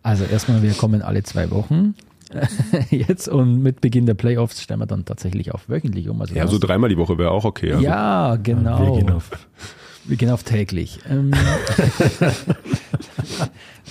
Also 0.01 0.23
erstmal, 0.23 0.63
wir 0.63 0.73
kommen 0.73 1.01
alle 1.01 1.23
zwei 1.23 1.51
Wochen 1.51 1.93
jetzt 2.89 3.27
und 3.27 3.61
mit 3.61 3.81
Beginn 3.81 4.05
der 4.05 4.13
Playoffs 4.13 4.61
stellen 4.61 4.79
wir 4.79 4.85
dann 4.85 5.05
tatsächlich 5.05 5.53
auf 5.53 5.69
wöchentlich 5.69 6.09
um. 6.09 6.21
Also 6.21 6.35
Ja, 6.35 6.47
so 6.47 6.57
dreimal 6.57 6.89
die 6.89 6.97
Woche 6.97 7.17
wäre 7.17 7.31
auch 7.31 7.45
okay. 7.45 7.73
Also 7.73 7.83
ja, 7.83 8.35
genau. 8.37 8.95
Wir 8.95 9.01
gehen 9.01 9.11
auf 9.11 9.29
Wir 10.05 10.17
gehen 10.17 10.29
auf 10.29 10.43
täglich. 10.43 10.99
Ähm, 11.09 11.31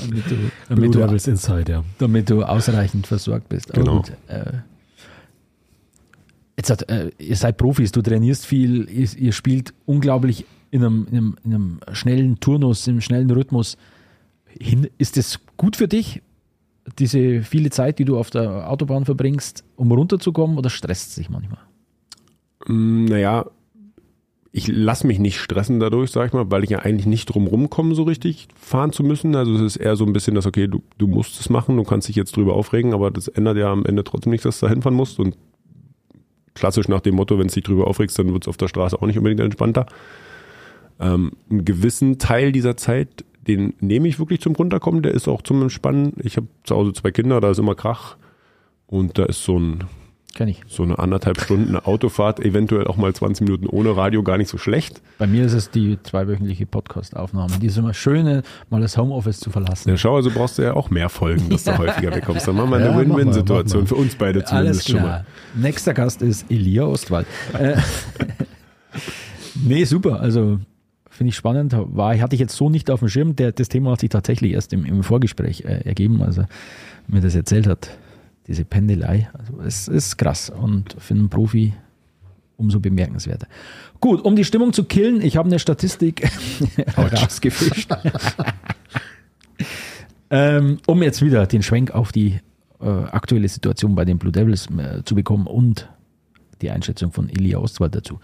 damit, 0.01 0.31
du, 0.31 0.37
Blue 0.37 0.51
damit, 0.69 0.95
du, 0.95 0.99
Devils 1.01 1.27
Inside, 1.27 1.73
ja. 1.73 1.85
damit 1.99 2.31
du 2.31 2.45
ausreichend 2.45 3.07
versorgt 3.07 3.49
bist. 3.49 3.73
Genau. 3.73 3.97
gut, 3.97 4.13
äh, 4.29 4.53
jetzt 6.57 6.71
hat, 6.71 6.89
äh, 6.89 7.11
ihr 7.19 7.37
seid 7.37 7.57
Profis, 7.57 7.91
du 7.93 8.01
trainierst 8.01 8.47
viel, 8.47 8.89
ihr, 8.89 9.09
ihr 9.17 9.33
spielt 9.33 9.75
unglaublich 9.87 10.47
in 10.71 10.85
einem, 10.85 11.07
in, 11.11 11.17
einem, 11.17 11.37
in 11.45 11.55
einem 11.55 11.81
schnellen 11.93 12.41
Turnus, 12.41 12.87
im 12.87 13.01
schnellen 13.01 13.31
Rhythmus 13.31 13.77
hin. 14.47 14.89
Ist 14.99 15.17
das 15.17 15.41
gut 15.57 15.77
für 15.77 15.89
dich, 15.89 16.23
diese 16.99 17.43
viele 17.43 17.71
Zeit, 17.71 17.99
die 17.99 18.05
du 18.05 18.19
auf 18.19 18.31
der 18.31 18.71
Autobahn 18.71 19.05
verbringst, 19.05 19.65
um 19.77 19.91
runterzukommen 19.91 20.59
oder 20.59 20.71
stresst 20.71 21.11
es 21.11 21.15
sich 21.15 21.31
manchmal? 21.31 21.61
Mm, 22.67 23.07
Naja, 23.07 23.47
ich 24.57 24.69
lasse 24.69 25.07
mich 25.07 25.19
nicht 25.19 25.41
stressen 25.41 25.81
dadurch, 25.81 26.13
sag 26.13 26.29
ich 26.29 26.33
mal, 26.33 26.49
weil 26.49 26.63
ich 26.63 26.71
ja 26.71 26.79
eigentlich 26.79 27.07
nicht 27.07 27.27
drum 27.27 27.49
rumkomme, 27.49 27.97
so 27.97 28.05
richtig 28.05 28.47
fahren 28.55 28.93
zu 28.93 29.03
müssen. 29.03 29.35
Also 29.35 29.53
es 29.57 29.63
ist 29.63 29.77
eher 29.77 29.97
so 29.97 30.07
ein 30.07 30.13
bisschen 30.13 30.37
das, 30.37 30.47
okay, 30.47 30.69
du, 30.69 30.83
du 30.97 31.09
musst 31.09 31.41
es 31.41 31.51
machen, 31.51 31.77
du 31.77 31.83
kannst 31.83 32.07
dich 32.09 32.15
jetzt 32.15 32.37
drüber 32.37 32.55
aufregen, 32.55 32.95
aber 32.95 33.11
das 33.11 33.27
ändert 33.27 33.57
ja 33.57 33.73
am 33.73 33.85
Ende 33.85 34.05
trotzdem 34.05 34.31
nichts, 34.31 34.45
dass 34.45 34.61
du 34.61 34.67
da 34.67 34.71
hinfahren 34.71 34.97
musst. 34.97 35.19
Und 35.19 35.37
klassisch 36.55 36.87
nach 36.87 37.01
dem 37.01 37.17
Motto, 37.17 37.37
wenn 37.37 37.49
es 37.49 37.55
dich 37.55 37.65
drüber 37.65 37.89
aufregst, 37.89 38.17
dann 38.17 38.33
wird 38.33 38.45
es 38.45 38.49
auf 38.49 38.57
der 38.57 38.69
Straße 38.69 39.01
auch 39.01 39.07
nicht 39.07 39.19
unbedingt 39.19 39.41
entspannter. 39.41 39.87
Ähm, 41.01 41.33
einen 41.51 41.65
gewissen 41.65 42.19
Teil 42.19 42.53
dieser 42.53 42.77
Zeit, 42.77 43.25
den 43.47 43.75
nehme 43.81 44.09
ich 44.09 44.19
wirklich 44.19 44.41
zum 44.41 44.55
Runterkommen, 44.55 45.03
der 45.03 45.13
ist 45.13 45.29
auch 45.29 45.43
zum 45.43 45.63
Entspannen. 45.63 46.15
Ich 46.23 46.37
habe 46.37 46.47
zu 46.65 46.75
Hause 46.75 46.93
zwei 46.93 47.11
Kinder, 47.11 47.41
da 47.41 47.51
ist 47.51 47.59
immer 47.59 47.75
Krach. 47.75 48.17
Und 48.87 49.19
da 49.19 49.25
ist 49.25 49.43
so 49.43 49.59
ein 49.59 49.85
so 50.67 50.83
eine 50.83 50.99
anderthalb 50.99 51.41
Stunden 51.41 51.77
Autofahrt, 51.77 52.41
eventuell 52.41 52.89
auch 52.89 52.97
mal 52.97 53.15
20 53.15 53.47
Minuten 53.47 53.69
ohne 53.69 53.97
Radio, 53.97 54.25
gar 54.25 54.37
nicht 54.37 54.49
so 54.51 54.59
schlecht. 54.59 55.01
Bei 55.19 55.29
mir 55.29 55.45
ist 55.45 55.53
es 55.53 55.71
die 55.71 55.97
zweiwöchentliche 56.03 56.67
Podcast-Aufnahme. 56.67 57.53
Die 57.61 57.69
ist 57.69 57.77
immer 57.79 57.95
schön, 57.95 58.43
mal 58.69 58.81
das 58.81 58.97
Homeoffice 58.99 59.39
zu 59.39 59.51
verlassen. 59.51 59.91
Ja, 59.91 59.97
schau, 59.97 60.17
also 60.17 60.31
brauchst 60.33 60.59
du 60.59 60.63
ja 60.63 60.75
auch 60.75 60.91
mehr 60.91 61.09
Folgen, 61.09 61.49
dass 61.51 61.63
du 61.63 61.79
häufiger 61.79 62.13
wegkommst. 62.13 62.49
Dann 62.49 62.57
machen 62.57 62.71
wir 62.71 62.79
eine 62.79 62.87
Ja, 62.87 62.99
Win-Win-Situation 62.99 63.87
für 63.87 63.95
uns 63.95 64.17
beide 64.17 64.45
zumindest 64.45 64.89
schon 64.89 65.03
mal. 65.03 65.25
Nächster 65.55 65.95
Gast 65.95 66.21
ist 66.21 66.51
Elia 66.51 66.85
Ostwald. 66.85 67.29
Äh, 67.53 67.77
nee, 69.55 69.85
super. 69.85 70.19
Also 70.21 70.59
finde 71.15 71.31
ich 71.31 71.37
spannend. 71.37 71.75
War, 71.77 72.19
hatte 72.19 72.35
ich 72.35 72.41
jetzt 72.41 72.57
so 72.57 72.69
nicht 72.69 72.91
auf 72.91 73.01
dem 73.01 73.09
Schirm. 73.09 73.37
Der, 73.37 73.53
das 73.53 73.69
Thema 73.69 73.93
hat 73.93 74.01
sich 74.01 74.11
tatsächlich 74.11 74.53
erst 74.53 74.73
im, 74.73 74.85
im 74.85 75.03
Vorgespräch 75.03 75.65
äh, 75.65 75.83
ergeben, 75.85 76.23
als 76.23 76.39
er 76.39 76.49
mir 77.07 77.21
das 77.21 77.35
erzählt 77.35 77.67
hat. 77.67 77.97
Diese 78.47 78.65
Pendelei. 78.65 79.31
Also 79.33 79.61
es 79.63 79.89
ist 79.89 80.19
krass 80.19 80.51
und 80.51 80.97
für 80.99 81.15
einen 81.15 81.29
Profi 81.29 81.73
umso 82.57 82.81
bemerkenswerter. 82.81 83.47
Gut, 84.01 84.25
um 84.25 84.37
die 84.37 84.45
Stimmung 84.45 84.73
zu 84.73 84.85
killen, 84.85 85.23
ich 85.23 85.37
habe 85.37 85.49
eine 85.49 85.59
Statistik 85.59 86.29
rausgefischt. 86.99 87.91
ähm, 90.31 90.79
um 90.87 91.03
jetzt 91.03 91.23
wieder 91.23 91.47
den 91.47 91.63
Schwenk 91.63 91.93
auf 91.93 92.13
die 92.13 92.41
äh, 92.81 92.87
aktuelle 92.87 93.49
Situation 93.49 93.95
bei 93.95 94.05
den 94.05 94.19
Blue 94.19 94.33
Devils 94.33 94.69
äh, 94.71 95.03
zu 95.05 95.15
bekommen 95.15 95.47
und 95.47 95.89
die 96.61 96.71
Einschätzung 96.71 97.13
von 97.13 97.29
Elia 97.29 97.59
Ostwald 97.59 97.95
dazu. 97.95 98.21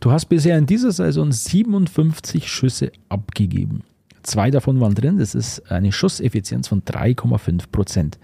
Du 0.00 0.10
hast 0.10 0.26
bisher 0.26 0.56
in 0.56 0.64
dieser 0.64 0.92
Saison 0.92 1.30
57 1.30 2.48
Schüsse 2.48 2.90
abgegeben. 3.10 3.82
Zwei 4.22 4.50
davon 4.50 4.80
waren 4.80 4.94
drin, 4.94 5.18
das 5.18 5.34
ist 5.34 5.70
eine 5.70 5.92
Schusseffizienz 5.92 6.68
von 6.68 6.82
3,5 6.82 7.64
Prozent. 7.70 8.18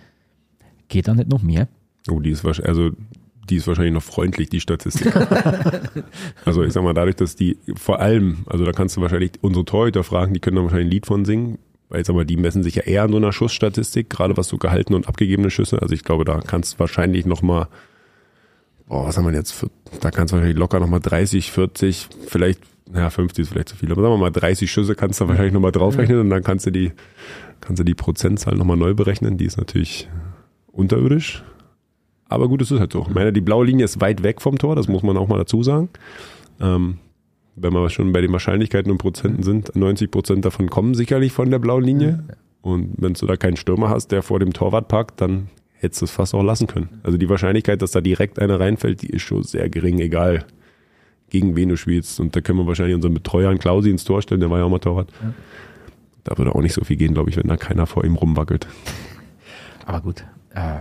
Geht 0.88 1.08
da 1.08 1.14
nicht 1.14 1.28
noch 1.28 1.42
mehr? 1.42 1.68
Oh, 2.10 2.20
die 2.20 2.30
ist 2.30 2.44
wahrscheinlich, 2.44 2.68
also 2.68 2.90
die 3.48 3.56
ist 3.56 3.66
wahrscheinlich 3.66 3.92
noch 3.92 4.02
freundlich, 4.02 4.48
die 4.48 4.60
Statistik. 4.60 5.14
also 6.44 6.62
ich 6.62 6.72
sag 6.72 6.82
mal, 6.82 6.94
dadurch, 6.94 7.16
dass 7.16 7.36
die 7.36 7.58
vor 7.74 8.00
allem, 8.00 8.38
also 8.46 8.64
da 8.64 8.72
kannst 8.72 8.96
du 8.96 9.02
wahrscheinlich 9.02 9.32
unsere 9.42 9.64
Torhüter 9.64 10.02
fragen, 10.02 10.32
die 10.32 10.40
können 10.40 10.56
da 10.56 10.62
wahrscheinlich 10.62 10.86
ein 10.86 10.92
Lied 10.92 11.06
von 11.06 11.24
singen, 11.26 11.58
weil 11.88 12.00
ich 12.00 12.06
sag 12.06 12.16
mal, 12.16 12.24
die 12.24 12.36
messen 12.36 12.62
sich 12.62 12.76
ja 12.76 12.82
eher 12.82 13.02
an 13.02 13.10
so 13.10 13.18
einer 13.18 13.32
Schussstatistik, 13.32 14.08
gerade 14.08 14.36
was 14.36 14.48
so 14.48 14.56
gehaltene 14.56 14.96
und 14.96 15.08
abgegebene 15.08 15.50
Schüsse. 15.50 15.82
Also 15.82 15.94
ich 15.94 16.04
glaube, 16.04 16.24
da 16.24 16.40
kannst 16.40 16.74
du 16.74 16.78
wahrscheinlich 16.78 17.26
noch 17.26 17.42
mal, 17.42 17.68
boah, 18.88 19.06
was 19.06 19.16
haben 19.16 19.26
wir 19.26 19.34
jetzt, 19.34 19.52
für, 19.52 19.68
da 20.00 20.10
kannst 20.10 20.32
du 20.32 20.36
wahrscheinlich 20.36 20.58
locker 20.58 20.80
noch 20.80 20.88
mal 20.88 21.00
30, 21.00 21.50
40, 21.50 22.08
vielleicht, 22.26 22.60
naja, 22.90 23.10
50 23.10 23.42
ist 23.42 23.48
vielleicht 23.50 23.68
zu 23.68 23.76
viel, 23.76 23.90
aber 23.90 24.02
sagen 24.02 24.14
wir 24.14 24.18
mal 24.18 24.30
30 24.30 24.70
Schüsse 24.70 24.94
kannst 24.94 25.20
du 25.20 25.28
wahrscheinlich 25.28 25.52
noch 25.52 25.60
mal 25.60 25.72
draufrechnen 25.72 26.20
und 26.20 26.30
dann 26.30 26.42
kannst 26.42 26.66
du 26.66 26.70
die, 26.70 26.92
kannst 27.60 27.80
du 27.80 27.84
die 27.84 27.94
Prozentzahl 27.94 28.54
noch 28.54 28.64
mal 28.64 28.76
neu 28.76 28.94
berechnen. 28.94 29.38
Die 29.38 29.44
ist 29.44 29.56
natürlich 29.56 30.08
unterirdisch. 30.70 31.42
Aber 32.28 32.48
gut, 32.48 32.62
es 32.62 32.70
ist 32.70 32.80
halt 32.80 32.92
so. 32.92 33.02
Ich 33.08 33.14
meine, 33.14 33.32
die 33.32 33.40
blaue 33.40 33.64
Linie 33.64 33.84
ist 33.84 34.00
weit 34.00 34.22
weg 34.22 34.40
vom 34.42 34.58
Tor, 34.58 34.76
das 34.76 34.88
muss 34.88 35.02
man 35.02 35.16
auch 35.16 35.28
mal 35.28 35.38
dazu 35.38 35.62
sagen. 35.62 35.88
Ähm, 36.60 36.98
wenn 37.54 37.72
wir 37.72 37.88
schon 37.88 38.12
bei 38.12 38.20
den 38.20 38.32
Wahrscheinlichkeiten 38.32 38.90
und 38.90 38.98
Prozenten 38.98 39.42
sind, 39.42 39.74
90 39.74 40.10
Prozent 40.10 40.44
davon 40.44 40.68
kommen 40.68 40.94
sicherlich 40.94 41.32
von 41.32 41.50
der 41.50 41.58
blauen 41.58 41.84
Linie. 41.84 42.24
Und 42.60 42.94
wenn 42.98 43.14
du 43.14 43.26
da 43.26 43.36
keinen 43.36 43.56
Stürmer 43.56 43.88
hast, 43.88 44.08
der 44.08 44.22
vor 44.22 44.40
dem 44.40 44.52
Torwart 44.52 44.88
parkt, 44.88 45.20
dann 45.20 45.48
hättest 45.78 46.00
du 46.00 46.04
es 46.06 46.10
fast 46.10 46.34
auch 46.34 46.42
lassen 46.42 46.66
können. 46.66 47.00
Also 47.02 47.18
die 47.18 47.28
Wahrscheinlichkeit, 47.28 47.82
dass 47.82 47.90
da 47.90 48.00
direkt 48.00 48.38
einer 48.38 48.58
reinfällt, 48.58 49.02
die 49.02 49.10
ist 49.10 49.22
schon 49.22 49.42
sehr 49.42 49.68
gering, 49.68 49.98
egal 50.00 50.44
gegen 51.30 51.56
wen 51.56 51.68
du 51.68 51.76
spielst. 51.76 52.20
Und 52.20 52.34
da 52.34 52.40
können 52.40 52.58
wir 52.58 52.66
wahrscheinlich 52.66 52.94
unseren 52.94 53.14
Betreuer 53.14 53.50
an 53.50 53.58
Klausi 53.58 53.90
ins 53.90 54.04
Tor 54.04 54.22
stellen, 54.22 54.40
der 54.40 54.50
war 54.50 54.58
ja 54.58 54.64
auch 54.64 54.70
mal 54.70 54.78
Torwart. 54.78 55.10
Da 56.24 56.36
würde 56.38 56.54
auch 56.54 56.62
nicht 56.62 56.72
so 56.72 56.82
viel 56.82 56.96
gehen, 56.96 57.14
glaube 57.14 57.30
ich, 57.30 57.36
wenn 57.36 57.46
da 57.46 57.56
keiner 57.56 57.86
vor 57.86 58.04
ihm 58.04 58.16
rumwackelt. 58.16 58.66
Aber 59.84 60.00
gut. 60.00 60.24
Äh, 60.54 60.80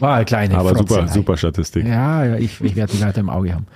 war 0.00 0.16
eine 0.16 0.24
kleine 0.24 0.56
Aber 0.56 0.70
super, 0.70 0.94
Frotzelei. 0.94 1.06
super 1.12 1.36
Statistik. 1.36 1.86
Ja, 1.86 2.24
ja 2.24 2.36
ich, 2.36 2.60
ich 2.60 2.76
werde 2.76 2.92
die 2.92 3.00
weiter 3.00 3.20
im 3.20 3.30
Auge 3.30 3.54
haben. 3.54 3.66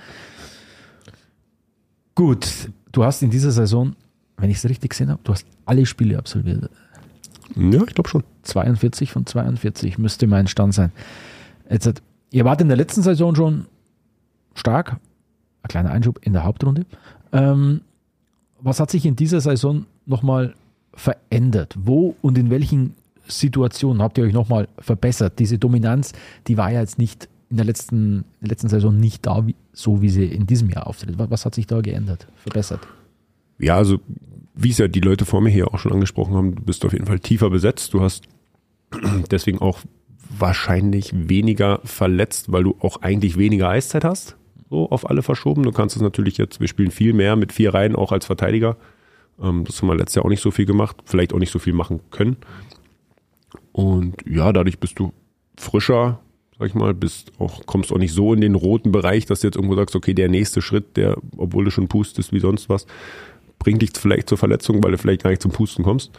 Gut, 2.15 2.69
du 2.91 3.03
hast 3.03 3.23
in 3.23 3.31
dieser 3.31 3.51
Saison, 3.51 3.95
wenn 4.37 4.49
ich 4.49 4.57
es 4.57 4.69
richtig 4.69 4.91
gesehen 4.91 5.09
habe, 5.09 5.19
du 5.23 5.33
hast 5.33 5.47
alle 5.65 5.85
Spiele 5.85 6.17
absolviert. 6.17 6.69
Ja, 7.55 7.83
ich 7.87 7.93
glaube 7.93 8.09
schon. 8.09 8.23
42 8.43 9.11
von 9.11 9.25
42 9.25 9.97
müsste 9.97 10.27
mein 10.27 10.47
Stand 10.47 10.73
sein. 10.73 10.91
Jetzt 11.69 12.01
ihr 12.31 12.45
wart 12.45 12.61
in 12.61 12.67
der 12.67 12.77
letzten 12.77 13.01
Saison 13.01 13.35
schon 13.35 13.65
stark. 14.55 14.97
Ein 15.63 15.69
kleiner 15.69 15.91
Einschub 15.91 16.19
in 16.23 16.33
der 16.33 16.43
Hauptrunde. 16.43 16.85
Ähm, 17.31 17.81
was 18.59 18.79
hat 18.79 18.91
sich 18.91 19.05
in 19.05 19.15
dieser 19.15 19.41
Saison 19.41 19.85
nochmal 20.05 20.55
verändert? 20.93 21.75
Wo 21.79 22.15
und 22.21 22.37
in 22.37 22.49
welchen 22.49 22.95
Situationen 23.27 24.01
habt 24.01 24.17
ihr 24.17 24.25
euch 24.25 24.33
nochmal 24.33 24.67
verbessert? 24.79 25.39
Diese 25.39 25.57
Dominanz, 25.57 26.13
die 26.47 26.57
war 26.57 26.71
ja 26.71 26.81
jetzt 26.81 26.97
nicht 26.97 27.29
in 27.49 27.57
der 27.57 27.65
letzten, 27.65 28.17
in 28.17 28.23
der 28.41 28.49
letzten 28.49 28.69
Saison 28.69 28.99
nicht 28.99 29.25
da, 29.25 29.45
so 29.73 30.01
wie 30.01 30.09
sie 30.09 30.25
in 30.25 30.47
diesem 30.47 30.69
Jahr 30.69 30.87
auftritt. 30.87 31.17
Was, 31.17 31.29
was 31.29 31.45
hat 31.45 31.55
sich 31.55 31.67
da 31.67 31.81
geändert, 31.81 32.27
verbessert? 32.35 32.81
Ja, 33.59 33.77
also 33.77 33.99
wie 34.55 34.69
es 34.69 34.77
ja 34.77 34.87
die 34.87 34.99
Leute 34.99 35.25
vor 35.25 35.41
mir 35.41 35.49
hier 35.49 35.73
auch 35.73 35.79
schon 35.79 35.93
angesprochen 35.93 36.35
haben, 36.35 36.55
du 36.55 36.63
bist 36.63 36.85
auf 36.85 36.93
jeden 36.93 37.05
Fall 37.05 37.19
tiefer 37.19 37.49
besetzt. 37.49 37.93
Du 37.93 38.01
hast 38.01 38.23
deswegen 39.31 39.59
auch 39.59 39.79
wahrscheinlich 40.37 41.11
weniger 41.13 41.79
verletzt, 41.83 42.51
weil 42.51 42.63
du 42.63 42.75
auch 42.79 43.01
eigentlich 43.01 43.37
weniger 43.37 43.69
Eiszeit 43.69 44.03
hast. 44.03 44.35
So 44.69 44.89
auf 44.89 45.09
alle 45.09 45.21
verschoben. 45.21 45.63
Du 45.63 45.71
kannst 45.71 45.95
es 45.95 46.01
natürlich 46.01 46.37
jetzt, 46.37 46.59
wir 46.59 46.67
spielen 46.67 46.91
viel 46.91 47.13
mehr 47.13 47.35
mit 47.35 47.53
vier 47.53 47.73
Reihen, 47.73 47.95
auch 47.95 48.11
als 48.11 48.25
Verteidiger. 48.25 48.77
Ähm, 49.41 49.65
das 49.65 49.81
haben 49.81 49.89
wir 49.89 49.95
letztes 49.95 50.15
Jahr 50.15 50.25
auch 50.25 50.29
nicht 50.29 50.41
so 50.41 50.51
viel 50.51 50.65
gemacht, 50.65 50.97
vielleicht 51.05 51.33
auch 51.33 51.39
nicht 51.39 51.51
so 51.51 51.59
viel 51.59 51.73
machen 51.73 51.99
können. 52.11 52.37
Und 53.71 54.15
ja, 54.27 54.51
dadurch 54.53 54.79
bist 54.79 54.99
du 54.99 55.13
frischer, 55.57 56.19
sag 56.57 56.67
ich 56.67 56.75
mal, 56.75 56.93
bist 56.93 57.31
auch, 57.39 57.65
kommst 57.65 57.91
auch 57.91 57.97
nicht 57.97 58.13
so 58.13 58.33
in 58.33 58.41
den 58.41 58.55
roten 58.55 58.91
Bereich, 58.91 59.25
dass 59.25 59.41
du 59.41 59.47
jetzt 59.47 59.55
irgendwo 59.55 59.75
sagst, 59.75 59.95
okay, 59.95 60.13
der 60.13 60.29
nächste 60.29 60.61
Schritt, 60.61 60.97
der, 60.97 61.17
obwohl 61.37 61.65
du 61.65 61.71
schon 61.71 61.87
pustest 61.87 62.31
wie 62.33 62.39
sonst 62.39 62.69
was, 62.69 62.85
bringt 63.63 63.81
dich 63.81 63.91
vielleicht 63.95 64.29
zur 64.29 64.37
Verletzung, 64.37 64.83
weil 64.83 64.91
du 64.91 64.97
vielleicht 64.97 65.23
gar 65.23 65.29
nicht 65.29 65.41
zum 65.41 65.51
Pusten 65.51 65.83
kommst. 65.83 66.11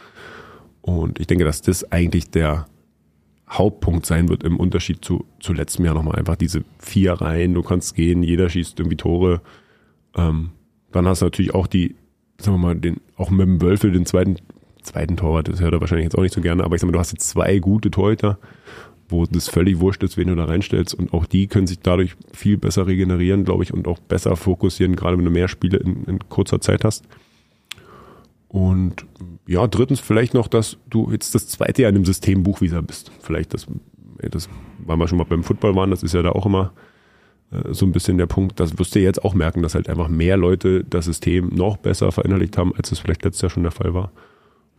Und 0.81 1.19
ich 1.19 1.27
denke, 1.27 1.45
dass 1.45 1.61
das 1.61 1.91
eigentlich 1.91 2.29
der 2.29 2.65
Hauptpunkt 3.49 4.05
sein 4.05 4.29
wird 4.29 4.43
im 4.43 4.57
Unterschied 4.57 5.05
zu, 5.05 5.25
zu 5.39 5.53
letztem 5.53 5.85
Jahr 5.85 5.93
nochmal. 5.93 6.15
Einfach 6.15 6.35
diese 6.35 6.63
vier 6.79 7.13
Reihen, 7.13 7.53
du 7.53 7.61
kannst 7.61 7.95
gehen, 7.95 8.23
jeder 8.23 8.49
schießt 8.49 8.79
irgendwie 8.79 8.97
Tore. 8.97 9.41
Ähm, 10.15 10.51
dann 10.91 11.07
hast 11.07 11.21
du 11.21 11.27
natürlich 11.27 11.53
auch 11.53 11.67
die, 11.67 11.95
sagen 12.39 12.57
wir 12.57 12.67
mal, 12.67 12.75
den, 12.75 13.01
auch 13.15 13.29
mit 13.29 13.47
dem 13.47 13.61
Wölfel, 13.61 13.91
den 13.91 14.05
zweiten, 14.05 14.37
zweiten 14.81 15.17
Torwart, 15.17 15.47
das 15.47 15.61
hört 15.61 15.73
er 15.73 15.81
wahrscheinlich 15.81 16.05
jetzt 16.05 16.17
auch 16.17 16.23
nicht 16.23 16.33
so 16.33 16.41
gerne, 16.41 16.63
aber 16.63 16.75
ich 16.75 16.81
sag 16.81 16.87
mal, 16.87 16.93
du 16.93 16.99
hast 16.99 17.11
jetzt 17.11 17.29
zwei 17.29 17.59
gute 17.59 17.91
Torhüter, 17.91 18.39
wo 19.07 19.25
das 19.25 19.49
völlig 19.49 19.79
wurscht 19.79 20.01
ist, 20.03 20.17
wen 20.17 20.29
du 20.29 20.35
da 20.35 20.45
reinstellst. 20.45 20.95
Und 20.95 21.13
auch 21.13 21.25
die 21.25 21.47
können 21.47 21.67
sich 21.67 21.79
dadurch 21.79 22.15
viel 22.33 22.57
besser 22.57 22.87
regenerieren, 22.87 23.45
glaube 23.45 23.63
ich, 23.63 23.73
und 23.73 23.87
auch 23.87 23.99
besser 23.99 24.35
fokussieren, 24.35 24.95
gerade 24.95 25.17
wenn 25.17 25.25
du 25.25 25.31
mehr 25.31 25.47
Spiele 25.47 25.77
in, 25.77 26.03
in 26.05 26.19
kurzer 26.29 26.61
Zeit 26.61 26.83
hast. 26.83 27.05
Und 28.47 29.05
ja, 29.47 29.67
drittens 29.67 29.99
vielleicht 29.99 30.33
noch, 30.33 30.47
dass 30.47 30.77
du 30.89 31.11
jetzt 31.11 31.35
das 31.35 31.47
zweite 31.47 31.81
Jahr 31.81 31.89
in 31.89 31.95
dem 31.95 32.05
System 32.05 32.43
Buchwieser 32.43 32.81
bist. 32.81 33.11
Vielleicht 33.19 33.53
das, 33.53 33.67
das, 34.31 34.49
weil 34.79 34.97
wir 34.97 35.07
schon 35.07 35.17
mal 35.17 35.25
beim 35.25 35.43
Football 35.43 35.75
waren, 35.75 35.91
das 35.91 36.03
ist 36.03 36.13
ja 36.13 36.21
da 36.21 36.31
auch 36.31 36.45
immer 36.45 36.73
äh, 37.51 37.73
so 37.73 37.85
ein 37.85 37.91
bisschen 37.91 38.17
der 38.17 38.27
Punkt. 38.27 38.59
Das 38.59 38.77
wirst 38.77 38.95
du 38.95 38.99
jetzt 38.99 39.23
auch 39.23 39.33
merken, 39.33 39.61
dass 39.61 39.75
halt 39.75 39.89
einfach 39.89 40.07
mehr 40.07 40.37
Leute 40.37 40.83
das 40.83 41.05
System 41.05 41.49
noch 41.49 41.77
besser 41.77 42.11
verinnerlicht 42.11 42.57
haben, 42.57 42.73
als 42.75 42.91
es 42.91 42.99
vielleicht 42.99 43.23
letztes 43.23 43.41
Jahr 43.41 43.49
schon 43.49 43.63
der 43.63 43.71
Fall 43.71 43.93
war. 43.93 44.11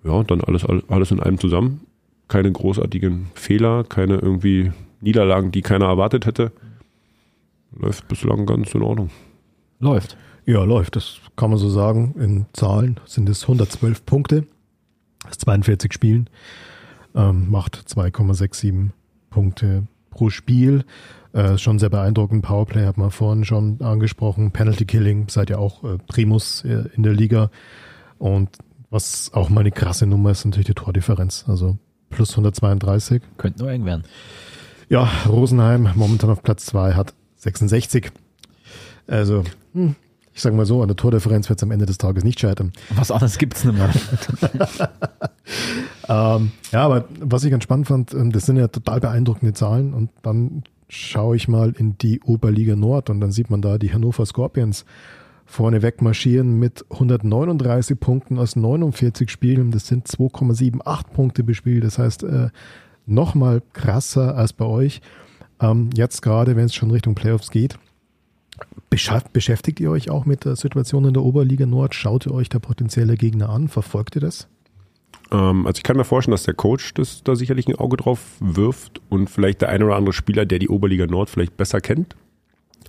Ja, 0.05 0.13
und 0.13 0.31
dann 0.31 0.41
alles, 0.41 0.65
alles 0.89 1.11
in 1.11 1.21
einem 1.21 1.39
zusammen. 1.39 1.81
Keine 2.29 2.51
großartigen 2.51 3.27
Fehler, 3.35 3.85
keine 3.85 4.17
irgendwie 4.17 4.73
Niederlagen, 5.01 5.53
die 5.53 5.63
keiner 5.63 5.87
erwartet 5.87 6.27
hätte. 6.27 6.53
Läuft 7.79 8.09
bislang 8.09 8.47
ganz 8.47 8.75
in 8.75 8.83
Ordnung. 8.83 9.11
Läuft. 9.81 10.17
Ja, 10.47 10.63
läuft. 10.63 10.95
Das 10.95 11.17
kann 11.35 11.51
man 11.51 11.59
so 11.59 11.69
sagen. 11.69 12.15
In 12.19 12.47
Zahlen 12.53 13.01
sind 13.05 13.29
es 13.29 13.43
112 13.43 14.07
Punkte 14.07 14.47
aus 15.27 15.39
42 15.39 15.93
Spielen. 15.93 16.31
Ähm, 17.17 17.51
macht 17.51 17.77
2,67 17.77 18.91
Punkte 19.29 19.89
pro 20.11 20.31
Spiel. 20.31 20.85
Äh, 21.33 21.59
schon 21.59 21.81
sehr 21.81 21.91
beeindruckend. 21.91 22.45
Powerplay 22.45 22.87
hat 22.87 22.97
man 22.97 23.11
vorhin 23.11 23.45
schon 23.45 23.81
angesprochen. 23.83 24.53
Penalty 24.53 24.85
Killing 24.85 25.29
seid 25.29 25.51
ja 25.51 25.59
auch 25.59 25.83
äh, 25.83 25.99
Primus 26.07 26.65
äh, 26.65 26.85
in 26.95 27.03
der 27.03 27.13
Liga. 27.13 27.51
Und 28.19 28.51
was 28.89 29.33
auch 29.35 29.49
mal 29.49 29.61
eine 29.63 29.73
krasse 29.73 30.07
Nummer 30.07 30.31
ist, 30.31 30.45
natürlich 30.45 30.69
die 30.69 30.75
Tordifferenz. 30.75 31.45
Also 31.49 31.77
plus 32.09 32.31
132. 32.31 33.21
Könnte 33.37 33.65
nur 33.65 33.73
eng 33.73 33.85
werden. 33.85 34.05
Ja, 34.89 35.11
Rosenheim 35.29 35.91
momentan 35.97 36.31
auf 36.31 36.45
Platz 36.45 36.67
2 36.67 36.95
hat 36.95 37.15
66. 37.35 38.13
Also, 39.09 39.43
hm, 39.75 39.97
ich 40.37 40.43
sage 40.43 40.55
mal 40.55 40.67
so, 40.67 40.83
an 40.83 40.89
der 40.89 40.97
Tordifferenz 40.97 41.49
wird 41.49 41.59
es 41.59 41.63
am 41.63 41.71
Ende 41.71 41.87
des 41.87 41.97
Tages 41.97 42.23
nicht 42.23 42.39
scheitern. 42.39 42.71
Was 42.95 43.11
anderes 43.11 43.39
gibt's 43.39 43.65
nicht 43.65 43.77
mehr. 43.77 43.91
Ähm, 46.09 46.53
ja, 46.73 46.85
aber 46.85 47.07
was 47.21 47.45
ich 47.45 47.51
ganz 47.51 47.65
spannend 47.65 47.89
fand, 47.89 48.15
ähm, 48.15 48.31
das 48.31 48.47
sind 48.47 48.57
ja 48.57 48.69
total 48.69 49.01
beeindruckende 49.01 49.55
Zahlen 49.55 49.93
und 49.93 50.11
dann 50.23 50.63
schaue 50.89 51.35
ich 51.35 51.49
mal 51.49 51.73
in 51.77 51.99
die 51.99 52.21
Oberliga 52.21 52.77
Nord 52.77 53.11
und 53.11 53.21
dann 53.21 53.33
sieht 53.33 53.51
man 53.51 53.61
da 53.61 53.77
die 53.77 53.93
Hannover 53.93 54.25
Scorpions 54.25 54.85
vorneweg 55.45 56.03
marschieren 56.03 56.59
mit 56.59 56.85
139 56.91 57.99
Punkten 57.99 58.39
aus 58.39 58.57
49 58.57 59.31
Spielen. 59.31 59.71
Das 59.71 59.87
sind 59.87 60.07
2,78 60.07 61.13
Punkte 61.13 61.45
bespielt. 61.45 61.85
Das 61.85 61.99
heißt, 61.99 62.25
äh, 62.25 62.49
nochmal 63.07 63.63
krasser 63.73 64.37
als 64.37 64.53
bei 64.53 64.65
euch. 64.65 65.01
Ähm, 65.61 65.91
jetzt 65.95 66.21
gerade, 66.23 66.57
wenn 66.57 66.67
es 66.67 66.75
schon 66.75 66.91
Richtung 66.91 67.15
Playoffs 67.15 67.51
geht. 67.51 67.79
Beschäftigt 68.89 69.81
ihr 69.81 69.91
euch 69.91 70.11
auch 70.11 70.25
mit 70.25 70.45
der 70.45 70.57
Situation 70.57 71.05
in 71.05 71.15
der 71.15 71.23
Oberliga 71.23 71.67
Nord? 71.67 71.95
Schaut 71.95 72.27
ihr 72.27 72.33
euch 72.33 72.49
da 72.49 72.59
potenzielle 72.59 73.17
Gegner 73.17 73.51
an? 73.51 73.69
Verfolgt 73.69 74.15
ihr 74.15 74.23
das? 74.23 74.49
Ähm, 75.31 75.67
also 75.67 75.79
ich 75.79 75.83
kann 75.83 75.97
mir 75.97 76.05
vorstellen, 76.05 76.33
dass 76.33 76.45
der 76.45 76.55
Coach 76.55 76.95
das 76.95 77.23
da 77.23 77.35
sicherlich 77.35 77.69
ein 77.69 77.77
Auge 77.77 77.97
drauf 77.97 78.21
wirft 78.41 79.01
und 79.09 79.29
vielleicht 79.29 79.61
der 79.61 79.69
eine 79.69 79.85
oder 79.85 79.97
andere 79.97 80.13
Spieler, 80.13 80.47
der 80.47 80.59
die 80.59 80.69
Oberliga 80.69 81.07
Nord 81.07 81.31
vielleicht 81.31 81.57
besser 81.57 81.81
kennt. 81.81 82.17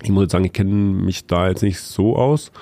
Ich 0.02 0.10
muss 0.10 0.22
jetzt 0.22 0.32
sagen, 0.32 0.44
ich 0.44 0.52
kenne 0.52 0.70
mich 0.70 1.26
da 1.26 1.48
jetzt 1.48 1.62
nicht 1.62 1.80
so 1.80 2.16
aus. 2.16 2.52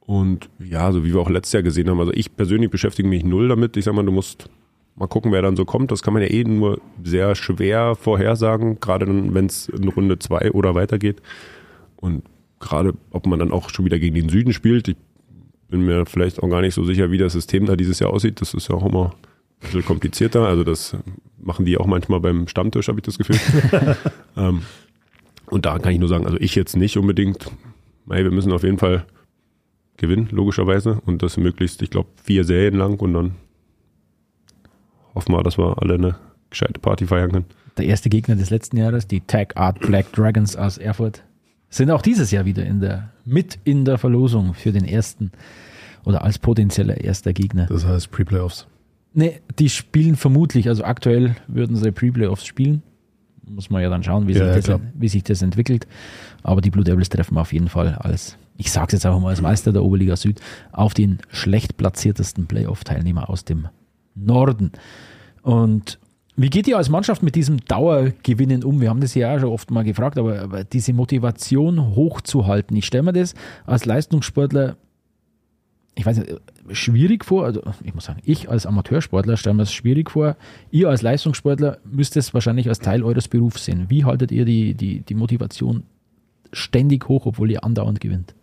Und 0.00 0.50
ja, 0.58 0.90
so 0.90 1.04
wie 1.04 1.14
wir 1.14 1.20
auch 1.20 1.30
letztes 1.30 1.52
Jahr 1.52 1.62
gesehen 1.62 1.88
haben, 1.88 2.00
also 2.00 2.12
ich 2.12 2.36
persönlich 2.36 2.70
beschäftige 2.70 3.08
mich 3.08 3.24
null 3.24 3.48
damit. 3.48 3.76
Ich 3.76 3.84
sag 3.84 3.94
mal, 3.94 4.04
du 4.04 4.12
musst 4.12 4.48
mal 4.96 5.06
gucken, 5.06 5.32
wer 5.32 5.42
dann 5.42 5.56
so 5.56 5.64
kommt. 5.64 5.92
Das 5.92 6.02
kann 6.02 6.12
man 6.12 6.22
ja 6.22 6.28
eh 6.28 6.44
nur 6.44 6.80
sehr 7.02 7.34
schwer 7.36 7.94
vorhersagen, 7.94 8.80
gerade 8.80 9.06
wenn 9.06 9.46
es 9.46 9.68
in 9.68 9.88
Runde 9.88 10.18
zwei 10.18 10.50
oder 10.50 10.74
weitergeht. 10.74 11.22
Und 12.02 12.24
gerade, 12.60 12.94
ob 13.10 13.26
man 13.26 13.38
dann 13.38 13.52
auch 13.52 13.70
schon 13.70 13.84
wieder 13.84 13.98
gegen 13.98 14.14
den 14.14 14.28
Süden 14.28 14.52
spielt. 14.52 14.88
Ich 14.88 14.96
bin 15.68 15.86
mir 15.86 16.04
vielleicht 16.04 16.42
auch 16.42 16.48
gar 16.50 16.60
nicht 16.60 16.74
so 16.74 16.84
sicher, 16.84 17.10
wie 17.10 17.18
das 17.18 17.32
System 17.32 17.64
da 17.64 17.76
dieses 17.76 18.00
Jahr 18.00 18.10
aussieht. 18.10 18.40
Das 18.40 18.54
ist 18.54 18.68
ja 18.68 18.74
auch 18.74 18.84
immer 18.84 19.14
ein 19.14 19.60
bisschen 19.62 19.84
komplizierter. 19.84 20.46
Also 20.46 20.64
das 20.64 20.96
machen 21.40 21.64
die 21.64 21.78
auch 21.78 21.86
manchmal 21.86 22.20
beim 22.20 22.48
Stammtisch, 22.48 22.88
habe 22.88 22.98
ich 22.98 23.04
das 23.04 23.18
Gefühl. 23.18 23.38
ähm, 24.36 24.62
und 25.46 25.64
da 25.64 25.78
kann 25.78 25.92
ich 25.92 26.00
nur 26.00 26.08
sagen, 26.08 26.26
also 26.26 26.38
ich 26.38 26.54
jetzt 26.56 26.76
nicht 26.76 26.96
unbedingt. 26.96 27.50
Hey, 28.10 28.24
wir 28.24 28.32
müssen 28.32 28.52
auf 28.52 28.64
jeden 28.64 28.78
Fall 28.78 29.06
gewinnen, 29.96 30.28
logischerweise. 30.32 31.00
Und 31.06 31.22
das 31.22 31.36
möglichst, 31.36 31.82
ich 31.82 31.90
glaube, 31.90 32.08
vier 32.22 32.44
Serien 32.44 32.74
lang 32.74 32.98
und 33.00 33.14
dann 33.14 33.32
hoffen 35.14 35.32
wir, 35.32 35.42
dass 35.42 35.56
wir 35.56 35.80
alle 35.80 35.94
eine 35.94 36.16
gescheite 36.50 36.80
Party 36.80 37.06
feiern 37.06 37.30
können. 37.30 37.46
Der 37.78 37.86
erste 37.86 38.10
Gegner 38.10 38.36
des 38.36 38.50
letzten 38.50 38.76
Jahres, 38.76 39.06
die 39.06 39.20
Tag 39.20 39.56
Art 39.56 39.80
Black 39.80 40.12
Dragons 40.12 40.56
aus 40.56 40.78
Erfurt, 40.78 41.22
sind 41.72 41.90
auch 41.90 42.02
dieses 42.02 42.30
Jahr 42.30 42.44
wieder 42.44 42.64
in 42.64 42.80
der, 42.80 43.10
mit 43.24 43.58
in 43.64 43.84
der 43.84 43.98
Verlosung 43.98 44.54
für 44.54 44.72
den 44.72 44.84
ersten 44.84 45.32
oder 46.04 46.22
als 46.22 46.38
potenzieller 46.38 47.00
erster 47.00 47.32
Gegner. 47.32 47.66
Das 47.66 47.84
heißt 47.86 48.10
Pre-Playoffs. 48.10 48.66
Ne, 49.14 49.40
die 49.58 49.68
spielen 49.68 50.16
vermutlich, 50.16 50.68
also 50.68 50.84
aktuell 50.84 51.36
würden 51.48 51.76
sie 51.76 51.90
Pre-Playoffs 51.90 52.44
spielen. 52.44 52.82
Muss 53.44 53.70
man 53.70 53.82
ja 53.82 53.88
dann 53.88 54.02
schauen, 54.02 54.28
wie, 54.28 54.32
Ja, 54.32 54.54
sich, 54.54 54.66
ja, 54.66 54.78
das, 54.78 54.86
wie 54.94 55.08
sich 55.08 55.24
das 55.24 55.42
entwickelt. 55.42 55.86
Aber 56.42 56.60
die 56.60 56.70
Blue 56.70 56.84
Devils 56.84 57.08
treffen 57.08 57.36
auf 57.38 57.52
jeden 57.52 57.68
Fall 57.68 57.94
als, 57.94 58.36
ich 58.56 58.70
sag's 58.70 58.92
jetzt 58.92 59.04
einfach 59.04 59.20
mal 59.20 59.30
als 59.30 59.40
Meister 59.40 59.72
der 59.72 59.82
Oberliga 59.82 60.16
Süd, 60.16 60.40
auf 60.70 60.94
den 60.94 61.18
schlecht 61.28 61.76
platziertesten 61.76 62.46
Playoff-Teilnehmer 62.46 63.28
aus 63.28 63.44
dem 63.44 63.68
Norden. 64.14 64.72
Und 65.42 65.98
wie 66.36 66.50
geht 66.50 66.66
ihr 66.66 66.78
als 66.78 66.88
Mannschaft 66.88 67.22
mit 67.22 67.34
diesem 67.34 67.58
Dauergewinnen 67.64 68.64
um? 68.64 68.80
Wir 68.80 68.88
haben 68.88 69.00
das 69.00 69.14
ja 69.14 69.34
auch 69.34 69.40
schon 69.40 69.50
oft 69.50 69.70
mal 69.70 69.84
gefragt, 69.84 70.18
aber, 70.18 70.40
aber 70.40 70.64
diese 70.64 70.92
Motivation 70.92 71.94
hochzuhalten, 71.94 72.76
ich 72.76 72.86
stelle 72.86 73.02
mir 73.02 73.12
das 73.12 73.34
als 73.66 73.84
Leistungssportler, 73.84 74.76
ich 75.94 76.06
weiß 76.06 76.18
nicht, 76.18 76.40
schwierig 76.70 77.24
vor. 77.24 77.44
Also 77.44 77.62
ich 77.84 77.94
muss 77.94 78.06
sagen, 78.06 78.20
ich 78.24 78.48
als 78.48 78.64
Amateursportler 78.64 79.36
stelle 79.36 79.54
mir 79.54 79.62
das 79.62 79.74
schwierig 79.74 80.10
vor. 80.10 80.36
Ihr 80.70 80.88
als 80.88 81.02
Leistungssportler 81.02 81.78
müsst 81.84 82.16
es 82.16 82.32
wahrscheinlich 82.32 82.68
als 82.68 82.78
Teil 82.78 83.02
eures 83.02 83.28
Berufs 83.28 83.66
sehen. 83.66 83.86
Wie 83.88 84.04
haltet 84.06 84.32
ihr 84.32 84.46
die, 84.46 84.74
die, 84.74 85.00
die 85.00 85.14
Motivation 85.14 85.82
ständig 86.50 87.08
hoch, 87.08 87.26
obwohl 87.26 87.50
ihr 87.50 87.62
andauernd 87.62 88.00
gewinnt? 88.00 88.34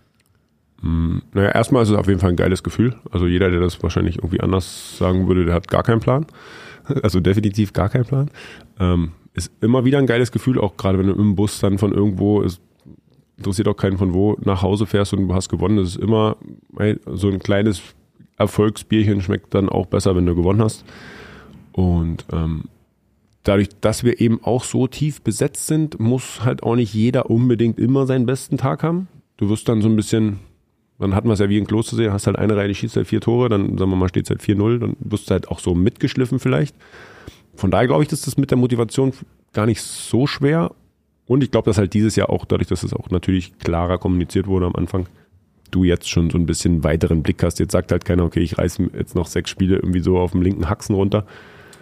Naja, 0.81 1.49
erstmal 1.49 1.83
ist 1.83 1.89
es 1.89 1.95
auf 1.95 2.07
jeden 2.07 2.19
Fall 2.19 2.29
ein 2.29 2.35
geiles 2.35 2.63
Gefühl. 2.63 2.95
Also 3.11 3.27
jeder, 3.27 3.49
der 3.49 3.59
das 3.59 3.81
wahrscheinlich 3.81 4.17
irgendwie 4.17 4.41
anders 4.41 4.97
sagen 4.97 5.27
würde, 5.27 5.45
der 5.45 5.55
hat 5.55 5.67
gar 5.67 5.83
keinen 5.83 5.99
Plan. 5.99 6.25
Also 7.03 7.19
definitiv 7.19 7.73
gar 7.73 7.89
keinen 7.89 8.05
Plan. 8.05 8.31
Ähm, 8.79 9.11
ist 9.33 9.51
immer 9.61 9.85
wieder 9.85 9.99
ein 9.99 10.07
geiles 10.07 10.31
Gefühl, 10.31 10.59
auch 10.59 10.77
gerade 10.77 10.99
wenn 10.99 11.07
du 11.07 11.13
im 11.13 11.35
Bus 11.35 11.59
dann 11.59 11.77
von 11.77 11.93
irgendwo, 11.93 12.41
es 12.41 12.59
interessiert 13.37 13.67
auch 13.67 13.77
keinen 13.77 13.97
von 13.97 14.13
wo, 14.13 14.37
nach 14.43 14.61
Hause 14.61 14.85
fährst 14.85 15.13
und 15.13 15.27
du 15.27 15.33
hast 15.33 15.49
gewonnen. 15.49 15.77
Das 15.77 15.89
ist 15.89 15.97
immer 15.97 16.37
so 17.05 17.29
ein 17.29 17.39
kleines 17.39 17.81
Erfolgsbierchen 18.37 19.21
schmeckt 19.21 19.53
dann 19.53 19.69
auch 19.69 19.85
besser, 19.85 20.15
wenn 20.15 20.25
du 20.25 20.33
gewonnen 20.33 20.61
hast. 20.61 20.85
Und 21.73 22.25
ähm, 22.31 22.63
dadurch, 23.43 23.69
dass 23.81 24.03
wir 24.03 24.19
eben 24.19 24.43
auch 24.43 24.63
so 24.63 24.87
tief 24.87 25.21
besetzt 25.21 25.67
sind, 25.67 25.99
muss 25.99 26.43
halt 26.43 26.63
auch 26.63 26.75
nicht 26.75 26.93
jeder 26.93 27.29
unbedingt 27.29 27.77
immer 27.79 28.07
seinen 28.07 28.25
besten 28.25 28.57
Tag 28.57 28.81
haben. 28.81 29.07
Du 29.37 29.49
wirst 29.49 29.69
dann 29.69 29.81
so 29.81 29.89
ein 29.89 29.95
bisschen, 29.95 30.39
dann 30.99 31.15
hatten 31.15 31.27
wir 31.27 31.33
es 31.33 31.39
ja 31.39 31.49
wie 31.49 31.57
in 31.57 31.65
Klostersee, 31.65 32.09
hast 32.09 32.27
halt 32.27 32.37
eine 32.37 32.55
Reihe, 32.55 32.67
die 32.67 32.75
schießt 32.75 32.97
halt 32.97 33.07
vier 33.07 33.21
Tore, 33.21 33.49
dann 33.49 33.77
sagen 33.77 33.89
wir 33.91 33.97
mal, 33.97 34.09
steht 34.09 34.25
es 34.25 34.29
halt 34.29 34.41
4-0, 34.41 34.79
dann 34.79 34.95
wirst 34.99 35.29
du 35.29 35.31
halt 35.31 35.47
auch 35.47 35.59
so 35.59 35.73
mitgeschliffen 35.73 36.39
vielleicht. 36.39 36.75
Von 37.55 37.71
daher 37.71 37.87
glaube 37.87 38.03
ich, 38.03 38.09
dass 38.09 38.21
das 38.21 38.37
mit 38.37 38.51
der 38.51 38.57
Motivation 38.57 39.13
gar 39.53 39.65
nicht 39.65 39.81
so 39.81 40.27
schwer. 40.27 40.71
Und 41.25 41.43
ich 41.43 41.51
glaube, 41.51 41.69
dass 41.69 41.77
halt 41.77 41.93
dieses 41.93 42.15
Jahr 42.15 42.29
auch, 42.29 42.45
dadurch, 42.45 42.67
dass 42.67 42.83
es 42.83 42.93
auch 42.93 43.09
natürlich 43.09 43.57
klarer 43.59 43.97
kommuniziert 43.97 44.47
wurde 44.47 44.65
am 44.65 44.75
Anfang, 44.75 45.07
du 45.71 45.83
jetzt 45.83 46.09
schon 46.09 46.29
so 46.29 46.37
ein 46.37 46.45
bisschen 46.45 46.83
weiteren 46.83 47.21
Blick 47.21 47.43
hast. 47.43 47.59
Jetzt 47.59 47.71
sagt 47.71 47.91
halt 47.91 48.05
keiner, 48.05 48.23
okay, 48.23 48.39
ich 48.39 48.57
reiße 48.57 48.89
jetzt 48.97 49.15
noch 49.15 49.27
sechs 49.27 49.49
Spiele 49.49 49.75
irgendwie 49.75 49.99
so 49.99 50.17
auf 50.17 50.31
dem 50.31 50.41
linken 50.41 50.69
Haxen 50.69 50.95
runter. 50.95 51.25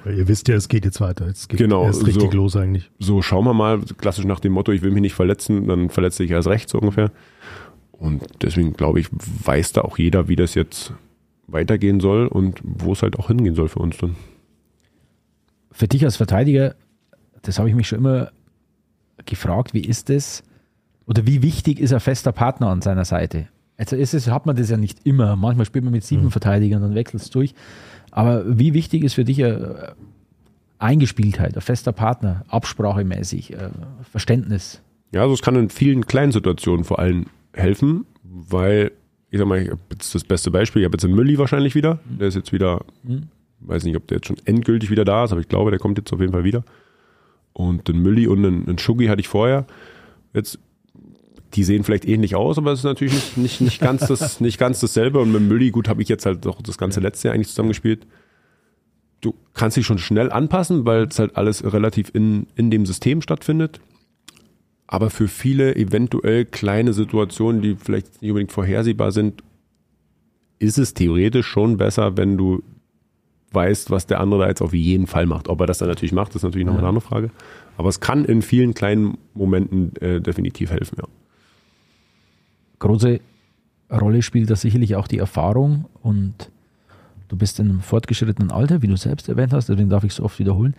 Weil 0.04 0.18
ihr 0.18 0.28
wisst 0.28 0.48
ja, 0.48 0.56
es 0.56 0.68
geht 0.68 0.86
jetzt 0.86 1.02
weiter. 1.02 1.28
Es 1.28 1.48
geht 1.48 1.60
Genau, 1.60 1.86
erst 1.86 2.06
richtig 2.06 2.32
so. 2.32 2.38
los 2.38 2.56
eigentlich. 2.56 2.92
So, 3.00 3.22
schauen 3.22 3.46
wir 3.46 3.54
mal, 3.54 3.80
klassisch 3.98 4.26
nach 4.26 4.40
dem 4.40 4.54
Motto, 4.54 4.72
ich 4.72 4.82
will 4.82 4.92
mich 4.92 5.02
nicht 5.02 5.16
verletzen, 5.16 5.68
dann 5.68 5.90
verletze 5.90 6.24
ich 6.24 6.32
erst 6.32 6.48
recht, 6.48 6.70
so 6.70 6.80
ungefähr. 6.80 7.12
Und 8.00 8.24
deswegen 8.42 8.74
glaube 8.74 9.00
ich, 9.00 9.08
weiß 9.12 9.74
da 9.74 9.82
auch 9.82 9.98
jeder, 9.98 10.28
wie 10.28 10.36
das 10.36 10.54
jetzt 10.54 10.94
weitergehen 11.48 12.00
soll 12.00 12.28
und 12.28 12.60
wo 12.64 12.94
es 12.94 13.02
halt 13.02 13.18
auch 13.18 13.28
hingehen 13.28 13.56
soll 13.56 13.70
für 13.70 13.80
uns 13.80 13.98
dann. 13.98 14.16
Für 15.72 15.88
dich 15.88 16.04
als 16.06 16.16
Verteidiger, 16.16 16.76
das 17.42 17.60
habe 17.60 17.70
ich 17.70 17.76
mich 17.76 17.88
schon 17.88 18.00
immer 18.00 18.32
gefragt, 19.26 19.74
wie 19.74 19.82
ist 19.82 20.10
es 20.10 20.44
oder 21.06 21.26
wie 21.26 21.42
wichtig 21.42 21.80
ist 21.80 21.94
ein 21.94 22.00
fester 22.00 22.32
Partner 22.32 22.68
an 22.68 22.82
seiner 22.82 23.06
Seite? 23.06 23.48
Also 23.78 23.96
ist 23.96 24.14
es, 24.14 24.28
hat 24.28 24.46
man 24.46 24.56
das 24.56 24.70
ja 24.70 24.78
nicht 24.78 25.06
immer. 25.06 25.36
Manchmal 25.36 25.66
spielt 25.66 25.84
man 25.84 25.94
mit 25.94 26.04
sieben 26.04 26.32
Verteidigern, 26.32 26.82
dann 26.82 26.96
wechselt 26.96 27.22
es 27.22 27.30
durch. 27.30 27.54
Aber 28.12 28.58
wie 28.58 28.74
wichtig 28.74 29.04
ist 29.04 29.14
für 29.14 29.24
dich 29.24 29.44
eine 29.44 29.96
Eingespieltheit, 30.80 31.56
ein 31.56 31.62
fester 31.62 31.92
Partner, 31.92 32.44
absprachemäßig, 32.48 33.54
äh, 33.54 33.70
Verständnis? 34.12 34.82
Ja, 35.12 35.22
also 35.22 35.34
es 35.36 35.42
kann 35.42 35.56
in 35.56 35.70
vielen 35.70 36.06
kleinen 36.06 36.32
Situationen 36.32 36.84
vor 36.84 37.00
allem 37.00 37.28
helfen, 37.58 38.06
weil, 38.24 38.92
ich 39.30 39.40
sag 39.40 39.48
mal, 39.48 39.62
ich 39.62 39.70
habe 39.70 39.82
jetzt 39.92 40.14
das 40.16 40.24
beste 40.24 40.52
Beispiel, 40.52 40.82
ich 40.82 40.86
habe 40.86 40.96
jetzt 40.96 41.06
einen 41.06 41.16
Mülli 41.16 41.38
wahrscheinlich 41.38 41.76
wieder, 41.76 42.00
der 42.06 42.28
ist 42.28 42.36
jetzt 42.36 42.54
wieder, 42.54 42.86
weiß 43.60 43.84
nicht, 43.84 43.96
ob 43.96 44.08
der 44.08 44.18
jetzt 44.18 44.28
schon 44.28 44.38
endgültig 44.46 44.90
wieder 44.90 45.06
da 45.06 45.24
ist, 45.24 45.32
aber 45.32 45.42
ich 45.42 45.50
glaube, 45.50 45.72
der 45.72 45.80
kommt 45.80 45.98
jetzt 45.98 46.12
auf 46.14 46.20
jeden 46.20 46.34
Fall 46.34 46.44
wieder. 46.44 46.64
Und 47.54 47.88
den 47.88 48.04
Mülli 48.04 48.28
und 48.28 48.46
einen, 48.46 48.68
einen 48.68 48.78
Schuggi 48.78 49.08
hatte 49.08 49.20
ich 49.20 49.28
vorher. 49.28 49.66
Jetzt, 50.34 50.60
die 51.56 51.64
sehen 51.64 51.84
vielleicht 51.84 52.08
ähnlich 52.08 52.36
aus, 52.36 52.60
aber 52.60 52.72
es 52.72 52.80
ist 52.80 52.86
natürlich 52.86 53.14
nicht, 53.14 53.38
nicht, 53.38 53.62
nicht, 53.62 53.82
ganz, 53.82 54.06
das, 54.06 54.40
nicht 54.42 54.60
ganz 54.60 54.80
dasselbe. 54.80 55.20
Und 55.20 55.32
mit 55.32 55.42
dem 55.42 55.48
Mülli, 55.48 55.72
gut, 55.72 55.90
habe 55.90 56.02
ich 56.02 56.08
jetzt 56.08 56.28
halt 56.28 56.46
auch 56.46 56.62
das 56.62 56.78
ganze 56.78 57.00
letzte 57.00 57.28
Jahr 57.28 57.36
eigentlich 57.36 57.48
zusammengespielt. 57.48 58.06
Du 59.22 59.34
kannst 59.56 59.76
dich 59.76 59.88
schon 59.88 59.98
schnell 59.98 60.32
anpassen, 60.32 60.86
weil 60.86 61.08
es 61.08 61.18
halt 61.18 61.36
alles 61.36 61.64
relativ 61.64 62.12
in, 62.14 62.46
in 62.56 62.70
dem 62.70 62.86
System 62.86 63.24
stattfindet. 63.24 63.80
Aber 64.88 65.10
für 65.10 65.28
viele 65.28 65.76
eventuell 65.76 66.46
kleine 66.46 66.94
Situationen, 66.94 67.62
die 67.62 67.76
vielleicht 67.76 68.22
nicht 68.22 68.32
unbedingt 68.32 68.54
vorhersehbar 68.54 69.12
sind, 69.12 69.44
ist 70.60 70.78
es 70.78 70.94
theoretisch 70.94 71.46
schon 71.46 71.78
besser, 71.78 72.18
wenn 72.18 72.38
du 72.38 72.64
weißt, 73.52 73.92
was 73.92 74.08
der 74.08 74.20
andere 74.20 74.42
da 74.42 74.48
jetzt 74.48 74.62
auf 74.62 74.74
jeden 74.74 75.08
Fall 75.08 75.26
macht. 75.26 75.50
Ob 75.50 75.60
er 75.62 75.68
das 75.68 75.78
dann 75.78 75.90
natürlich 75.90 76.14
macht, 76.14 76.36
ist 76.36 76.44
natürlich 76.44 76.66
nochmal 76.66 76.82
eine 76.82 76.90
andere 76.90 77.06
Frage. 77.06 77.32
Aber 77.78 77.90
es 77.90 78.00
kann 78.00 78.26
in 78.26 78.42
vielen 78.42 78.74
kleinen 78.74 79.18
Momenten 79.34 79.96
äh, 79.98 80.22
definitiv 80.22 80.72
helfen, 80.72 80.98
ja. 81.00 81.08
große 82.80 83.20
Rolle 83.92 84.22
spielt 84.22 84.50
da 84.50 84.56
sicherlich 84.56 84.96
auch 84.96 85.08
die 85.08 85.18
Erfahrung 85.18 85.86
und 86.02 86.52
Du 87.28 87.36
bist 87.36 87.60
in 87.60 87.70
einem 87.70 87.82
fortgeschrittenen 87.82 88.52
Alter, 88.52 88.82
wie 88.82 88.88
du 88.88 88.96
selbst 88.96 89.28
erwähnt 89.28 89.52
hast, 89.52 89.68
deswegen 89.68 89.90
darf 89.90 90.04
ich 90.04 90.14
es 90.14 90.20
oft 90.22 90.40
wiederholen. 90.40 90.76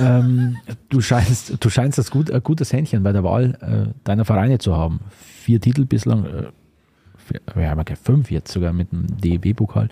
Ähm, 0.00 0.56
du 0.88 1.00
scheinst, 1.00 1.54
du 1.60 1.70
scheinst 1.70 1.98
das 1.98 2.10
gut, 2.10 2.30
ein 2.30 2.42
gutes 2.42 2.72
Händchen 2.72 3.02
bei 3.02 3.12
der 3.12 3.22
Wahl 3.22 3.56
äh, 3.60 3.94
deiner 4.02 4.24
Vereine 4.24 4.58
zu 4.58 4.76
haben. 4.76 5.00
Vier 5.10 5.60
Titel 5.60 5.84
bislang, 5.84 6.24
äh, 6.24 7.64
haben 7.64 7.84
ja 7.88 7.96
fünf 7.96 8.30
jetzt 8.30 8.52
sogar 8.52 8.72
mit 8.72 8.90
dem 8.90 9.06
DEB-Pokal, 9.20 9.88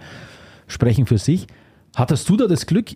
sprechen 0.66 1.06
für 1.06 1.18
sich. 1.18 1.46
Hattest 1.94 2.28
du 2.28 2.36
da 2.36 2.46
das 2.46 2.66
Glück, 2.66 2.90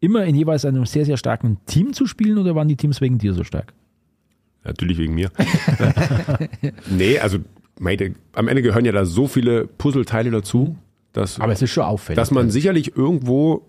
immer 0.00 0.24
in 0.24 0.34
jeweils 0.34 0.64
einem 0.64 0.84
sehr, 0.84 1.04
sehr 1.04 1.16
starken 1.16 1.58
Team 1.66 1.92
zu 1.92 2.06
spielen 2.06 2.38
oder 2.38 2.56
waren 2.56 2.68
die 2.68 2.76
Teams 2.76 3.00
wegen 3.00 3.18
dir 3.18 3.34
so 3.34 3.44
stark? 3.44 3.72
Natürlich 4.64 4.98
wegen 4.98 5.14
mir. 5.14 5.30
nee, 6.90 7.18
also 7.18 7.38
meine, 7.78 8.14
am 8.32 8.48
Ende 8.48 8.62
gehören 8.62 8.84
ja 8.84 8.92
da 8.92 9.04
so 9.04 9.26
viele 9.26 9.66
Puzzleteile 9.66 10.30
dazu, 10.30 10.76
dass, 11.12 11.40
Aber 11.40 11.52
es 11.52 11.62
ist 11.62 11.70
schon 11.70 11.84
auffällig. 11.84 12.16
dass 12.16 12.30
man 12.30 12.50
sicherlich 12.50 12.96
irgendwo, 12.96 13.68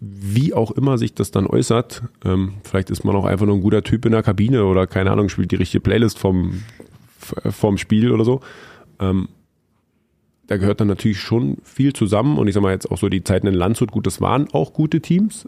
wie 0.00 0.54
auch 0.54 0.70
immer 0.72 0.98
sich 0.98 1.14
das 1.14 1.30
dann 1.30 1.46
äußert, 1.46 2.02
ähm, 2.24 2.54
vielleicht 2.64 2.90
ist 2.90 3.04
man 3.04 3.16
auch 3.16 3.24
einfach 3.24 3.46
nur 3.46 3.56
ein 3.56 3.62
guter 3.62 3.82
Typ 3.82 4.04
in 4.06 4.12
der 4.12 4.22
Kabine 4.22 4.64
oder 4.64 4.86
keine 4.86 5.10
Ahnung, 5.10 5.28
spielt 5.28 5.50
die 5.52 5.56
richtige 5.56 5.80
Playlist 5.80 6.18
vom, 6.18 6.62
vom 7.18 7.78
Spiel 7.78 8.10
oder 8.10 8.24
so. 8.24 8.40
Ähm, 9.00 9.28
da 10.48 10.56
gehört 10.56 10.80
dann 10.80 10.88
natürlich 10.88 11.20
schon 11.20 11.58
viel 11.62 11.92
zusammen 11.92 12.38
und 12.38 12.48
ich 12.48 12.54
sag 12.54 12.62
mal 12.62 12.72
jetzt 12.72 12.90
auch 12.90 12.98
so 12.98 13.08
die 13.08 13.22
Zeiten 13.22 13.46
in 13.46 13.54
Landshut, 13.54 13.92
gut, 13.92 14.06
das 14.06 14.20
waren 14.20 14.48
auch 14.52 14.72
gute 14.72 15.00
Teams, 15.00 15.46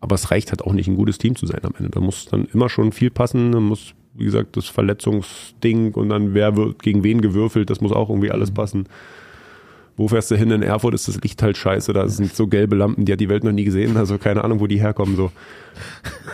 aber 0.00 0.16
es 0.16 0.30
reicht 0.30 0.50
halt 0.50 0.62
auch 0.62 0.72
nicht 0.72 0.88
ein 0.88 0.96
gutes 0.96 1.18
Team 1.18 1.36
zu 1.36 1.46
sein 1.46 1.60
am 1.62 1.74
Ende. 1.78 1.90
Da 1.90 2.00
muss 2.00 2.26
dann 2.26 2.46
immer 2.52 2.68
schon 2.68 2.92
viel 2.92 3.10
passen, 3.10 3.52
da 3.52 3.60
muss, 3.60 3.94
wie 4.14 4.24
gesagt, 4.24 4.56
das 4.56 4.66
Verletzungsding 4.66 5.94
und 5.94 6.08
dann 6.08 6.34
wer 6.34 6.56
wird 6.56 6.82
gegen 6.82 7.04
wen 7.04 7.20
gewürfelt, 7.20 7.70
das 7.70 7.80
muss 7.80 7.92
auch 7.92 8.10
irgendwie 8.10 8.32
alles 8.32 8.50
passen. 8.50 8.88
Wo 10.00 10.08
fährst 10.08 10.30
du 10.30 10.34
hin 10.36 10.50
in 10.50 10.62
Erfurt, 10.62 10.94
ist 10.94 11.08
das 11.08 11.20
Licht 11.20 11.42
halt 11.42 11.58
scheiße, 11.58 11.92
da 11.92 12.08
sind 12.08 12.34
so 12.34 12.46
gelbe 12.46 12.74
Lampen, 12.74 13.04
die 13.04 13.12
hat 13.12 13.20
die 13.20 13.28
Welt 13.28 13.44
noch 13.44 13.52
nie 13.52 13.64
gesehen, 13.64 13.98
also 13.98 14.16
keine 14.16 14.42
Ahnung, 14.42 14.58
wo 14.58 14.66
die 14.66 14.80
herkommen, 14.80 15.14
so. 15.14 15.30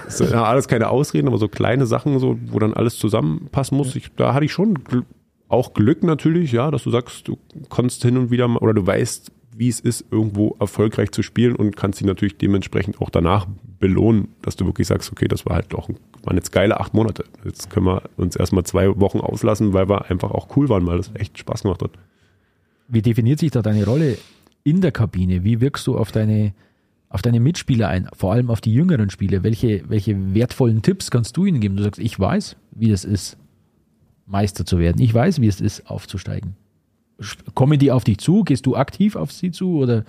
Das 0.05 0.19
sind 0.19 0.33
alles 0.35 0.69
keine 0.69 0.89
Ausreden, 0.89 1.27
aber 1.27 1.39
so 1.39 1.49
kleine 1.49 1.85
Sachen, 1.85 2.21
so, 2.21 2.39
wo 2.47 2.61
dann 2.61 2.75
alles 2.75 2.97
zusammenpassen 2.97 3.77
muss, 3.77 3.97
ich, 3.97 4.15
da 4.15 4.35
hatte 4.35 4.45
ich 4.45 4.53
schon 4.53 4.79
gl- 4.79 5.03
auch 5.49 5.75
Glück 5.75 6.05
natürlich, 6.05 6.53
ja, 6.53 6.71
dass 6.71 6.85
du 6.85 6.91
sagst, 6.91 7.27
du 7.27 7.39
kannst 7.69 8.05
hin 8.05 8.17
und 8.17 8.31
wieder 8.31 8.47
mal, 8.47 8.59
oder 8.61 8.73
du 8.73 8.87
weißt, 8.87 9.33
wie 9.57 9.69
es 9.69 9.81
ist, 9.81 10.05
irgendwo 10.13 10.55
erfolgreich 10.61 11.11
zu 11.11 11.25
spielen 11.25 11.57
und 11.57 11.77
kannst 11.77 11.99
dich 11.99 12.07
natürlich 12.07 12.37
dementsprechend 12.39 13.01
auch 13.01 13.11
danach 13.11 13.49
belohnen, 13.81 14.29
dass 14.43 14.55
du 14.55 14.65
wirklich 14.67 14.87
sagst, 14.87 15.11
okay, 15.11 15.27
das 15.27 15.45
war 15.45 15.57
halt 15.57 15.73
doch, 15.73 15.89
waren 16.23 16.37
jetzt 16.37 16.53
geile 16.53 16.79
acht 16.79 16.95
Monate. 16.95 17.25
Jetzt 17.45 17.69
können 17.71 17.87
wir 17.87 18.03
uns 18.17 18.37
erstmal 18.37 18.63
zwei 18.63 19.01
Wochen 19.01 19.19
auslassen, 19.19 19.73
weil 19.73 19.89
wir 19.89 20.09
einfach 20.09 20.31
auch 20.31 20.57
cool 20.57 20.69
waren, 20.69 20.87
weil 20.87 20.99
das 20.99 21.11
echt 21.15 21.37
Spaß 21.39 21.63
gemacht 21.63 21.83
hat. 21.83 21.91
Wie 22.89 23.03
definiert 23.03 23.39
sich 23.41 23.51
da 23.51 23.63
deine 23.63 23.85
Rolle 23.85 24.19
in 24.65 24.81
der 24.81 24.93
Kabine? 24.93 25.45
Wie 25.45 25.61
wirkst 25.61 25.87
du 25.87 25.97
auf 25.97 26.13
deine, 26.13 26.53
auf 27.09 27.23
deine 27.23 27.41
Mitspieler 27.41 27.89
ein, 27.89 28.09
vor 28.13 28.33
allem 28.33 28.51
auf 28.51 28.61
die 28.61 28.73
jüngeren 28.73 29.11
Spieler? 29.11 29.43
Welche, 29.43 29.83
welche 29.89 30.35
wertvollen 30.35 30.83
Tipps 30.83 31.11
kannst 31.11 31.37
du 31.37 31.45
ihnen 31.47 31.61
geben? 31.61 31.77
Du 31.77 31.83
sagst, 31.83 32.01
ich 32.01 32.19
weiß, 32.19 32.57
wie 32.73 32.91
es 32.91 33.05
ist, 33.05 33.37
Meister 34.27 34.67
zu 34.67 34.79
werden. 34.79 35.01
Ich 35.01 35.13
weiß, 35.15 35.41
wie 35.41 35.47
es 35.47 35.61
ist, 35.61 35.89
aufzusteigen. 35.91 36.55
Kommen 37.55 37.79
die 37.79 37.91
auf 37.93 38.05
dich 38.05 38.19
zu? 38.19 38.45
Gehst 38.45 38.67
du 38.67 38.77
aktiv 38.77 39.17
auf 39.17 39.33
sie 39.33 39.51
zu? 39.51 39.79
Oder 39.79 40.05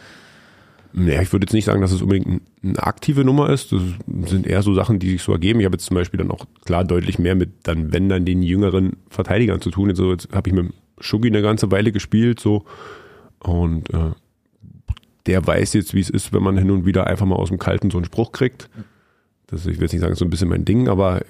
Naja, 0.93 1.21
ich 1.21 1.31
würde 1.31 1.45
jetzt 1.45 1.53
nicht 1.53 1.65
sagen, 1.65 1.81
dass 1.81 1.91
es 1.91 2.01
unbedingt 2.01 2.27
ein- 2.27 2.41
eine 2.63 2.83
aktive 2.83 3.23
Nummer 3.23 3.49
ist. 3.49 3.71
Das 3.71 3.81
sind 4.29 4.45
eher 4.47 4.61
so 4.63 4.73
Sachen, 4.73 4.99
die 4.99 5.09
sich 5.11 5.21
so 5.21 5.31
ergeben. 5.31 5.59
Ich 5.59 5.65
habe 5.65 5.75
jetzt 5.75 5.85
zum 5.85 5.95
Beispiel 5.95 6.17
dann 6.17 6.31
auch 6.31 6.45
klar 6.65 6.83
deutlich 6.83 7.19
mehr 7.19 7.35
mit 7.35 7.51
dann, 7.63 7.93
wenn 7.93 8.09
dann 8.09 8.25
den 8.25 8.41
jüngeren 8.41 8.93
Verteidigern 9.09 9.61
zu 9.61 9.69
tun. 9.69 9.89
Jetzt, 9.89 9.97
so, 9.97 10.11
jetzt 10.11 10.29
habe 10.33 10.49
ich 10.49 10.55
mit 10.55 10.73
Schuggi 10.99 11.27
eine 11.27 11.41
ganze 11.41 11.71
Weile 11.71 11.91
gespielt, 11.91 12.39
so. 12.39 12.65
Und 13.39 13.93
äh, 13.93 14.11
der 15.25 15.45
weiß 15.45 15.73
jetzt, 15.73 15.93
wie 15.93 15.99
es 15.99 16.09
ist, 16.09 16.33
wenn 16.33 16.43
man 16.43 16.57
hin 16.57 16.71
und 16.71 16.85
wieder 16.85 17.07
einfach 17.07 17.25
mal 17.25 17.35
aus 17.35 17.49
dem 17.49 17.59
Kalten 17.59 17.91
so 17.91 17.97
einen 17.97 18.05
Spruch 18.05 18.31
kriegt. 18.31 18.69
Das 19.47 19.61
ist, 19.61 19.67
ich 19.67 19.77
will 19.77 19.83
jetzt 19.83 19.93
nicht 19.93 20.01
sagen, 20.01 20.15
so 20.15 20.25
ein 20.25 20.29
bisschen 20.29 20.49
mein 20.49 20.65
Ding, 20.65 20.87
aber 20.87 21.21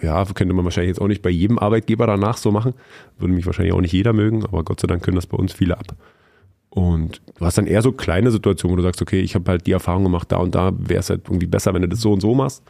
ja, 0.00 0.24
könnte 0.26 0.54
man 0.54 0.64
wahrscheinlich 0.64 0.90
jetzt 0.90 1.00
auch 1.00 1.08
nicht 1.08 1.22
bei 1.22 1.30
jedem 1.30 1.58
Arbeitgeber 1.58 2.06
danach 2.06 2.36
so 2.36 2.52
machen. 2.52 2.74
Würde 3.18 3.32
mich 3.32 3.46
wahrscheinlich 3.46 3.74
auch 3.74 3.80
nicht 3.80 3.92
jeder 3.92 4.12
mögen, 4.12 4.44
aber 4.44 4.62
Gott 4.62 4.80
sei 4.80 4.86
Dank 4.86 5.02
können 5.02 5.16
das 5.16 5.26
bei 5.26 5.36
uns 5.36 5.52
viele 5.52 5.78
ab. 5.78 5.96
Und 6.70 7.22
du 7.38 7.44
hast 7.44 7.56
dann 7.56 7.66
eher 7.66 7.80
so 7.80 7.92
kleine 7.92 8.30
Situationen, 8.30 8.72
wo 8.72 8.76
du 8.76 8.82
sagst, 8.82 9.00
okay, 9.00 9.20
ich 9.20 9.34
habe 9.34 9.50
halt 9.50 9.66
die 9.66 9.72
Erfahrung 9.72 10.02
gemacht, 10.02 10.30
da 10.30 10.36
und 10.36 10.54
da 10.54 10.72
wäre 10.76 11.00
es 11.00 11.08
halt 11.08 11.22
irgendwie 11.26 11.46
besser, 11.46 11.72
wenn 11.72 11.82
du 11.82 11.88
das 11.88 12.00
so 12.00 12.12
und 12.12 12.20
so 12.20 12.34
machst. 12.34 12.62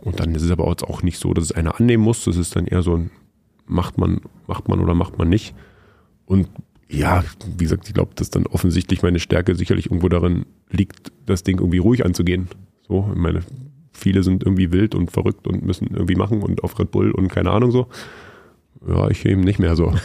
Und 0.00 0.18
dann 0.18 0.34
ist 0.34 0.42
es 0.42 0.50
aber 0.50 0.64
auch 0.64 1.02
nicht 1.02 1.18
so, 1.18 1.32
dass 1.32 1.44
es 1.44 1.52
einer 1.52 1.78
annehmen 1.78 2.02
muss. 2.02 2.24
Das 2.24 2.36
ist 2.36 2.56
dann 2.56 2.66
eher 2.66 2.82
so 2.82 2.96
ein, 2.96 3.10
macht 3.66 3.98
man, 3.98 4.20
macht 4.46 4.68
man 4.68 4.80
oder 4.80 4.94
macht 4.94 5.18
man 5.18 5.28
nicht. 5.28 5.54
Und 6.26 6.48
ja, 6.88 7.24
wie 7.56 7.64
gesagt, 7.64 7.88
ich 7.88 7.94
glaube, 7.94 8.12
dass 8.14 8.30
dann 8.30 8.46
offensichtlich 8.46 9.02
meine 9.02 9.18
Stärke 9.18 9.54
sicherlich 9.54 9.86
irgendwo 9.86 10.08
darin 10.08 10.46
liegt, 10.70 11.12
das 11.26 11.42
Ding 11.42 11.58
irgendwie 11.58 11.78
ruhig 11.78 12.04
anzugehen. 12.04 12.48
So, 12.86 13.10
ich 13.12 13.20
meine, 13.20 13.40
viele 13.92 14.22
sind 14.22 14.42
irgendwie 14.42 14.72
wild 14.72 14.94
und 14.94 15.10
verrückt 15.10 15.46
und 15.46 15.64
müssen 15.64 15.88
irgendwie 15.92 16.16
machen 16.16 16.42
und 16.42 16.62
auf 16.62 16.78
Red 16.78 16.90
Bull 16.90 17.10
und 17.10 17.28
keine 17.28 17.50
Ahnung 17.50 17.70
so. 17.70 17.86
Ja, 18.86 19.08
ich 19.08 19.24
eben 19.24 19.40
nicht 19.40 19.58
mehr 19.58 19.76
so. 19.76 19.94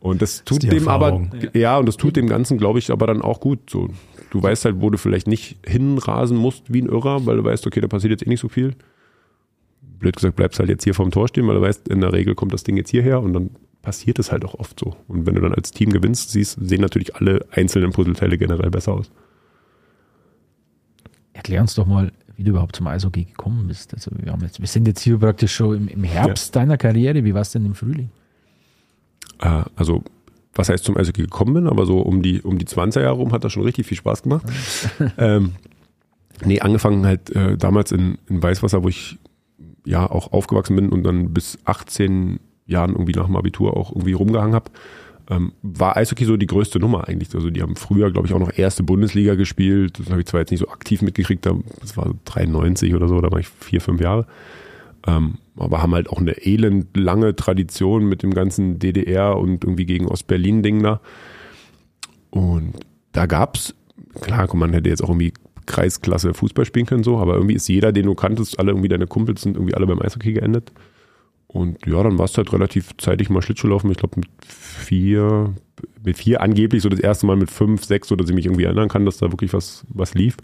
Und 0.00 0.22
das 0.22 0.44
tut 0.44 0.62
die 0.62 0.68
dem 0.68 0.88
aber, 0.88 1.28
ja, 1.52 1.76
und 1.76 1.84
das 1.84 1.98
tut 1.98 2.16
dem 2.16 2.26
Ganzen, 2.26 2.56
glaube 2.56 2.78
ich, 2.78 2.90
aber 2.90 3.06
dann 3.06 3.20
auch 3.20 3.38
gut. 3.38 3.68
So, 3.68 3.88
du 4.30 4.42
weißt 4.42 4.64
halt, 4.64 4.80
wo 4.80 4.88
du 4.88 4.96
vielleicht 4.96 5.26
nicht 5.26 5.58
hinrasen 5.62 6.38
musst 6.38 6.72
wie 6.72 6.80
ein 6.80 6.88
Irrer, 6.88 7.26
weil 7.26 7.36
du 7.36 7.44
weißt, 7.44 7.66
okay, 7.66 7.82
da 7.82 7.86
passiert 7.86 8.12
jetzt 8.12 8.26
eh 8.26 8.30
nicht 8.30 8.40
so 8.40 8.48
viel. 8.48 8.74
Blöd 10.00 10.16
gesagt, 10.16 10.36
bleibst 10.36 10.58
halt 10.58 10.68
jetzt 10.68 10.84
hier 10.84 10.94
vorm 10.94 11.10
Tor 11.10 11.28
stehen, 11.28 11.46
weil 11.46 11.54
du 11.54 11.60
weißt, 11.60 11.88
in 11.88 12.00
der 12.00 12.12
Regel 12.12 12.34
kommt 12.34 12.52
das 12.52 12.64
Ding 12.64 12.76
jetzt 12.76 12.90
hierher 12.90 13.20
und 13.20 13.32
dann 13.32 13.50
passiert 13.82 14.18
es 14.18 14.32
halt 14.32 14.44
auch 14.44 14.54
oft 14.54 14.78
so. 14.80 14.96
Und 15.08 15.26
wenn 15.26 15.34
du 15.34 15.40
dann 15.40 15.54
als 15.54 15.70
Team 15.70 15.90
gewinnst, 15.90 16.30
siehst, 16.30 16.58
sehen 16.60 16.80
natürlich 16.80 17.16
alle 17.16 17.46
einzelnen 17.50 17.92
Puzzleteile 17.92 18.36
generell 18.38 18.70
besser 18.70 18.92
aus. 18.92 19.10
erklär 21.32 21.60
uns 21.60 21.74
doch 21.74 21.86
mal, 21.86 22.12
wie 22.36 22.44
du 22.44 22.50
überhaupt 22.50 22.76
zum 22.76 22.86
Eishockey 22.86 23.24
gekommen 23.24 23.68
bist. 23.68 23.94
Also 23.94 24.10
wir, 24.16 24.32
haben 24.32 24.42
jetzt, 24.42 24.60
wir 24.60 24.66
sind 24.66 24.86
jetzt 24.86 25.00
hier 25.00 25.18
praktisch 25.18 25.54
schon 25.54 25.76
im, 25.76 25.88
im 25.88 26.04
Herbst 26.04 26.54
deiner 26.56 26.76
Karriere. 26.76 27.24
Wie 27.24 27.34
war 27.34 27.42
es 27.42 27.52
denn 27.52 27.64
im 27.64 27.74
Frühling? 27.74 28.10
Äh, 29.40 29.62
also, 29.76 30.02
was 30.54 30.68
heißt 30.68 30.84
zum 30.84 30.96
Eishockey 30.96 31.22
gekommen 31.22 31.54
bin, 31.54 31.66
aber 31.66 31.86
so 31.86 32.00
um 32.00 32.22
die, 32.22 32.42
um 32.42 32.58
die 32.58 32.66
20er 32.66 33.02
Jahre 33.02 33.16
rum 33.16 33.32
hat 33.32 33.44
das 33.44 33.52
schon 33.52 33.62
richtig 33.62 33.86
viel 33.86 33.96
Spaß 33.96 34.22
gemacht. 34.22 34.46
ähm, 35.18 35.52
nee, 36.44 36.60
angefangen 36.60 37.06
halt 37.06 37.30
äh, 37.30 37.56
damals 37.56 37.92
in, 37.92 38.18
in 38.28 38.42
Weißwasser, 38.42 38.82
wo 38.82 38.88
ich 38.88 39.18
ja 39.90 40.10
auch 40.10 40.32
aufgewachsen 40.32 40.76
bin 40.76 40.88
und 40.88 41.02
dann 41.02 41.32
bis 41.34 41.58
18 41.64 42.38
Jahren 42.66 42.92
irgendwie 42.92 43.12
nach 43.12 43.26
dem 43.26 43.36
Abitur 43.36 43.76
auch 43.76 43.90
irgendwie 43.90 44.12
rumgehangen 44.12 44.54
habe. 44.54 44.70
Ähm, 45.28 45.52
war 45.62 45.96
Eishockey 45.96 46.24
so 46.24 46.36
die 46.36 46.46
größte 46.46 46.78
Nummer 46.80 47.06
eigentlich. 47.08 47.34
Also 47.34 47.50
die 47.50 47.62
haben 47.62 47.76
früher, 47.76 48.10
glaube 48.10 48.26
ich, 48.26 48.34
auch 48.34 48.38
noch 48.40 48.56
erste 48.56 48.82
Bundesliga 48.82 49.34
gespielt. 49.34 49.98
Das 49.98 50.10
habe 50.10 50.20
ich 50.20 50.26
zwar 50.26 50.40
jetzt 50.40 50.50
nicht 50.50 50.60
so 50.60 50.68
aktiv 50.68 51.02
mitgekriegt, 51.02 51.46
da- 51.46 51.58
das 51.80 51.96
war 51.96 52.06
so 52.08 52.14
93 52.24 52.94
oder 52.94 53.06
so, 53.08 53.20
da 53.20 53.30
war 53.30 53.38
ich 53.38 53.48
vier, 53.48 53.80
fünf 53.80 54.00
Jahre. 54.00 54.26
Ähm, 55.06 55.34
aber 55.56 55.82
haben 55.82 55.94
halt 55.94 56.08
auch 56.10 56.18
eine 56.18 56.32
elend 56.46 56.96
lange 56.96 57.34
Tradition 57.36 58.08
mit 58.08 58.22
dem 58.22 58.32
ganzen 58.34 58.78
DDR 58.78 59.36
und 59.38 59.64
irgendwie 59.64 59.86
gegen 59.86 60.06
Ostberlin-Ding 60.06 60.82
da. 60.82 61.00
Und 62.30 62.74
da 63.12 63.26
gab's, 63.26 63.74
klar, 64.20 64.46
guck, 64.46 64.58
man 64.58 64.72
hätte 64.72 64.88
jetzt 64.88 65.02
auch 65.02 65.08
irgendwie 65.10 65.32
Kreisklasse 65.66 66.34
Fußball 66.34 66.64
spielen 66.64 66.86
können, 66.86 67.04
so, 67.04 67.18
aber 67.18 67.34
irgendwie 67.34 67.54
ist 67.54 67.68
jeder, 67.68 67.92
den 67.92 68.06
du 68.06 68.14
kanntest, 68.14 68.58
alle 68.58 68.72
irgendwie 68.72 68.88
deine 68.88 69.06
Kumpels 69.06 69.42
sind 69.42 69.56
irgendwie 69.56 69.74
alle 69.74 69.86
beim 69.86 70.00
Eishockey 70.00 70.32
geendet. 70.32 70.72
Und 71.46 71.84
ja, 71.84 72.00
dann 72.02 72.18
warst 72.18 72.36
du 72.36 72.38
halt 72.38 72.52
relativ 72.52 72.96
zeitig 72.98 73.28
mal 73.28 73.42
Schlittschuhlaufen. 73.42 73.90
Ich 73.90 73.96
glaube 73.96 74.20
mit 74.20 74.28
vier, 74.46 75.52
mit 76.04 76.16
vier 76.16 76.40
angeblich 76.42 76.82
so 76.82 76.88
das 76.88 77.00
erste 77.00 77.26
Mal 77.26 77.36
mit 77.36 77.50
fünf, 77.50 77.84
sechs, 77.84 78.06
so 78.06 78.14
dass 78.14 78.28
ich 78.28 78.34
mich 78.36 78.46
irgendwie 78.46 78.64
erinnern 78.64 78.88
kann, 78.88 79.04
dass 79.04 79.18
da 79.18 79.32
wirklich 79.32 79.52
was, 79.52 79.84
was 79.88 80.14
lief. 80.14 80.36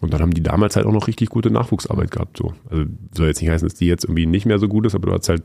Und 0.00 0.12
dann 0.12 0.20
haben 0.20 0.34
die 0.34 0.42
damals 0.42 0.74
halt 0.74 0.86
auch 0.86 0.92
noch 0.92 1.06
richtig 1.06 1.28
gute 1.28 1.50
Nachwuchsarbeit 1.50 2.10
gehabt. 2.10 2.36
So. 2.36 2.52
Also 2.68 2.84
soll 3.14 3.28
jetzt 3.28 3.40
nicht 3.40 3.50
heißen, 3.50 3.68
dass 3.68 3.78
die 3.78 3.86
jetzt 3.86 4.04
irgendwie 4.04 4.26
nicht 4.26 4.46
mehr 4.46 4.58
so 4.58 4.68
gut 4.68 4.86
ist, 4.86 4.96
aber 4.96 5.06
du 5.06 5.12
hast 5.12 5.28
halt 5.28 5.44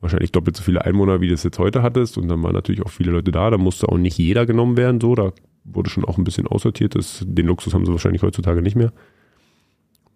wahrscheinlich 0.00 0.32
doppelt 0.32 0.56
so 0.56 0.62
viele 0.62 0.84
Einwohner, 0.84 1.20
wie 1.20 1.28
du 1.28 1.34
es 1.34 1.42
jetzt 1.42 1.58
heute 1.58 1.82
hattest. 1.82 2.16
Und 2.16 2.28
dann 2.28 2.42
waren 2.42 2.54
natürlich 2.54 2.82
auch 2.82 2.90
viele 2.90 3.10
Leute 3.10 3.32
da. 3.32 3.50
Da 3.50 3.58
musste 3.58 3.88
auch 3.88 3.98
nicht 3.98 4.18
jeder 4.18 4.46
genommen 4.46 4.76
werden. 4.76 5.00
So, 5.00 5.14
da 5.14 5.32
wurde 5.64 5.90
schon 5.90 6.04
auch 6.04 6.18
ein 6.18 6.24
bisschen 6.24 6.46
aussortiert. 6.46 6.94
Das, 6.94 7.24
den 7.26 7.46
Luxus 7.46 7.74
haben 7.74 7.86
sie 7.86 7.92
wahrscheinlich 7.92 8.22
heutzutage 8.22 8.62
nicht 8.62 8.76
mehr. 8.76 8.92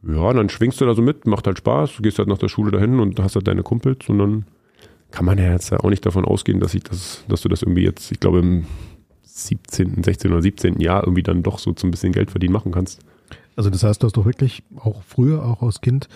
Ja, 0.07 0.33
dann 0.33 0.49
schwingst 0.49 0.81
du 0.81 0.87
da 0.87 0.95
so 0.95 1.03
mit, 1.03 1.27
macht 1.27 1.47
halt 1.47 1.59
Spaß, 1.59 1.97
du 1.97 2.03
gehst 2.03 2.19
halt 2.19 2.29
nach 2.29 2.39
der 2.39 2.49
Schule 2.49 2.71
dahin 2.71 3.01
und 3.01 3.19
hast 3.19 3.35
halt 3.35 3.49
deine 3.49 3.63
Kumpels 3.63 4.09
und 4.09 4.19
dann 4.19 4.45
kann 5.11 5.25
man 5.25 5.39
ja 5.39 5.51
jetzt 5.53 5.73
auch 5.73 5.91
nicht 5.91 6.07
davon 6.07 6.25
ausgehen, 6.25 6.61
dass 6.61 6.75
ich 6.75 6.85
das, 6.85 7.25
dass 7.29 7.41
du 7.41 7.49
das 7.49 7.63
irgendwie 7.63 7.83
jetzt, 7.83 8.13
ich 8.13 8.21
glaube 8.21 8.39
im 8.39 8.67
17., 9.23 10.03
16. 10.05 10.33
oder 10.33 10.43
17. 10.43 10.81
Jahr 10.81 11.03
irgendwie 11.03 11.23
dann 11.23 11.43
doch 11.43 11.59
so 11.59 11.73
zum 11.73 11.91
bisschen 11.91 12.13
Geld 12.13 12.31
verdienen 12.31 12.53
machen 12.53 12.73
kannst. 12.73 13.01
Also 13.57 13.71
das 13.71 13.83
heißt, 13.83 14.03
du 14.03 14.07
hast 14.07 14.17
doch 14.17 14.25
wirklich 14.25 14.63
auch 14.77 15.03
früher, 15.03 15.45
auch 15.45 15.63
als 15.63 15.81
Kind, 15.81 16.09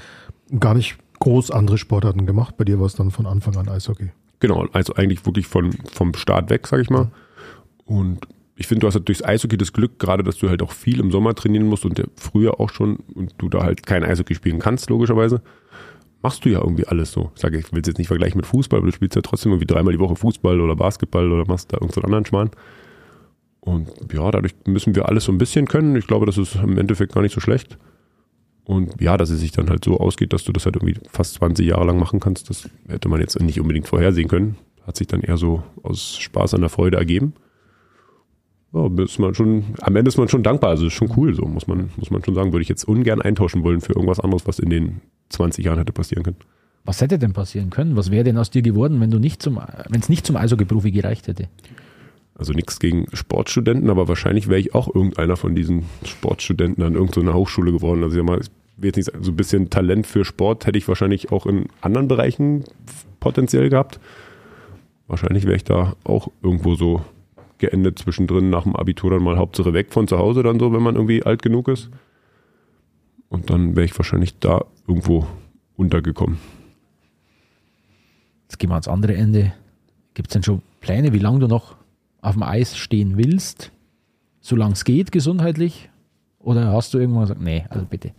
gar 0.61 0.75
nicht 0.75 0.97
groß 1.19 1.51
andere 1.51 1.79
Sportarten 1.79 2.27
gemacht. 2.27 2.57
Bei 2.57 2.65
dir 2.65 2.79
war 2.79 2.87
es 2.87 2.95
dann 2.95 3.11
von 3.11 3.27
Anfang 3.27 3.57
an 3.57 3.69
Eishockey. 3.69 4.11
Genau, 4.41 4.67
also 4.73 4.95
eigentlich 4.95 5.25
wirklich 5.25 5.47
von, 5.47 5.73
vom 5.93 6.15
Start 6.15 6.51
weg, 6.51 6.67
sag 6.67 6.81
ich 6.81 6.91
mal. 6.91 7.11
Und 7.85 8.27
ich 8.63 8.69
finde, 8.69 8.83
du 8.83 8.87
hast 8.87 8.95
halt 8.95 9.09
durchs 9.09 9.25
Eishockey 9.25 9.57
das 9.57 9.73
Glück, 9.73 9.99
gerade 9.99 10.23
dass 10.23 10.39
du 10.39 10.49
halt 10.49 10.63
auch 10.63 10.71
viel 10.71 11.01
im 11.01 11.11
Sommer 11.11 11.35
trainieren 11.35 11.67
musst 11.67 11.85
und 11.85 12.01
früher 12.15 12.61
auch 12.61 12.71
schon 12.71 12.97
und 13.13 13.35
du 13.39 13.49
da 13.49 13.65
halt 13.65 13.85
kein 13.85 14.05
Eishockey 14.05 14.37
spielen 14.37 14.61
kannst, 14.61 14.89
logischerweise, 14.89 15.43
machst 16.23 16.45
du 16.45 16.49
ja 16.49 16.61
irgendwie 16.61 16.87
alles 16.87 17.11
so. 17.11 17.33
Ich 17.35 17.41
sage, 17.41 17.59
ich 17.59 17.73
will 17.73 17.81
es 17.81 17.89
jetzt 17.89 17.99
nicht 17.99 18.07
vergleichen 18.07 18.39
mit 18.39 18.47
Fußball, 18.47 18.79
aber 18.79 18.87
du 18.87 18.93
spielst 18.93 19.17
ja 19.17 19.23
trotzdem 19.23 19.51
irgendwie 19.51 19.67
dreimal 19.67 19.93
die 19.93 19.99
Woche 19.99 20.15
Fußball 20.15 20.61
oder 20.61 20.77
Basketball 20.77 21.33
oder 21.33 21.45
machst 21.45 21.73
da 21.73 21.79
irgendeinen 21.79 22.05
anderen 22.05 22.25
Schmarrn. 22.25 22.51
Und 23.59 23.91
ja, 24.13 24.31
dadurch 24.31 24.55
müssen 24.65 24.95
wir 24.95 25.09
alles 25.09 25.25
so 25.25 25.33
ein 25.33 25.39
bisschen 25.39 25.67
können. 25.67 25.97
Ich 25.97 26.07
glaube, 26.07 26.27
das 26.27 26.39
ist 26.39 26.55
im 26.55 26.79
Endeffekt 26.79 27.13
gar 27.13 27.23
nicht 27.23 27.35
so 27.35 27.41
schlecht. 27.41 27.79
Und 28.63 29.01
ja, 29.01 29.17
dass 29.17 29.31
es 29.31 29.41
sich 29.41 29.51
dann 29.51 29.71
halt 29.71 29.85
so 29.85 29.99
ausgeht, 29.99 30.33
dass 30.33 30.45
du 30.45 30.53
das 30.53 30.67
halt 30.67 30.77
irgendwie 30.77 31.01
fast 31.11 31.35
20 31.35 31.67
Jahre 31.67 31.85
lang 31.85 31.99
machen 31.99 32.21
kannst, 32.21 32.49
das 32.49 32.71
hätte 32.87 33.09
man 33.09 33.21
jetzt 33.21 33.41
nicht 33.41 33.61
unbedingt 33.61 33.89
vorhersehen 33.89 34.29
können. 34.29 34.57
Hat 34.87 34.97
sich 34.97 35.09
dann 35.09 35.21
eher 35.21 35.37
so 35.37 35.65
aus 35.83 36.17
Spaß 36.17 36.55
an 36.55 36.61
der 36.61 36.71
Freude 36.71 36.97
ergeben. 36.97 37.35
Ja, 38.73 38.89
ist 39.03 39.19
man 39.19 39.35
schon, 39.35 39.65
am 39.81 39.97
Ende 39.97 40.09
ist 40.09 40.17
man 40.17 40.29
schon 40.29 40.43
dankbar. 40.43 40.71
Also 40.71 40.87
ist 40.87 40.95
schon 40.95 41.13
cool, 41.17 41.35
so 41.35 41.45
muss 41.47 41.67
man, 41.67 41.91
muss 41.97 42.11
man 42.11 42.25
schon 42.25 42.35
sagen. 42.35 42.53
Würde 42.53 42.63
ich 42.63 42.69
jetzt 42.69 42.85
ungern 42.85 43.21
eintauschen 43.21 43.65
wollen 43.65 43.81
für 43.81 43.93
irgendwas 43.93 44.21
anderes, 44.21 44.47
was 44.47 44.59
in 44.59 44.71
den 44.71 45.01
20 45.29 45.65
Jahren 45.65 45.79
hätte 45.79 45.93
passieren 45.93 46.25
können. 46.25 46.39
Was 46.85 47.01
hätte 47.01 47.19
denn 47.19 47.33
passieren 47.33 47.71
können? 47.71 47.97
Was 47.97 48.11
wäre 48.11 48.25
denn 48.25 48.39
aus 48.39 48.51
dir 48.51 48.63
geworden, 48.63 49.01
wenn 49.01 49.11
du 49.11 49.19
nicht 49.19 49.43
zum, 49.43 49.61
wenn 49.89 50.01
es 50.01 50.09
nicht 50.09 50.27
zum 50.27 50.37
Eishockey-Profi 50.37 50.91
gereicht 50.91 51.29
hätte? 51.29 51.49
Also 52.35 52.55
nichts 52.55 52.81
gegen 52.81 53.07
Sportstudenten, 53.13 53.91
aber 53.91 54.09
wahrscheinlich 54.09 54.49
wäre 54.49 54.59
ich 54.59 54.75
auch 54.75 54.93
irgendeiner 54.93 55.37
von 55.37 55.55
diesen 55.55 55.85
Sportstudenten 56.05 56.83
an 56.83 56.95
irgendeiner 56.95 57.35
Hochschule 57.35 57.73
geworden. 57.73 58.03
Also 58.03 58.19
ich 58.19 58.25
mal, 58.25 58.41
jetzt 58.81 58.97
nicht 58.97 59.05
sagen, 59.05 59.23
so 59.23 59.31
ein 59.31 59.37
bisschen 59.37 59.71
Talent 59.71 60.07
für 60.07 60.25
Sport 60.25 60.67
hätte 60.67 60.79
ich 60.79 60.89
wahrscheinlich 60.89 61.31
auch 61.31 61.47
in 61.47 61.67
anderen 61.83 62.09
Bereichen 62.09 62.65
potenziell 63.21 63.69
gehabt. 63.69 64.01
Wahrscheinlich 65.07 65.45
wäre 65.45 65.57
ich 65.57 65.65
da 65.65 65.95
auch 66.05 66.31
irgendwo 66.43 66.75
so 66.75 67.03
geendet 67.63 67.99
zwischendrin 67.99 68.51
nach 68.51 68.65
dem 68.65 68.77
Abitur 68.77 69.11
dann 69.13 69.23
mal 69.23 69.39
Hauptsache 69.39 69.73
weg 69.73 69.93
von 69.93 70.09
zu 70.09 70.19
Hause 70.19 70.43
dann 70.43 70.59
so, 70.59 70.73
wenn 70.73 70.83
man 70.83 70.97
irgendwie 70.97 71.23
alt 71.23 71.43
genug 71.43 71.69
ist. 71.69 71.91
Und 73.29 73.49
dann 73.49 73.77
wäre 73.77 73.87
ich 73.87 73.97
wahrscheinlich 73.97 74.39
da 74.39 74.65
irgendwo 74.87 75.27
untergekommen. 75.77 76.39
Jetzt 78.43 78.59
gehen 78.59 78.69
wir 78.69 78.75
ans 78.75 78.89
andere 78.89 79.15
Ende. 79.15 79.55
Gibt 80.15 80.29
es 80.29 80.33
denn 80.35 80.43
schon 80.43 80.61
Pläne, 80.81 81.13
wie 81.13 81.19
lange 81.19 81.39
du 81.39 81.47
noch 81.47 81.77
auf 82.21 82.35
dem 82.35 82.43
Eis 82.43 82.77
stehen 82.77 83.17
willst? 83.17 83.73
Solange 84.41 84.75
es 84.75 84.85
geht, 84.85 85.13
gesundheitlich? 85.13 85.89
Oder 86.41 86.73
hast 86.73 86.93
du 86.93 86.99
irgendwann 86.99 87.23
gesagt, 87.23 87.41
nee, 87.41 87.65
also 87.71 87.87
bitte. 87.87 88.13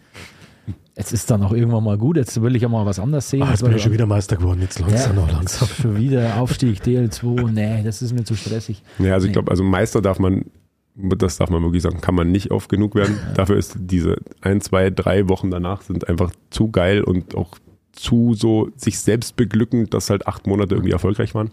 Jetzt 0.96 1.12
ist 1.12 1.30
dann 1.32 1.42
auch 1.44 1.52
irgendwann 1.52 1.84
mal 1.84 1.98
gut, 1.98 2.18
jetzt 2.18 2.40
will 2.42 2.56
ich 2.56 2.62
ja 2.62 2.70
mal 2.70 2.86
was 2.86 3.00
anderes 3.00 3.30
sehen. 3.30 3.42
Ah, 3.44 3.50
jetzt 3.50 3.64
bin 3.64 3.76
ich 3.76 3.82
schon 3.82 3.92
wieder 3.92 4.06
Meister 4.06 4.36
geworden, 4.38 4.62
jetzt 4.62 4.80
langsam 4.80 5.16
ja, 5.16 5.22
noch 5.22 5.32
langsam. 5.32 5.68
Schon 5.68 5.98
wieder 5.98 6.38
Aufstieg, 6.38 6.82
DL2, 6.84 7.50
nee, 7.52 7.82
das 7.84 8.02
ist 8.02 8.14
mir 8.14 8.24
zu 8.24 8.36
stressig. 8.36 8.84
Ja, 9.00 9.14
also 9.14 9.26
ich 9.26 9.30
Nee. 9.30 9.34
glaube, 9.34 9.50
also 9.52 9.64
Meister 9.64 10.02
darf 10.02 10.20
man, 10.20 10.46
das 10.96 11.38
darf 11.38 11.50
man 11.50 11.64
wirklich 11.64 11.82
sagen, 11.82 12.00
kann 12.00 12.14
man 12.16 12.32
nicht 12.32 12.52
oft 12.52 12.70
genug 12.70 12.94
werden. 12.94 13.18
Dafür 13.36 13.58
ist 13.58 13.76
diese 13.80 14.18
ein, 14.42 14.62
zwei, 14.62 14.92
drei 14.92 15.28
Wochen 15.30 15.50
danach 15.50 15.82
sind 15.82 16.08
einfach 16.08 16.32
zu 16.52 16.70
geil 16.70 17.04
und 17.04 17.36
auch 17.36 17.58
zu 17.92 18.36
so 18.36 18.70
sich 18.76 19.00
selbst 19.00 19.36
beglückend, 19.36 19.94
dass 19.94 20.10
halt 20.12 20.28
acht 20.28 20.46
Monate 20.48 20.76
irgendwie 20.76 20.92
erfolgreich 20.94 21.34
waren. 21.36 21.50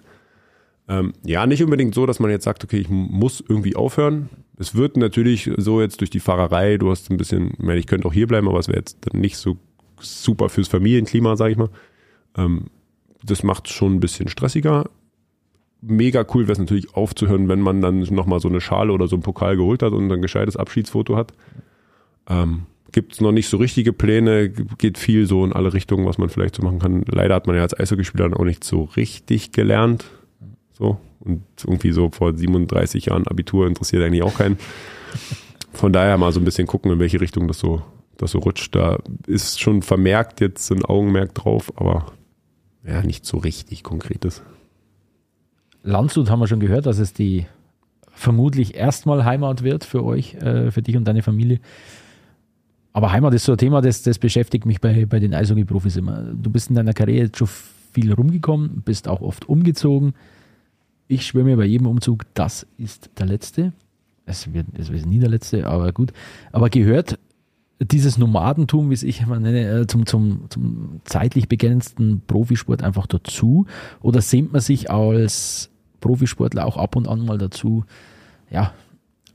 Ähm, 0.88 1.12
ja, 1.24 1.46
nicht 1.46 1.62
unbedingt 1.62 1.94
so, 1.94 2.06
dass 2.06 2.18
man 2.18 2.30
jetzt 2.30 2.44
sagt, 2.44 2.64
okay, 2.64 2.78
ich 2.78 2.88
muss 2.88 3.42
irgendwie 3.46 3.76
aufhören. 3.76 4.28
Es 4.58 4.74
wird 4.74 4.96
natürlich 4.96 5.50
so 5.56 5.80
jetzt 5.80 6.00
durch 6.00 6.10
die 6.10 6.20
Fahrerei, 6.20 6.76
du 6.76 6.90
hast 6.90 7.10
ein 7.10 7.16
bisschen, 7.16 7.52
ich 7.52 7.58
meine, 7.60 7.78
ich 7.78 7.86
könnte 7.86 8.08
auch 8.08 8.12
hier 8.12 8.26
bleiben, 8.26 8.48
aber 8.48 8.58
es 8.58 8.68
wäre 8.68 8.78
jetzt 8.78 9.14
nicht 9.14 9.36
so 9.36 9.56
super 10.00 10.48
fürs 10.48 10.68
Familienklima, 10.68 11.36
sage 11.36 11.52
ich 11.52 11.58
mal. 11.58 11.70
Ähm, 12.36 12.66
das 13.22 13.42
macht 13.42 13.66
es 13.68 13.72
schon 13.72 13.94
ein 13.94 14.00
bisschen 14.00 14.28
stressiger. 14.28 14.88
Mega 15.82 16.26
cool 16.34 16.44
wäre 16.44 16.52
es 16.52 16.58
natürlich 16.58 16.94
aufzuhören, 16.94 17.48
wenn 17.48 17.60
man 17.60 17.80
dann 17.80 18.00
nochmal 18.00 18.40
so 18.40 18.48
eine 18.48 18.60
Schale 18.60 18.92
oder 18.92 19.08
so 19.08 19.16
einen 19.16 19.22
Pokal 19.22 19.56
geholt 19.56 19.82
hat 19.82 19.92
und 19.92 20.10
ein 20.10 20.22
gescheites 20.22 20.56
Abschiedsfoto 20.56 21.16
hat. 21.16 21.32
Ähm, 22.28 22.62
Gibt 22.92 23.12
es 23.12 23.20
noch 23.20 23.32
nicht 23.32 23.48
so 23.48 23.56
richtige 23.56 23.92
Pläne, 23.92 24.50
geht 24.50 24.98
viel 24.98 25.26
so 25.26 25.44
in 25.44 25.52
alle 25.52 25.72
Richtungen, 25.72 26.06
was 26.06 26.18
man 26.18 26.28
vielleicht 26.28 26.56
so 26.56 26.62
machen 26.62 26.80
kann. 26.80 27.04
Leider 27.06 27.36
hat 27.36 27.46
man 27.46 27.54
ja 27.54 27.62
als 27.62 27.78
Eishockeyspieler 27.78 28.38
auch 28.38 28.44
nicht 28.44 28.64
so 28.64 28.84
richtig 28.96 29.52
gelernt. 29.52 30.10
So. 30.80 30.98
Und 31.20 31.42
irgendwie 31.62 31.92
so 31.92 32.10
vor 32.10 32.34
37 32.36 33.06
Jahren 33.06 33.26
Abitur 33.26 33.66
interessiert 33.66 34.02
eigentlich 34.02 34.22
auch 34.22 34.38
keinen. 34.38 34.58
Von 35.72 35.92
daher 35.92 36.16
mal 36.16 36.32
so 36.32 36.40
ein 36.40 36.44
bisschen 36.44 36.66
gucken, 36.66 36.90
in 36.90 36.98
welche 36.98 37.20
Richtung 37.20 37.46
das 37.46 37.58
so, 37.58 37.82
das 38.16 38.32
so 38.32 38.38
rutscht. 38.38 38.74
Da 38.74 38.98
ist 39.26 39.60
schon 39.60 39.82
vermerkt 39.82 40.40
jetzt 40.40 40.70
ein 40.72 40.84
Augenmerk 40.84 41.34
drauf, 41.34 41.72
aber 41.76 42.06
ja, 42.84 43.02
nicht 43.02 43.26
so 43.26 43.36
richtig 43.36 43.82
konkretes. 43.82 44.42
Landshut 45.82 46.30
haben 46.30 46.40
wir 46.40 46.48
schon 46.48 46.60
gehört, 46.60 46.86
dass 46.86 46.98
es 46.98 47.12
die 47.12 47.46
vermutlich 48.10 48.74
erstmal 48.74 49.24
Heimat 49.24 49.62
wird 49.62 49.84
für 49.84 50.02
euch, 50.02 50.34
äh, 50.34 50.70
für 50.70 50.82
dich 50.82 50.96
und 50.96 51.04
deine 51.04 51.22
Familie. 51.22 51.60
Aber 52.92 53.12
Heimat 53.12 53.34
ist 53.34 53.44
so 53.44 53.52
ein 53.52 53.58
Thema, 53.58 53.82
das, 53.82 54.02
das 54.02 54.18
beschäftigt 54.18 54.64
mich 54.66 54.80
bei, 54.80 55.04
bei 55.06 55.20
den 55.20 55.34
Eishockey-Profis 55.34 55.96
immer. 55.96 56.22
Du 56.22 56.50
bist 56.50 56.70
in 56.70 56.76
deiner 56.76 56.94
Karriere 56.94 57.26
jetzt 57.26 57.38
schon 57.38 57.48
viel 57.92 58.12
rumgekommen, 58.12 58.82
bist 58.84 59.06
auch 59.06 59.20
oft 59.20 59.48
umgezogen. 59.48 60.14
Ich 61.10 61.26
schwöre 61.26 61.44
mir 61.44 61.56
bei 61.56 61.64
jedem 61.64 61.88
Umzug, 61.88 62.24
das 62.34 62.68
ist 62.78 63.10
der 63.18 63.26
letzte. 63.26 63.72
Es 64.26 64.54
wird, 64.54 64.66
es 64.78 64.90
ist 64.90 65.06
nie 65.06 65.18
der 65.18 65.28
letzte, 65.28 65.66
aber 65.66 65.90
gut. 65.90 66.12
Aber 66.52 66.70
gehört 66.70 67.18
dieses 67.80 68.16
Nomadentum, 68.16 68.90
wie 68.90 68.94
es 68.94 69.02
ich 69.02 69.20
immer 69.20 69.40
nenne, 69.40 69.80
äh, 69.80 69.86
zum, 69.88 70.06
zum, 70.06 70.48
zum 70.50 71.00
zeitlich 71.02 71.48
begrenzten 71.48 72.22
Profisport 72.28 72.84
einfach 72.84 73.08
dazu? 73.08 73.66
Oder 74.00 74.20
sehnt 74.20 74.52
man 74.52 74.60
sich 74.60 74.92
als 74.92 75.70
Profisportler 75.98 76.64
auch 76.64 76.76
ab 76.76 76.94
und 76.94 77.08
an 77.08 77.24
mal 77.24 77.38
dazu, 77.38 77.84
ja, 78.48 78.72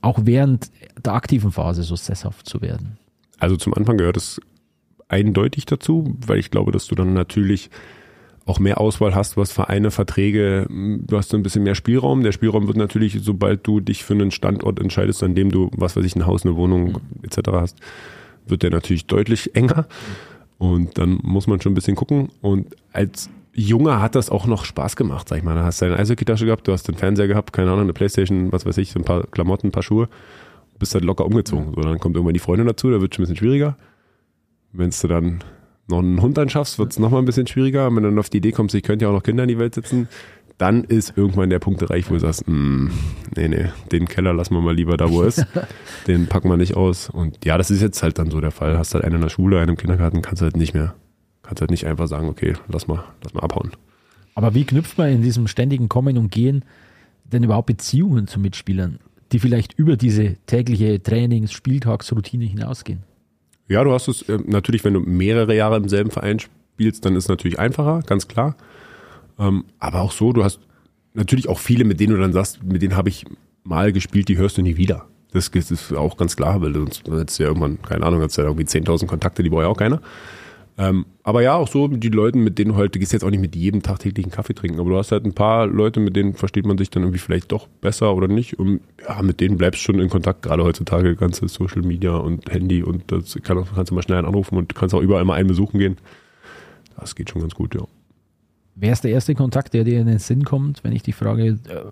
auch 0.00 0.20
während 0.22 0.70
der 1.04 1.12
aktiven 1.12 1.52
Phase 1.52 1.82
so 1.82 1.94
sesshaft 1.94 2.48
zu 2.48 2.62
werden? 2.62 2.96
Also 3.38 3.56
zum 3.56 3.74
Anfang 3.74 3.98
gehört 3.98 4.16
es 4.16 4.40
eindeutig 5.08 5.66
dazu, 5.66 6.16
weil 6.26 6.38
ich 6.38 6.50
glaube, 6.50 6.72
dass 6.72 6.86
du 6.86 6.94
dann 6.94 7.12
natürlich 7.12 7.68
auch 8.46 8.60
mehr 8.60 8.80
Auswahl 8.80 9.14
hast, 9.14 9.36
was 9.36 9.52
Vereine, 9.52 9.90
Verträge, 9.90 10.66
du 10.70 11.16
hast 11.16 11.30
so 11.30 11.36
ein 11.36 11.42
bisschen 11.42 11.64
mehr 11.64 11.74
Spielraum. 11.74 12.22
Der 12.22 12.30
Spielraum 12.30 12.68
wird 12.68 12.76
natürlich, 12.76 13.18
sobald 13.20 13.66
du 13.66 13.80
dich 13.80 14.04
für 14.04 14.14
einen 14.14 14.30
Standort 14.30 14.80
entscheidest, 14.80 15.22
an 15.24 15.34
dem 15.34 15.50
du, 15.50 15.68
was 15.76 15.96
weiß 15.96 16.04
ich, 16.04 16.14
ein 16.14 16.26
Haus, 16.26 16.46
eine 16.46 16.56
Wohnung 16.56 17.00
etc. 17.22 17.38
hast, 17.52 17.76
wird 18.46 18.62
der 18.62 18.70
natürlich 18.70 19.06
deutlich 19.06 19.56
enger. 19.56 19.86
Und 20.58 20.96
dann 20.96 21.18
muss 21.22 21.48
man 21.48 21.60
schon 21.60 21.72
ein 21.72 21.74
bisschen 21.74 21.96
gucken. 21.96 22.28
Und 22.40 22.76
als 22.92 23.28
Junger 23.52 24.00
hat 24.00 24.14
das 24.14 24.30
auch 24.30 24.46
noch 24.46 24.64
Spaß 24.64 24.94
gemacht, 24.94 25.28
sag 25.28 25.38
ich 25.38 25.44
mal. 25.44 25.56
Da 25.56 25.64
hast 25.64 25.82
du 25.82 25.86
deine 25.86 25.98
Eishockeytasche 25.98 26.46
gehabt, 26.46 26.68
du 26.68 26.72
hast 26.72 26.86
den 26.86 26.94
Fernseher 26.94 27.26
gehabt, 27.26 27.52
keine 27.52 27.70
Ahnung, 27.70 27.82
eine 27.82 27.94
Playstation, 27.94 28.52
was 28.52 28.64
weiß 28.64 28.78
ich, 28.78 28.92
so 28.92 29.00
ein 29.00 29.04
paar 29.04 29.26
Klamotten, 29.26 29.68
ein 29.68 29.72
paar 29.72 29.82
Schuhe. 29.82 30.08
Bist 30.78 30.94
halt 30.94 31.04
locker 31.04 31.26
umgezogen. 31.26 31.72
So, 31.74 31.80
dann 31.80 31.98
kommt 31.98 32.14
irgendwann 32.14 32.34
die 32.34 32.40
Freundin 32.40 32.66
dazu, 32.66 32.90
da 32.90 33.00
wird 33.00 33.14
schon 33.14 33.22
ein 33.22 33.28
bisschen 33.28 33.38
schwieriger. 33.38 33.76
Wenn 34.72 34.90
du 34.90 35.08
dann 35.08 35.40
noch 35.88 35.98
einen 35.98 36.20
Hund 36.20 36.38
anschaffst, 36.38 36.78
wird 36.78 36.92
es 36.92 36.98
nochmal 36.98 37.22
ein 37.22 37.26
bisschen 37.26 37.46
schwieriger. 37.46 37.86
Wenn 37.86 38.02
du 38.02 38.08
dann 38.10 38.18
auf 38.18 38.30
die 38.30 38.38
Idee 38.38 38.52
kommst, 38.52 38.74
ich 38.74 38.82
könnte 38.82 39.04
ja 39.04 39.10
auch 39.10 39.14
noch 39.14 39.22
Kinder 39.22 39.44
in 39.44 39.48
die 39.48 39.58
Welt 39.58 39.74
setzen, 39.74 40.08
dann 40.58 40.84
ist 40.84 41.16
irgendwann 41.16 41.50
der 41.50 41.58
Punkt 41.58 41.82
erreicht, 41.82 42.08
wo 42.08 42.14
du 42.14 42.20
sagst, 42.20 42.48
"Mm, 42.48 42.88
nee, 43.36 43.48
nee, 43.48 43.66
den 43.92 44.06
Keller 44.06 44.32
lassen 44.32 44.54
wir 44.54 44.62
mal 44.62 44.74
lieber 44.74 44.96
da, 44.96 45.10
wo 45.10 45.22
er 45.22 45.28
ist. 45.28 45.46
den 46.06 46.26
packen 46.26 46.48
wir 46.48 46.56
nicht 46.56 46.76
aus. 46.76 47.10
Und 47.10 47.44
ja, 47.44 47.58
das 47.58 47.70
ist 47.70 47.82
jetzt 47.82 48.02
halt 48.02 48.18
dann 48.18 48.30
so 48.30 48.40
der 48.40 48.50
Fall. 48.50 48.78
Hast 48.78 48.94
halt 48.94 49.04
einen 49.04 49.16
in 49.16 49.20
der 49.20 49.28
Schule, 49.28 49.60
einen 49.60 49.70
im 49.70 49.76
Kindergarten, 49.76 50.22
kannst 50.22 50.42
halt 50.42 50.56
nicht 50.56 50.72
mehr, 50.74 50.94
kannst 51.42 51.60
halt 51.60 51.70
nicht 51.70 51.86
einfach 51.86 52.08
sagen, 52.08 52.28
okay, 52.28 52.54
lass 52.68 52.88
mal, 52.88 53.04
lass 53.22 53.34
mal 53.34 53.42
abhauen. 53.42 53.72
Aber 54.34 54.54
wie 54.54 54.64
knüpft 54.64 54.98
man 54.98 55.10
in 55.10 55.22
diesem 55.22 55.46
ständigen 55.46 55.88
Kommen 55.88 56.18
und 56.18 56.30
Gehen 56.30 56.64
denn 57.24 57.42
überhaupt 57.42 57.66
Beziehungen 57.66 58.26
zu 58.26 58.38
Mitspielern, 58.40 58.98
die 59.32 59.38
vielleicht 59.38 59.78
über 59.78 59.96
diese 59.96 60.36
tägliche 60.46 61.02
Trainings-, 61.02 61.52
Spieltagsroutine 61.52 62.44
hinausgehen? 62.44 63.02
Ja, 63.68 63.82
du 63.84 63.92
hast 63.92 64.08
es 64.08 64.22
äh, 64.22 64.38
natürlich, 64.46 64.84
wenn 64.84 64.94
du 64.94 65.00
mehrere 65.00 65.54
Jahre 65.54 65.76
im 65.76 65.88
selben 65.88 66.10
Verein 66.10 66.38
spielst, 66.38 67.04
dann 67.04 67.16
ist 67.16 67.24
es 67.24 67.28
natürlich 67.28 67.58
einfacher, 67.58 68.00
ganz 68.06 68.28
klar. 68.28 68.56
Ähm, 69.38 69.64
aber 69.78 70.02
auch 70.02 70.12
so, 70.12 70.32
du 70.32 70.44
hast 70.44 70.60
natürlich 71.14 71.48
auch 71.48 71.58
viele, 71.58 71.84
mit 71.84 72.00
denen 72.00 72.14
du 72.14 72.20
dann 72.20 72.32
sagst, 72.32 72.62
mit 72.62 72.82
denen 72.82 72.96
habe 72.96 73.08
ich 73.08 73.24
mal 73.64 73.92
gespielt, 73.92 74.28
die 74.28 74.36
hörst 74.36 74.58
du 74.58 74.62
nie 74.62 74.76
wieder. 74.76 75.06
Das 75.32 75.48
ist 75.48 75.92
auch 75.92 76.16
ganz 76.16 76.36
klar, 76.36 76.62
weil 76.62 76.72
sonst 76.72 77.02
hättest 77.08 77.38
du 77.38 77.42
ja 77.42 77.48
irgendwann, 77.48 77.82
keine 77.82 78.06
Ahnung, 78.06 78.20
hättest 78.20 78.38
ja 78.38 78.44
irgendwie 78.44 78.64
10.000 78.64 79.06
Kontakte, 79.06 79.42
die 79.42 79.50
braucht 79.50 79.62
ja 79.62 79.68
auch 79.68 79.76
keiner. 79.76 80.00
Ähm, 80.78 81.06
aber 81.22 81.42
ja, 81.42 81.54
auch 81.54 81.68
so 81.68 81.88
die 81.88 82.10
Leuten, 82.10 82.44
mit 82.44 82.58
denen 82.58 82.72
du 82.72 82.76
halt, 82.76 82.94
du 82.94 82.98
gehst 82.98 83.14
jetzt 83.14 83.24
auch 83.24 83.30
nicht 83.30 83.40
mit 83.40 83.56
jedem 83.56 83.82
Tag 83.82 84.00
täglichen 84.00 84.30
Kaffee 84.30 84.52
trinken, 84.52 84.78
aber 84.78 84.90
du 84.90 84.98
hast 84.98 85.10
halt 85.10 85.24
ein 85.24 85.32
paar 85.32 85.66
Leute, 85.66 86.00
mit 86.00 86.16
denen 86.16 86.34
versteht 86.34 86.66
man 86.66 86.76
sich 86.76 86.90
dann 86.90 87.02
irgendwie 87.02 87.18
vielleicht 87.18 87.50
doch 87.50 87.66
besser 87.80 88.14
oder 88.14 88.28
nicht. 88.28 88.58
Und 88.58 88.80
ja, 89.08 89.22
mit 89.22 89.40
denen 89.40 89.56
bleibst 89.56 89.80
du 89.80 89.84
schon 89.84 90.00
in 90.00 90.10
Kontakt, 90.10 90.42
gerade 90.42 90.64
heutzutage, 90.64 91.16
ganze 91.16 91.48
Social 91.48 91.80
Media 91.80 92.16
und 92.16 92.50
Handy 92.52 92.82
und 92.82 93.10
das 93.10 93.38
kann, 93.42 93.64
kannst 93.74 93.90
du 93.90 93.94
mal 93.94 94.02
schnell 94.02 94.18
anrufen 94.18 94.58
und 94.58 94.74
kannst 94.74 94.94
auch 94.94 95.00
überall 95.00 95.24
mal 95.24 95.34
einen 95.34 95.48
besuchen 95.48 95.78
gehen. 95.78 95.96
Das 96.98 97.14
geht 97.14 97.30
schon 97.30 97.40
ganz 97.40 97.54
gut, 97.54 97.74
ja. 97.74 97.82
Wer 98.74 98.92
ist 98.92 99.04
der 99.04 99.12
erste 99.12 99.34
Kontakt, 99.34 99.72
der 99.72 99.84
dir 99.84 99.98
in 99.98 100.06
den 100.06 100.18
Sinn 100.18 100.44
kommt, 100.44 100.84
wenn 100.84 100.92
ich 100.92 101.02
dich 101.02 101.14
frage, 101.14 101.58
äh, 101.68 101.84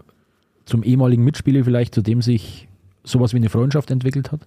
zum 0.66 0.82
ehemaligen 0.82 1.24
Mitspieler 1.24 1.64
vielleicht, 1.64 1.94
zu 1.94 2.02
dem 2.02 2.20
sich 2.20 2.68
sowas 3.02 3.32
wie 3.32 3.38
eine 3.38 3.48
Freundschaft 3.48 3.90
entwickelt 3.90 4.30
hat? 4.32 4.46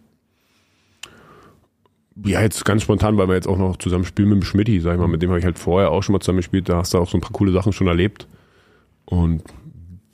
Ja, 2.26 2.41
jetzt 2.41 2.65
ganz 2.65 2.82
spontan, 2.82 3.18
weil 3.18 3.28
wir 3.28 3.36
jetzt 3.36 3.47
auch 3.47 3.57
noch 3.57 3.78
zusammen 3.78 4.05
spielen 4.05 4.30
mit 4.30 4.41
dem 4.41 4.45
Schmidti, 4.45 4.80
sag 4.80 4.93
ich 4.93 4.99
mal, 4.99 5.07
mit 5.07 5.22
dem 5.22 5.30
habe 5.30 5.39
ich 5.39 5.45
halt 5.45 5.59
vorher 5.59 5.91
auch 5.91 6.01
schon 6.01 6.13
mal 6.13 6.20
zusammen 6.20 6.38
gespielt, 6.38 6.68
da 6.68 6.78
hast 6.78 6.93
du 6.93 6.97
auch 6.97 7.09
so 7.09 7.18
ein 7.18 7.22
paar 7.22 7.32
coole 7.32 7.51
Sachen 7.51 7.74
schon 7.74 7.88
erlebt 7.88 8.28
und 9.05 9.43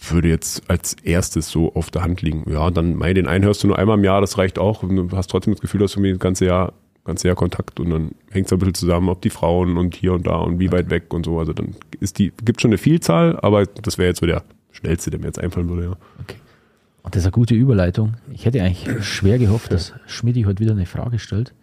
würde 0.10 0.28
jetzt 0.28 0.70
als 0.70 0.96
erstes 1.04 1.50
so 1.50 1.74
auf 1.74 1.92
der 1.92 2.04
Hand 2.04 2.22
liegen. 2.22 2.44
Ja, 2.52 2.70
dann, 2.72 2.96
mei, 2.96 3.14
den 3.14 3.28
einen 3.28 3.46
hörst 3.46 3.64
du 3.64 3.68
nur 3.68 3.80
einmal 3.80 3.98
im 3.98 4.04
Jahr, 4.04 4.20
das 4.20 4.38
reicht 4.38 4.60
auch 4.60 4.84
und 4.84 4.96
du 4.96 5.10
hast 5.16 5.30
trotzdem 5.30 5.54
das 5.54 5.62
Gefühl, 5.62 5.80
dass 5.80 5.94
du 5.94 6.02
mir 6.02 6.12
das 6.12 6.20
ganze 6.20 6.46
Jahr, 6.46 6.74
ganze 7.06 7.28
Jahr 7.28 7.36
Kontakt 7.36 7.80
und 7.80 7.90
dann 7.90 8.12
hängt 8.32 8.48
es 8.48 8.54
ein 8.54 8.60
bisschen 8.60 8.74
zusammen, 8.74 9.08
ob 9.08 9.22
die 9.22 9.30
Frauen 9.30 9.78
und 9.78 9.96
hier 9.96 10.14
und 10.14 10.28
da 10.28 10.36
und 10.36 10.60
wie 10.60 10.72
weit 10.72 10.90
weg 10.90 11.14
und 11.14 11.26
so, 11.26 11.40
also 11.40 11.54
dann 11.54 11.76
ist 12.02 12.20
die, 12.20 12.34
gibt 12.44 12.62
schon 12.62 12.70
eine 12.70 12.78
Vielzahl, 12.78 13.40
aber 13.42 13.66
das 13.66 13.98
wäre 13.98 14.10
jetzt 14.10 14.20
so 14.20 14.26
der 14.26 14.44
schnellste, 14.72 15.10
der 15.10 15.20
mir 15.20 15.28
jetzt 15.28 15.40
einfallen 15.40 15.70
würde, 15.70 15.84
ja. 15.84 15.98
Und 17.04 17.16
das 17.16 17.22
ist 17.22 17.26
eine 17.26 17.34
gute 17.34 17.54
Überleitung. 17.54 18.14
Ich 18.32 18.46
hätte 18.46 18.62
eigentlich 18.62 19.06
schwer 19.06 19.38
gehofft, 19.38 19.74
dass 19.74 19.94
Schmidti 20.08 20.44
heute 20.44 20.60
wieder 20.60 20.72
eine 20.72 20.86
Frage 20.86 21.20
stellt. 21.20 21.54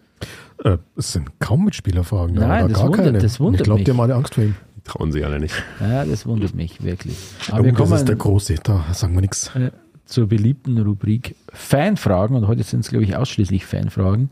Äh, 0.63 0.77
es 0.95 1.13
sind 1.13 1.39
kaum 1.39 1.65
Mitspielerfragen. 1.65 2.35
da, 2.35 2.47
Nein, 2.47 2.69
das 2.69 2.77
gar 2.79 2.87
wundert- 2.89 3.05
keine. 3.05 3.17
das 3.19 3.39
Und 3.39 3.45
wundert 3.47 3.61
ich 3.61 3.65
glaube, 3.65 3.79
mich. 3.79 3.85
die 3.85 3.91
haben 3.91 3.99
alle 4.01 4.15
Angst 4.15 4.35
vor 4.35 4.43
ihm. 4.43 4.55
Die 4.77 4.81
trauen 4.81 5.11
sich 5.11 5.25
alle 5.25 5.39
nicht. 5.39 5.53
Ja, 5.79 6.05
das 6.05 6.25
wundert 6.25 6.53
mich 6.55 6.83
wirklich. 6.83 7.17
Aber 7.49 7.61
Oh, 7.61 7.63
wir 7.65 7.71
das 7.73 7.91
ist 7.91 8.07
der 8.07 8.15
Große, 8.15 8.55
da 8.63 8.85
sagen 8.93 9.13
wir 9.13 9.21
nichts. 9.21 9.55
äh, 9.55 9.71
zur 10.05 10.27
beliebten 10.27 10.77
Rubrik 10.79 11.35
Fanfragen. 11.53 12.35
Und 12.35 12.47
heute 12.47 12.63
sind 12.63 12.81
es, 12.81 12.89
glaube 12.89 13.05
ich, 13.05 13.15
ausschließlich 13.15 13.65
Fanfragen. 13.65 14.29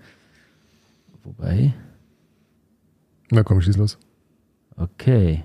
Wobei, 1.24 1.74
Na 3.32 3.44
komm, 3.44 3.62
schieß 3.62 3.78
los. 3.78 3.98
okay. 4.78 5.44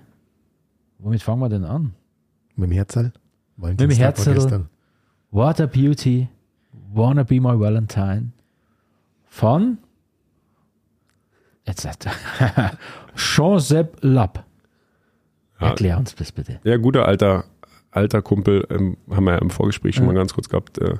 Womit 0.99 1.23
fangen 1.23 1.41
wir 1.41 1.49
denn 1.51 1.65
an? 1.65 1.93
Mit 2.57 2.71
dem 2.71 2.73
Herzl? 2.73 3.13
Mit 3.57 3.79
dem 3.79 3.91
Herzl. 3.91 4.65
What 5.31 5.61
a 5.61 5.67
Beauty, 5.67 6.29
Wanna 6.93 7.25
Be 7.25 7.41
My 7.41 7.59
Valentine 7.61 8.31
von 9.27 9.79
jetzt 11.67 11.87
Jean-Sepp 13.17 13.99
Lapp. 14.01 14.45
Erklär 15.59 15.99
uns 15.99 16.15
das 16.15 16.33
bitte. 16.33 16.61
Ja, 16.65 16.77
guter 16.77 17.07
alter, 17.07 17.45
alter 17.91 18.23
Kumpel, 18.23 18.67
ähm, 18.71 18.97
haben 19.11 19.25
wir 19.25 19.33
ja 19.35 19.39
im 19.39 19.51
Vorgespräch 19.51 19.95
schon 19.95 20.05
Ja. 20.05 20.12
mal 20.12 20.19
ganz 20.19 20.35
kurz 20.35 20.49
gehabt. 20.49 20.79
Äh, 20.79 20.95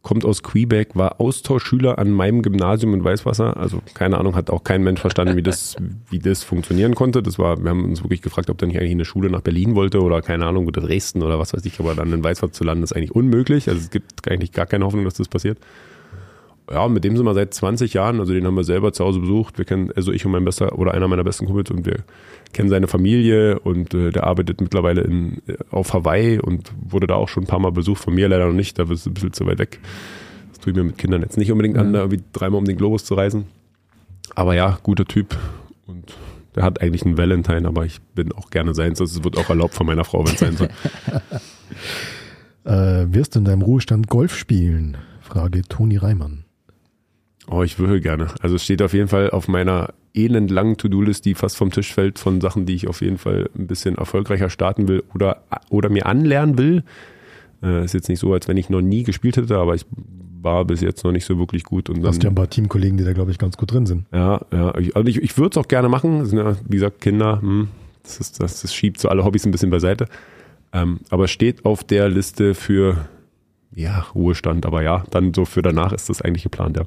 kommt 0.00 0.24
aus 0.24 0.42
Quebec, 0.42 0.96
war 0.96 1.20
Austauschschüler 1.20 1.96
an 1.98 2.10
meinem 2.10 2.42
Gymnasium 2.42 2.92
in 2.94 3.04
Weißwasser. 3.04 3.56
Also 3.56 3.80
keine 3.94 4.18
Ahnung, 4.18 4.34
hat 4.34 4.50
auch 4.50 4.64
kein 4.64 4.82
Mensch 4.82 5.00
verstanden, 5.00 5.36
wie 5.36 5.42
das, 5.44 5.76
wie 6.10 6.18
das 6.18 6.42
funktionieren 6.42 6.96
konnte. 6.96 7.22
Das 7.22 7.38
war, 7.38 7.62
wir 7.62 7.70
haben 7.70 7.84
uns 7.84 8.02
wirklich 8.02 8.20
gefragt, 8.22 8.50
ob 8.50 8.58
der 8.58 8.66
nicht 8.66 8.78
eigentlich 8.78 8.90
in 8.90 8.96
eine 8.96 9.04
Schule 9.04 9.30
nach 9.30 9.42
Berlin 9.42 9.76
wollte 9.76 10.00
oder 10.02 10.20
keine 10.22 10.46
Ahnung, 10.46 10.66
oder 10.66 10.80
Dresden 10.80 11.22
oder 11.22 11.38
was 11.38 11.52
weiß 11.52 11.64
ich. 11.66 11.78
Aber 11.78 11.94
dann 11.94 12.12
in 12.12 12.24
Weißwasser 12.24 12.52
zu 12.52 12.64
landen, 12.64 12.82
ist 12.82 12.94
eigentlich 12.96 13.12
unmöglich. 13.14 13.68
Also 13.68 13.80
es 13.80 13.90
gibt 13.90 14.28
eigentlich 14.28 14.50
gar 14.50 14.66
keine 14.66 14.84
Hoffnung, 14.86 15.04
dass 15.04 15.14
das 15.14 15.28
passiert. 15.28 15.58
Ja, 16.72 16.88
mit 16.88 17.04
dem 17.04 17.18
sind 17.18 17.26
wir 17.26 17.34
seit 17.34 17.52
20 17.52 17.92
Jahren, 17.92 18.18
also 18.18 18.32
den 18.32 18.46
haben 18.46 18.54
wir 18.54 18.64
selber 18.64 18.94
zu 18.94 19.04
Hause 19.04 19.20
besucht. 19.20 19.58
Wir 19.58 19.66
kennen, 19.66 19.92
also 19.94 20.10
ich 20.10 20.24
und 20.24 20.32
mein 20.32 20.44
bester 20.44 20.78
oder 20.78 20.94
einer 20.94 21.06
meiner 21.06 21.22
besten 21.22 21.44
Kumpels 21.44 21.70
und 21.70 21.84
wir 21.84 21.98
kennen 22.54 22.70
seine 22.70 22.88
Familie 22.88 23.58
und 23.58 23.92
äh, 23.92 24.10
der 24.10 24.24
arbeitet 24.24 24.62
mittlerweile 24.62 25.02
in, 25.02 25.42
äh, 25.46 25.56
auf 25.70 25.92
Hawaii 25.92 26.38
und 26.38 26.72
wurde 26.80 27.06
da 27.06 27.16
auch 27.16 27.28
schon 27.28 27.44
ein 27.44 27.46
paar 27.46 27.58
Mal 27.58 27.72
besucht. 27.72 28.02
Von 28.02 28.14
mir 28.14 28.26
leider 28.26 28.46
noch 28.46 28.54
nicht, 28.54 28.78
da 28.78 28.84
ist 28.84 28.90
es 28.90 29.06
ein 29.06 29.12
bisschen 29.12 29.34
zu 29.34 29.44
weit 29.44 29.58
weg. 29.58 29.80
Das 30.48 30.60
tue 30.60 30.70
ich 30.70 30.76
mir 30.76 30.84
mit 30.84 30.96
Kindern 30.96 31.20
jetzt 31.20 31.36
nicht 31.36 31.52
unbedingt 31.52 31.76
an, 31.76 31.92
da 31.92 32.00
irgendwie 32.00 32.22
dreimal 32.32 32.58
um 32.58 32.64
den 32.64 32.78
Globus 32.78 33.04
zu 33.04 33.14
reisen. 33.14 33.44
Aber 34.34 34.54
ja, 34.54 34.78
guter 34.82 35.04
Typ 35.04 35.36
und 35.86 36.16
der 36.54 36.62
hat 36.62 36.80
eigentlich 36.80 37.04
einen 37.04 37.18
Valentine, 37.18 37.68
aber 37.68 37.84
ich 37.84 38.00
bin 38.14 38.32
auch 38.32 38.48
gerne 38.48 38.74
seins. 38.74 38.98
Das 38.98 39.22
wird 39.22 39.36
auch 39.36 39.50
erlaubt 39.50 39.74
von 39.74 39.86
meiner 39.86 40.04
Frau, 40.04 40.24
wenn 40.24 40.34
es 40.34 40.40
sein 40.40 40.56
soll. 40.56 40.68
Äh, 42.64 43.12
wirst 43.12 43.34
du 43.34 43.40
in 43.40 43.44
deinem 43.44 43.62
Ruhestand 43.62 44.06
Golf 44.06 44.36
spielen? 44.36 44.96
Frage 45.20 45.62
Toni 45.62 45.96
Reimann. 45.96 46.44
Oh, 47.50 47.62
ich 47.62 47.78
würde 47.78 48.00
gerne. 48.00 48.28
Also 48.40 48.56
es 48.56 48.64
steht 48.64 48.82
auf 48.82 48.92
jeden 48.94 49.08
Fall 49.08 49.30
auf 49.30 49.48
meiner 49.48 49.94
elendlangen 50.14 50.76
To-Do-List, 50.76 51.24
die 51.24 51.34
fast 51.34 51.56
vom 51.56 51.70
Tisch 51.70 51.92
fällt, 51.92 52.18
von 52.18 52.40
Sachen, 52.40 52.66
die 52.66 52.74
ich 52.74 52.86
auf 52.88 53.00
jeden 53.00 53.18
Fall 53.18 53.50
ein 53.58 53.66
bisschen 53.66 53.96
erfolgreicher 53.96 54.48
starten 54.50 54.86
will 54.88 55.02
oder, 55.14 55.42
oder 55.70 55.88
mir 55.88 56.06
anlernen 56.06 56.56
will. 56.58 56.84
Äh, 57.62 57.84
ist 57.84 57.94
jetzt 57.94 58.08
nicht 58.08 58.20
so, 58.20 58.32
als 58.32 58.46
wenn 58.48 58.56
ich 58.56 58.70
noch 58.70 58.80
nie 58.80 59.02
gespielt 59.02 59.36
hätte, 59.36 59.56
aber 59.58 59.74
ich 59.74 59.84
war 60.40 60.64
bis 60.64 60.80
jetzt 60.80 61.04
noch 61.04 61.12
nicht 61.12 61.24
so 61.24 61.38
wirklich 61.38 61.64
gut. 61.64 61.88
Und 61.88 61.96
Du 61.96 62.02
dann, 62.02 62.10
hast 62.10 62.22
ja 62.22 62.30
ein 62.30 62.34
paar 62.34 62.50
Teamkollegen, 62.50 62.96
die 62.98 63.04
da, 63.04 63.12
glaube 63.12 63.30
ich, 63.30 63.38
ganz 63.38 63.56
gut 63.56 63.72
drin 63.72 63.86
sind. 63.86 64.06
ja, 64.12 64.40
ja, 64.52 64.76
ich, 64.78 64.94
also 64.96 65.08
ich, 65.08 65.22
ich 65.22 65.36
würde 65.38 65.50
es 65.58 65.64
auch 65.64 65.68
gerne 65.68 65.88
machen. 65.88 66.20
Das 66.20 66.30
sind 66.30 66.38
ja, 66.38 66.56
wie 66.68 66.76
gesagt, 66.76 67.00
Kinder, 67.00 67.40
hm, 67.40 67.68
das, 68.02 68.18
ist, 68.18 68.42
das, 68.42 68.62
das 68.62 68.74
schiebt 68.74 69.00
so 69.00 69.08
alle 69.08 69.24
Hobbys 69.24 69.44
ein 69.46 69.52
bisschen 69.52 69.70
beiseite. 69.70 70.06
Ähm, 70.72 71.00
aber 71.10 71.28
steht 71.28 71.64
auf 71.64 71.84
der 71.84 72.08
Liste 72.08 72.54
für, 72.54 73.08
ja, 73.74 74.06
Ruhestand. 74.14 74.66
Aber 74.66 74.82
ja, 74.82 75.04
dann 75.10 75.32
so 75.34 75.44
für 75.44 75.62
danach 75.62 75.92
ist 75.92 76.08
das 76.08 76.22
eigentlich 76.22 76.42
geplant, 76.42 76.76
ja. 76.76 76.84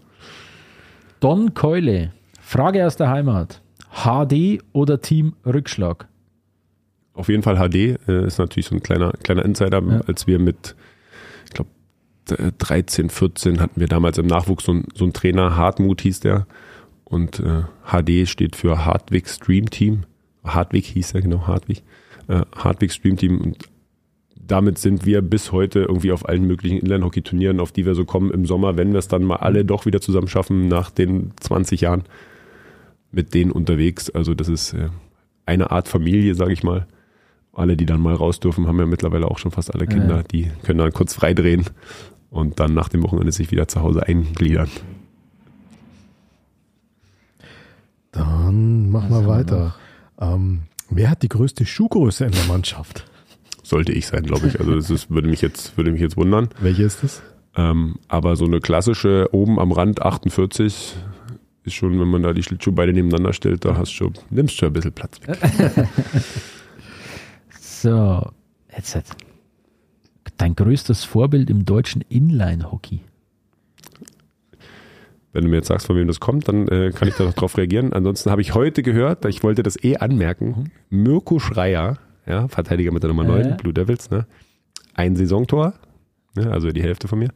Don 1.20 1.54
Keule, 1.54 2.12
Frage 2.42 2.86
aus 2.86 2.96
der 2.98 3.10
Heimat. 3.10 3.62
HD 4.04 4.62
oder 4.74 5.02
Team 5.02 5.34
Rückschlag? 5.46 6.08
Auf 7.14 7.30
jeden 7.30 7.44
Fall 7.44 7.56
HD 7.58 7.98
äh, 8.10 8.26
ist 8.28 8.40
natürlich 8.40 8.68
so 8.68 8.76
ein 8.76 8.84
kleiner, 8.84 9.14
kleiner 9.24 9.46
Insider, 9.46 9.82
Ja. 9.82 10.02
als 10.06 10.28
wir 10.28 10.38
mit, 10.38 10.76
ich 11.46 11.52
glaube, 11.54 11.70
13, 12.58 13.10
14 13.10 13.62
hatten 13.62 13.80
wir 13.80 13.88
damals 13.88 14.18
im 14.18 14.28
Nachwuchs 14.28 14.66
so, 14.66 14.74
ein, 14.74 14.86
so 14.96 15.06
einen 15.06 15.14
Trainer, 15.14 15.56
Hartmut 15.56 16.02
hieß 16.02 16.20
der. 16.22 16.46
Und 17.06 17.40
äh, 17.40 17.64
HD 17.90 18.28
steht 18.28 18.56
für 18.56 18.84
Hartwig 18.84 19.30
Stream 19.30 19.70
Team. 19.70 20.04
Hartwig 20.44 20.86
hieß 20.88 21.14
er, 21.14 21.22
genau, 21.22 21.48
Hartwig. 21.48 21.84
Äh, 22.28 22.42
Hartwig 22.56 22.92
Stream 22.92 23.16
Team. 23.16 23.40
Und 23.40 23.58
damit 24.48 24.78
sind 24.78 25.06
wir 25.06 25.22
bis 25.22 25.52
heute 25.52 25.80
irgendwie 25.80 26.12
auf 26.12 26.28
allen 26.28 26.46
möglichen 26.46 26.78
Inline-Hockey-Turnieren, 26.78 27.60
auf 27.60 27.72
die 27.72 27.86
wir 27.86 27.96
so 27.96 28.06
kommen 28.06 28.32
im 28.32 28.46
Sommer, 28.46 28.78
wenn 28.78 28.92
wir 28.92 29.00
es 29.00 29.08
dann 29.08 29.24
mal 29.24 29.38
alle 29.38 29.66
doch 29.66 29.86
wieder 29.86 30.02
zusammen 30.02 30.28
schaffen 30.28 30.68
nach 30.68 30.92
den 30.92 31.32
20 31.40 31.82
Jahren 31.82 32.04
mit 33.12 33.34
denen 33.34 33.52
unterwegs. 33.52 34.10
Also 34.10 34.34
das 34.34 34.48
ist 34.48 34.74
äh, 34.74 34.90
eine 35.46 35.72
Art 35.72 35.88
Familie, 35.88 36.36
sage 36.36 36.54
ich 36.54 36.64
mal. 36.64 36.86
Alle, 37.54 37.78
die 37.78 37.86
dann 37.86 38.02
mal 38.02 38.14
raus 38.14 38.42
dürfen, 38.42 38.68
haben 38.68 38.80
ja 38.80 38.86
mittlerweile 38.86 39.28
auch 39.28 39.38
schon 39.38 39.52
fast 39.52 39.74
alle 39.74 39.88
Kinder. 39.88 40.24
Die 40.24 40.52
können 40.64 40.80
dann 40.80 40.92
kurz 40.92 41.14
freidrehen 41.14 41.64
und 42.30 42.60
dann 42.60 42.74
nach 42.74 42.90
dem 42.90 43.02
Wochenende 43.04 43.32
sich 43.32 43.50
wieder 43.50 43.70
zu 43.70 43.82
Hause 43.82 44.06
eingliedern. 44.06 44.70
Dann 48.12 48.90
machen 48.90 49.10
wir 49.10 49.26
weiter. 49.26 49.76
Ähm, 50.20 50.64
wer 50.90 51.10
hat 51.10 51.24
die 51.24 51.30
größte 51.30 51.66
Schuhgröße 51.66 52.26
in 52.26 52.32
der 52.32 52.46
Mannschaft? 52.46 53.06
Sollte 53.66 53.94
ich 53.94 54.06
sein, 54.06 54.22
glaube 54.22 54.48
ich. 54.48 54.60
Also 54.60 54.76
das 54.76 54.92
ist, 54.92 55.10
würde 55.10 55.28
mich 55.28 55.42
jetzt, 55.42 55.76
würde 55.76 55.92
mich 55.92 56.00
jetzt 56.00 56.18
wundern. 56.18 56.50
Welche 56.60 56.84
ist 56.84 57.04
das? 57.04 57.24
Ähm, 57.56 57.96
aber 58.08 58.36
so 58.36 58.46
eine 58.46 58.60
klassische 58.60 59.30
oben 59.32 59.60
am 59.60 59.72
Rand 59.72 60.04
48 60.04 60.96
ist 61.64 61.74
schon, 61.74 62.00
wenn 62.00 62.08
man 62.08 62.22
da 62.22 62.34
die 62.34 62.44
Schlittschuhbeine 62.44 62.94
nebeneinander 62.94 63.34
stellt, 63.34 63.66
da 63.66 63.76
hast 63.76 63.92
du 63.92 63.96
schon, 63.96 64.14
nimmst 64.30 64.56
schon 64.56 64.70
ein 64.70 64.74
bisschen 64.74 64.94
Platz 64.94 65.20
weg. 65.26 65.40
So, 67.60 68.32
jetzt 68.76 68.96
hat 68.96 69.06
dein 70.38 70.56
größtes 70.56 71.04
Vorbild 71.04 71.52
im 71.52 71.66
deutschen 71.66 72.02
Inline-Hockey. 72.02 73.02
Wenn 75.34 75.44
du 75.44 75.50
mir 75.50 75.58
jetzt 75.58 75.68
sagst, 75.68 75.86
von 75.86 75.96
wem 75.96 76.08
das 76.08 76.20
kommt, 76.20 76.48
dann 76.48 76.68
äh, 76.68 76.92
kann 76.96 77.08
ich 77.08 77.16
da 77.16 77.26
noch 77.26 77.34
drauf 77.34 77.58
reagieren. 77.58 77.94
Ansonsten 77.94 78.32
habe 78.32 78.42
ich 78.42 78.56
heute 78.56 78.82
gehört, 78.82 79.26
ich 79.26 79.44
wollte 79.44 79.62
das 79.62 79.84
eh 79.84 79.98
anmerken, 79.98 80.72
Mirko 80.90 81.38
Schreier, 81.38 82.00
ja, 82.28 82.48
Verteidiger 82.48 82.92
mit 82.92 83.04
der 83.04 83.10
Nummer 83.10 83.24
9, 83.24 83.42
Äh. 83.46 83.56
Blue 83.62 83.74
Devils, 83.74 84.10
ne? 84.10 84.26
ein 84.94 85.16
Saisontor, 85.16 85.74
ne? 86.36 86.50
also 86.52 86.72
die 86.72 86.82
Hälfte 86.82 87.08
von 87.08 87.20
mir. 87.20 87.30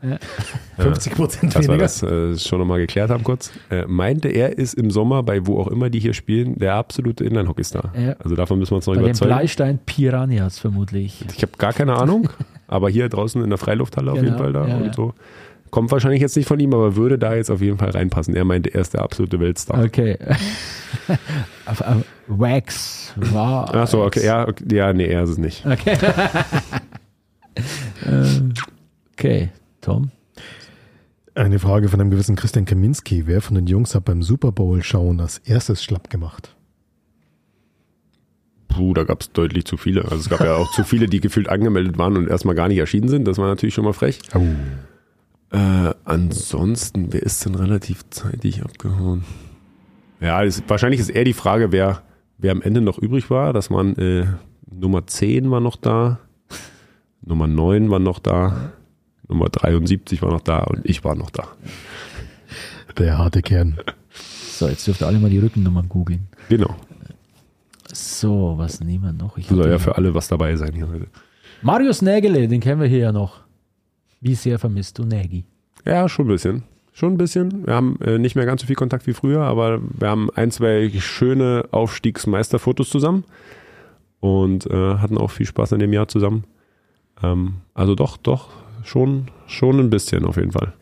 50 0.77 1.13
Prozent 1.15 1.55
Dass 1.55 1.63
wir 1.63 1.69
weniger. 1.69 1.83
das 1.83 2.03
äh, 2.03 2.37
schon 2.37 2.59
nochmal 2.59 2.79
geklärt 2.79 3.09
haben 3.09 3.23
kurz. 3.23 3.51
Äh, 3.69 3.85
meinte, 3.85 4.29
er 4.29 4.57
ist 4.57 4.73
im 4.75 4.91
Sommer 4.91 5.23
bei 5.23 5.45
wo 5.45 5.59
auch 5.59 5.67
immer 5.67 5.89
die 5.89 5.99
hier 5.99 6.13
spielen, 6.13 6.57
der 6.57 6.75
absolute 6.75 7.23
Inline-Hockey-Star. 7.25 7.93
Ja. 7.97 8.15
Also 8.23 8.35
davon 8.35 8.59
müssen 8.59 8.71
wir 8.71 8.75
uns 8.77 8.85
noch 8.87 8.93
Bei 8.93 8.99
den 9.01 9.07
überzeugen. 9.07 9.29
Bleistein 9.29 9.79
Piranhas 9.85 10.59
vermutlich. 10.59 11.25
Ich 11.35 11.41
habe 11.41 11.51
gar 11.57 11.73
keine 11.73 11.95
Ahnung, 11.95 12.29
aber 12.67 12.89
hier 12.89 13.09
draußen 13.09 13.43
in 13.43 13.49
der 13.49 13.57
Freilufthalle 13.59 14.11
auf 14.11 14.17
Genau, 14.19 14.27
jeden 14.29 14.37
Fall 14.39 14.53
da 14.53 14.67
ja, 14.67 14.77
und 14.77 14.85
ja. 14.85 14.93
so. 14.93 15.13
Kommt 15.69 15.91
wahrscheinlich 15.91 16.21
jetzt 16.21 16.35
nicht 16.35 16.47
von 16.47 16.59
ihm, 16.59 16.73
aber 16.73 16.95
würde 16.95 17.17
da 17.19 17.35
jetzt 17.35 17.49
auf 17.51 17.61
jeden 17.61 17.77
Fall 17.77 17.91
reinpassen. 17.91 18.35
Er 18.35 18.45
meinte, 18.45 18.73
er 18.73 18.81
ist 18.81 18.93
der 18.93 19.01
absolute 19.01 19.39
Weltstar. 19.39 19.83
Okay. 19.83 20.17
Wax 22.27 23.13
war. 23.15 23.73
Ach 23.73 23.87
so, 23.87 24.03
okay, 24.03 24.25
ja, 24.25 24.47
okay, 24.47 24.63
ja, 24.71 24.93
nee, 24.93 25.07
er 25.07 25.23
ist 25.23 25.31
es 25.31 25.37
nicht. 25.37 25.65
Okay. 25.65 25.97
Ähm, 28.05 28.53
okay, 29.13 29.49
Tom. 29.81 30.11
Eine 31.35 31.59
Frage 31.59 31.89
von 31.89 32.01
einem 32.01 32.09
gewissen 32.09 32.35
Christian 32.35 32.65
Kaminski. 32.65 33.27
Wer 33.27 33.41
von 33.41 33.55
den 33.55 33.67
Jungs 33.67 33.95
hat 33.95 34.05
beim 34.05 34.23
Super 34.23 34.51
Bowl 34.51 34.83
schauen 34.83 35.19
als 35.19 35.37
erstes 35.39 35.83
schlapp 35.83 36.09
gemacht? 36.09 36.55
Puh, 38.67 38.93
da 38.93 39.03
gab 39.03 39.21
es 39.21 39.31
deutlich 39.31 39.65
zu 39.65 39.77
viele. 39.77 40.03
Also 40.03 40.17
es 40.17 40.29
gab 40.29 40.41
ja 40.41 40.55
auch 40.55 40.71
zu 40.71 40.83
viele, 40.83 41.07
die 41.07 41.19
gefühlt 41.19 41.49
angemeldet 41.49 41.97
waren 41.97 42.17
und 42.17 42.27
erstmal 42.27 42.55
gar 42.55 42.67
nicht 42.67 42.77
erschienen 42.77 43.09
sind. 43.09 43.25
Das 43.25 43.37
war 43.37 43.47
natürlich 43.47 43.73
schon 43.73 43.85
mal 43.85 43.93
frech. 43.93 44.19
Oh. 44.35 44.41
Äh, 45.51 45.93
ansonsten, 46.05 47.11
wer 47.11 47.23
ist 47.23 47.45
denn 47.45 47.55
relativ 47.55 48.07
zeitig 48.09 48.63
abgehauen? 48.63 49.23
Ja, 50.21 50.43
es, 50.43 50.61
wahrscheinlich 50.67 50.99
ist 50.99 51.09
eher 51.09 51.23
die 51.23 51.33
Frage, 51.33 51.71
wer, 51.71 52.03
wer 52.37 52.51
am 52.51 52.61
Ende 52.61 52.81
noch 52.81 52.99
übrig 52.99 53.29
war. 53.29 53.53
Das 53.53 53.71
waren 53.71 53.97
äh, 53.97 54.27
Nummer 54.69 55.07
10 55.07 55.49
war 55.49 55.59
noch 55.59 55.75
da, 55.75 56.19
Nummer 57.21 57.47
9 57.47 57.89
war 57.89 57.99
noch 57.99 58.19
da, 58.19 58.71
Nummer 59.27 59.49
73 59.49 60.21
war 60.21 60.31
noch 60.31 60.41
da 60.41 60.59
und 60.59 60.85
ich 60.85 61.03
war 61.03 61.15
noch 61.15 61.29
da. 61.29 61.47
Der 62.97 63.17
harte 63.17 63.41
Kern. 63.41 63.79
So, 64.11 64.67
jetzt 64.67 64.85
dürft 64.85 65.01
ihr 65.01 65.07
alle 65.07 65.19
mal 65.19 65.29
die 65.29 65.39
Rückennummern 65.39 65.87
googeln. 65.87 66.27
Genau. 66.49 66.75
So, 67.91 68.55
was 68.57 68.81
nehmen 68.81 69.03
wir 69.03 69.13
noch? 69.13 69.37
Ich 69.37 69.47
Soll 69.47 69.69
ja 69.69 69.79
für 69.79 69.95
alle 69.95 70.13
was 70.13 70.27
dabei 70.27 70.55
sein 70.55 70.73
hier 70.73 70.87
heute. 70.87 71.07
Marius 71.61 72.01
Nägele, 72.01 72.47
den 72.47 72.59
kennen 72.59 72.81
wir 72.81 72.87
hier 72.87 72.99
ja 72.99 73.11
noch. 73.11 73.41
Wie 74.21 74.35
sehr 74.35 74.59
vermisst 74.59 74.97
du 74.97 75.03
Nägi? 75.03 75.45
Ja, 75.85 76.09
schon 76.09 76.25
ein 76.25 76.29
bisschen. 76.29 76.63
Schon 76.91 77.13
ein 77.13 77.17
bisschen. 77.17 77.65
Wir 77.65 77.75
haben 77.75 77.97
äh, 78.01 78.17
nicht 78.17 78.35
mehr 78.35 78.45
ganz 78.45 78.61
so 78.61 78.67
viel 78.67 78.75
Kontakt 78.75 79.07
wie 79.07 79.13
früher, 79.13 79.41
aber 79.41 79.79
wir 79.97 80.09
haben 80.09 80.29
ein, 80.35 80.51
zwei 80.51 80.91
schöne 80.99 81.65
Aufstiegsmeisterfotos 81.71 82.89
zusammen 82.89 83.23
und 84.19 84.65
äh, 84.65 84.95
hatten 84.97 85.17
auch 85.17 85.31
viel 85.31 85.45
Spaß 85.45 85.71
in 85.73 85.79
dem 85.79 85.93
Jahr 85.93 86.07
zusammen. 86.07 86.43
Ähm, 87.23 87.55
also 87.73 87.95
doch, 87.95 88.17
doch, 88.17 88.49
schon, 88.83 89.29
schon 89.47 89.79
ein 89.79 89.89
bisschen 89.89 90.25
auf 90.25 90.35
jeden 90.35 90.51
Fall. 90.51 90.73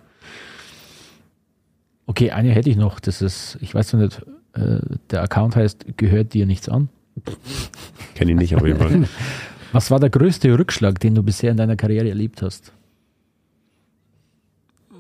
Okay, 2.08 2.32
eine 2.32 2.50
hätte 2.50 2.70
ich 2.70 2.78
noch. 2.78 3.00
Das 3.00 3.22
ist, 3.22 3.58
ich 3.62 3.76
weiß 3.76 3.94
noch 3.94 4.00
nicht, 4.00 4.22
äh, 4.54 4.80
der 5.12 5.22
Account 5.22 5.56
heißt, 5.56 5.98
gehört 5.98 6.34
dir 6.34 6.46
nichts 6.46 6.70
an. 6.70 6.90
Kenne 8.16 8.32
ich 8.32 8.38
nicht 8.38 8.56
auf 8.56 8.66
jeden 8.66 8.80
Fall. 8.80 9.08
Was 9.72 9.92
war 9.92 10.00
der 10.00 10.10
größte 10.10 10.58
Rückschlag, 10.58 11.00
den 11.00 11.14
du 11.14 11.22
bisher 11.22 11.52
in 11.52 11.58
deiner 11.58 11.76
Karriere 11.76 12.08
erlebt 12.10 12.42
hast? 12.42 12.72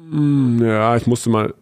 Hm, 0.09 0.59
Ja, 0.61 0.95
ich 0.95 1.07
musste 1.07 1.29
mal, 1.29 1.53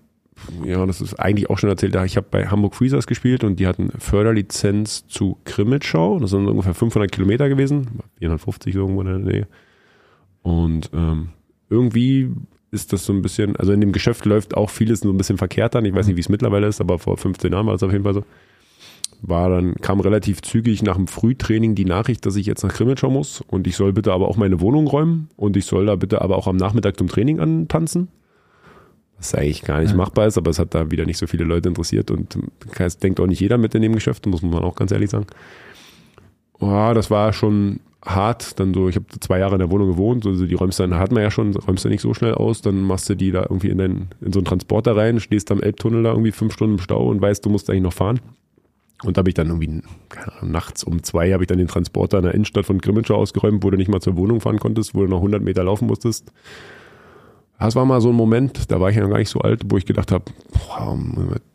ja, 0.63 0.85
das 0.85 1.01
ist 1.01 1.15
eigentlich 1.15 1.49
auch 1.49 1.57
schon 1.57 1.69
erzählt, 1.69 1.95
ich 2.05 2.17
habe 2.17 2.27
bei 2.29 2.47
Hamburg 2.47 2.75
Freezers 2.75 3.07
gespielt 3.07 3.43
und 3.43 3.59
die 3.59 3.67
hatten 3.67 3.91
Förderlizenz 3.97 5.07
zu 5.07 5.37
Krimitschau. 5.45 6.19
Das 6.19 6.31
sind 6.31 6.47
ungefähr 6.47 6.73
500 6.73 7.11
Kilometer 7.11 7.49
gewesen, 7.49 8.01
450 8.19 8.75
irgendwo 8.75 9.01
in 9.01 9.07
der 9.07 9.19
Nähe. 9.19 9.47
Und 10.41 10.91
ähm, 10.93 11.29
irgendwie 11.69 12.31
ist 12.71 12.93
das 12.93 13.05
so 13.05 13.13
ein 13.13 13.21
bisschen, 13.21 13.55
also 13.55 13.71
in 13.71 13.81
dem 13.81 13.93
Geschäft 13.93 14.25
läuft 14.25 14.55
auch 14.55 14.69
vieles 14.69 14.99
so 14.99 15.09
ein 15.09 15.17
bisschen 15.17 15.37
verkehrt 15.37 15.75
an. 15.75 15.85
Ich 15.85 15.95
weiß 15.95 16.07
nicht, 16.07 16.17
wie 16.17 16.21
es 16.21 16.29
mittlerweile 16.29 16.67
ist, 16.67 16.81
aber 16.81 16.99
vor 16.99 17.17
15 17.17 17.51
Jahren 17.51 17.65
war 17.65 17.73
das 17.73 17.83
auf 17.83 17.91
jeden 17.91 18.03
Fall 18.03 18.13
so. 18.13 18.23
War 19.21 19.49
dann, 19.49 19.75
kam 19.75 20.01
relativ 20.01 20.41
zügig 20.41 20.83
nach 20.83 20.97
dem 20.97 21.07
Frühtraining 21.07 21.73
die 21.73 21.85
Nachricht, 21.85 22.25
dass 22.25 22.35
ich 22.35 22.45
jetzt 22.45 22.63
nach 22.63 22.73
Krimitschau 22.73 23.09
muss 23.09 23.41
und 23.41 23.65
ich 23.65 23.75
soll 23.75 23.93
bitte 23.93 24.11
aber 24.11 24.27
auch 24.27 24.35
meine 24.37 24.59
Wohnung 24.59 24.87
räumen 24.87 25.29
und 25.37 25.55
ich 25.57 25.65
soll 25.65 25.85
da 25.85 25.95
bitte 25.95 26.21
aber 26.21 26.37
auch 26.37 26.47
am 26.47 26.57
Nachmittag 26.57 26.97
zum 26.97 27.07
Training 27.07 27.39
antanzen. 27.39 28.09
Was 29.17 29.33
eigentlich 29.35 29.61
gar 29.63 29.79
nicht 29.79 29.91
Ja. 29.91 29.95
machbar 29.95 30.27
ist, 30.27 30.37
aber 30.37 30.51
es 30.51 30.59
hat 30.59 30.75
da 30.75 30.91
wieder 30.91 31.05
nicht 31.05 31.17
so 31.17 31.27
viele 31.27 31.45
Leute 31.45 31.69
interessiert 31.69 32.11
und 32.11 32.37
es 32.77 32.97
denkt 32.97 33.19
auch 33.19 33.27
nicht 33.27 33.39
jeder 33.39 33.57
mit 33.57 33.73
in 33.75 33.81
dem 33.81 33.93
Geschäft, 33.93 34.25
muss 34.25 34.41
man 34.41 34.55
auch 34.63 34.75
ganz 34.75 34.91
ehrlich 34.91 35.09
sagen. 35.09 35.27
Ja, 36.59 36.93
das 36.93 37.09
war 37.11 37.33
schon 37.33 37.79
hart. 38.03 38.59
Dann 38.59 38.73
so, 38.73 38.87
ich 38.87 38.95
habe 38.95 39.05
zwei 39.19 39.39
Jahre 39.39 39.55
in 39.55 39.59
der 39.59 39.71
Wohnung 39.71 39.87
gewohnt, 39.89 40.25
also 40.25 40.45
die 40.45 40.53
räumst 40.53 40.79
dann, 40.79 40.93
hat 40.95 41.11
man 41.11 41.23
ja 41.23 41.31
schon, 41.31 41.55
räumst 41.55 41.85
du 41.85 41.89
nicht 41.89 42.01
so 42.01 42.13
schnell 42.13 42.35
aus, 42.35 42.61
dann 42.61 42.81
machst 42.81 43.09
du 43.09 43.15
die 43.15 43.31
da 43.31 43.41
irgendwie 43.43 43.69
in, 43.69 43.77
dein, 43.77 44.07
in 44.21 44.31
so 44.31 44.39
einen 44.39 44.45
Transporter 44.45 44.95
rein, 44.95 45.19
stehst 45.19 45.51
am 45.51 45.61
Elbtunnel 45.61 46.03
da 46.03 46.11
irgendwie 46.11 46.31
fünf 46.31 46.53
Stunden 46.53 46.75
im 46.75 46.79
Stau 46.79 47.07
und 47.07 47.21
weißt, 47.21 47.43
du 47.45 47.49
musst 47.49 47.69
eigentlich 47.69 47.83
noch 47.83 47.93
fahren. 47.93 48.19
Und 49.03 49.17
da 49.17 49.19
habe 49.19 49.29
ich 49.29 49.33
dann 49.33 49.47
irgendwie, 49.47 49.81
keine 50.09 50.33
Ahnung, 50.37 50.51
nachts 50.51 50.83
um 50.83 51.03
zwei 51.03 51.33
habe 51.33 51.43
ich 51.43 51.47
dann 51.47 51.57
den 51.57 51.67
Transporter 51.67 52.17
in 52.19 52.23
der 52.23 52.33
Innenstadt 52.33 52.65
von 52.65 52.77
Grimmitschau 52.79 53.15
ausgeräumt, 53.15 53.63
wo 53.63 53.69
du 53.69 53.77
nicht 53.77 53.89
mal 53.89 53.99
zur 53.99 54.15
Wohnung 54.15 54.39
fahren 54.39 54.57
konntest, 54.59 54.95
wo 54.95 55.01
du 55.01 55.07
noch 55.07 55.17
100 55.17 55.41
Meter 55.43 55.63
laufen 55.63 55.87
musstest. 55.87 56.31
Das 57.59 57.75
war 57.75 57.85
mal 57.85 58.01
so 58.01 58.09
ein 58.09 58.15
Moment, 58.15 58.69
da 58.69 58.81
war 58.81 58.89
ich 58.89 58.95
ja 58.95 59.03
noch 59.03 59.09
gar 59.09 59.17
nicht 59.17 59.29
so 59.29 59.39
alt, 59.39 59.61
wo 59.69 59.77
ich 59.77 59.85
gedacht 59.85 60.11
habe, 60.11 60.25
boah, 60.51 60.97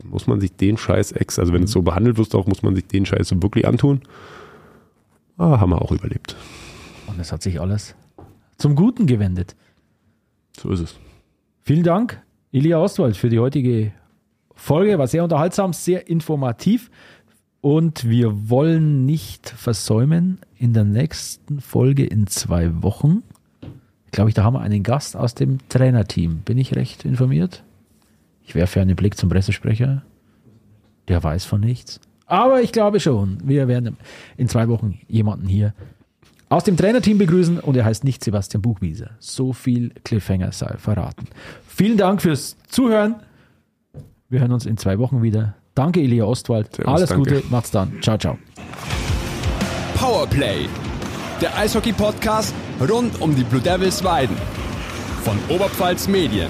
muss 0.03 0.27
man 0.27 0.41
sich 0.41 0.55
den 0.55 0.77
Scheiß 0.77 1.11
ex, 1.11 1.37
also 1.37 1.53
wenn 1.53 1.63
es 1.63 1.71
so 1.71 1.83
behandelt 1.83 2.17
wirst, 2.17 2.33
auch 2.35 2.47
muss 2.47 2.63
man 2.63 2.75
sich 2.75 2.87
den 2.87 3.05
Scheiß 3.05 3.27
so 3.27 3.41
wirklich 3.41 3.67
antun. 3.67 4.01
Ah, 5.37 5.59
haben 5.59 5.71
wir 5.71 5.81
auch 5.81 5.91
überlebt. 5.91 6.35
Und 7.07 7.19
es 7.19 7.31
hat 7.31 7.41
sich 7.41 7.61
alles 7.61 7.95
zum 8.57 8.75
Guten 8.75 9.05
gewendet. 9.05 9.55
So 10.59 10.69
ist 10.69 10.79
es. 10.79 10.99
Vielen 11.61 11.83
Dank, 11.83 12.21
Elia 12.51 12.79
Ostwald, 12.79 13.15
für 13.15 13.29
die 13.29 13.39
heutige 13.39 13.91
Folge. 14.55 14.97
War 14.97 15.07
sehr 15.07 15.23
unterhaltsam, 15.23 15.73
sehr 15.73 16.09
informativ. 16.09 16.89
Und 17.61 18.09
wir 18.09 18.49
wollen 18.49 19.05
nicht 19.05 19.49
versäumen, 19.49 20.39
in 20.57 20.73
der 20.73 20.83
nächsten 20.83 21.59
Folge 21.59 22.05
in 22.05 22.25
zwei 22.27 22.81
Wochen, 22.81 23.23
glaube 24.11 24.29
ich, 24.29 24.33
da 24.33 24.43
haben 24.43 24.53
wir 24.53 24.61
einen 24.61 24.83
Gast 24.83 25.15
aus 25.15 25.35
dem 25.35 25.59
Trainerteam. 25.69 26.39
Bin 26.39 26.57
ich 26.57 26.75
recht 26.75 27.05
informiert? 27.05 27.63
Ich 28.43 28.55
werfe 28.55 28.81
einen 28.81 28.95
Blick 28.95 29.17
zum 29.17 29.29
Pressesprecher. 29.29 30.03
Der 31.07 31.23
weiß 31.23 31.45
von 31.45 31.61
nichts. 31.61 31.99
Aber 32.25 32.61
ich 32.61 32.71
glaube 32.71 32.99
schon, 32.99 33.39
wir 33.43 33.67
werden 33.67 33.97
in 34.37 34.47
zwei 34.47 34.67
Wochen 34.69 34.99
jemanden 35.07 35.47
hier 35.47 35.73
aus 36.49 36.63
dem 36.65 36.75
Trainerteam 36.75 37.17
begrüßen 37.17 37.59
und 37.59 37.77
er 37.77 37.85
heißt 37.85 38.03
nicht 38.03 38.23
Sebastian 38.23 38.61
Buchwieser. 38.61 39.11
So 39.19 39.53
viel 39.53 39.91
Cliffhanger 40.03 40.51
sei 40.51 40.75
verraten. 40.77 41.27
Vielen 41.65 41.97
Dank 41.97 42.21
fürs 42.21 42.57
Zuhören. 42.67 43.15
Wir 44.29 44.41
hören 44.41 44.51
uns 44.51 44.65
in 44.65 44.77
zwei 44.77 44.99
Wochen 44.99 45.21
wieder. 45.21 45.55
Danke, 45.75 46.01
Elia 46.01 46.25
Ostwald. 46.25 46.75
Servus, 46.75 46.93
Alles 46.93 47.09
danke. 47.09 47.35
Gute, 47.35 47.43
macht's 47.49 47.71
dann. 47.71 48.01
Ciao, 48.01 48.17
ciao. 48.17 48.37
Powerplay, 49.95 50.67
der 51.41 51.57
Eishockey-Podcast 51.57 52.53
rund 52.87 53.19
um 53.19 53.35
die 53.35 53.43
Blue 53.43 53.61
Devils 53.61 54.03
Weiden 54.03 54.37
von 55.23 55.37
Oberpfalz 55.49 56.07
Medien. 56.07 56.49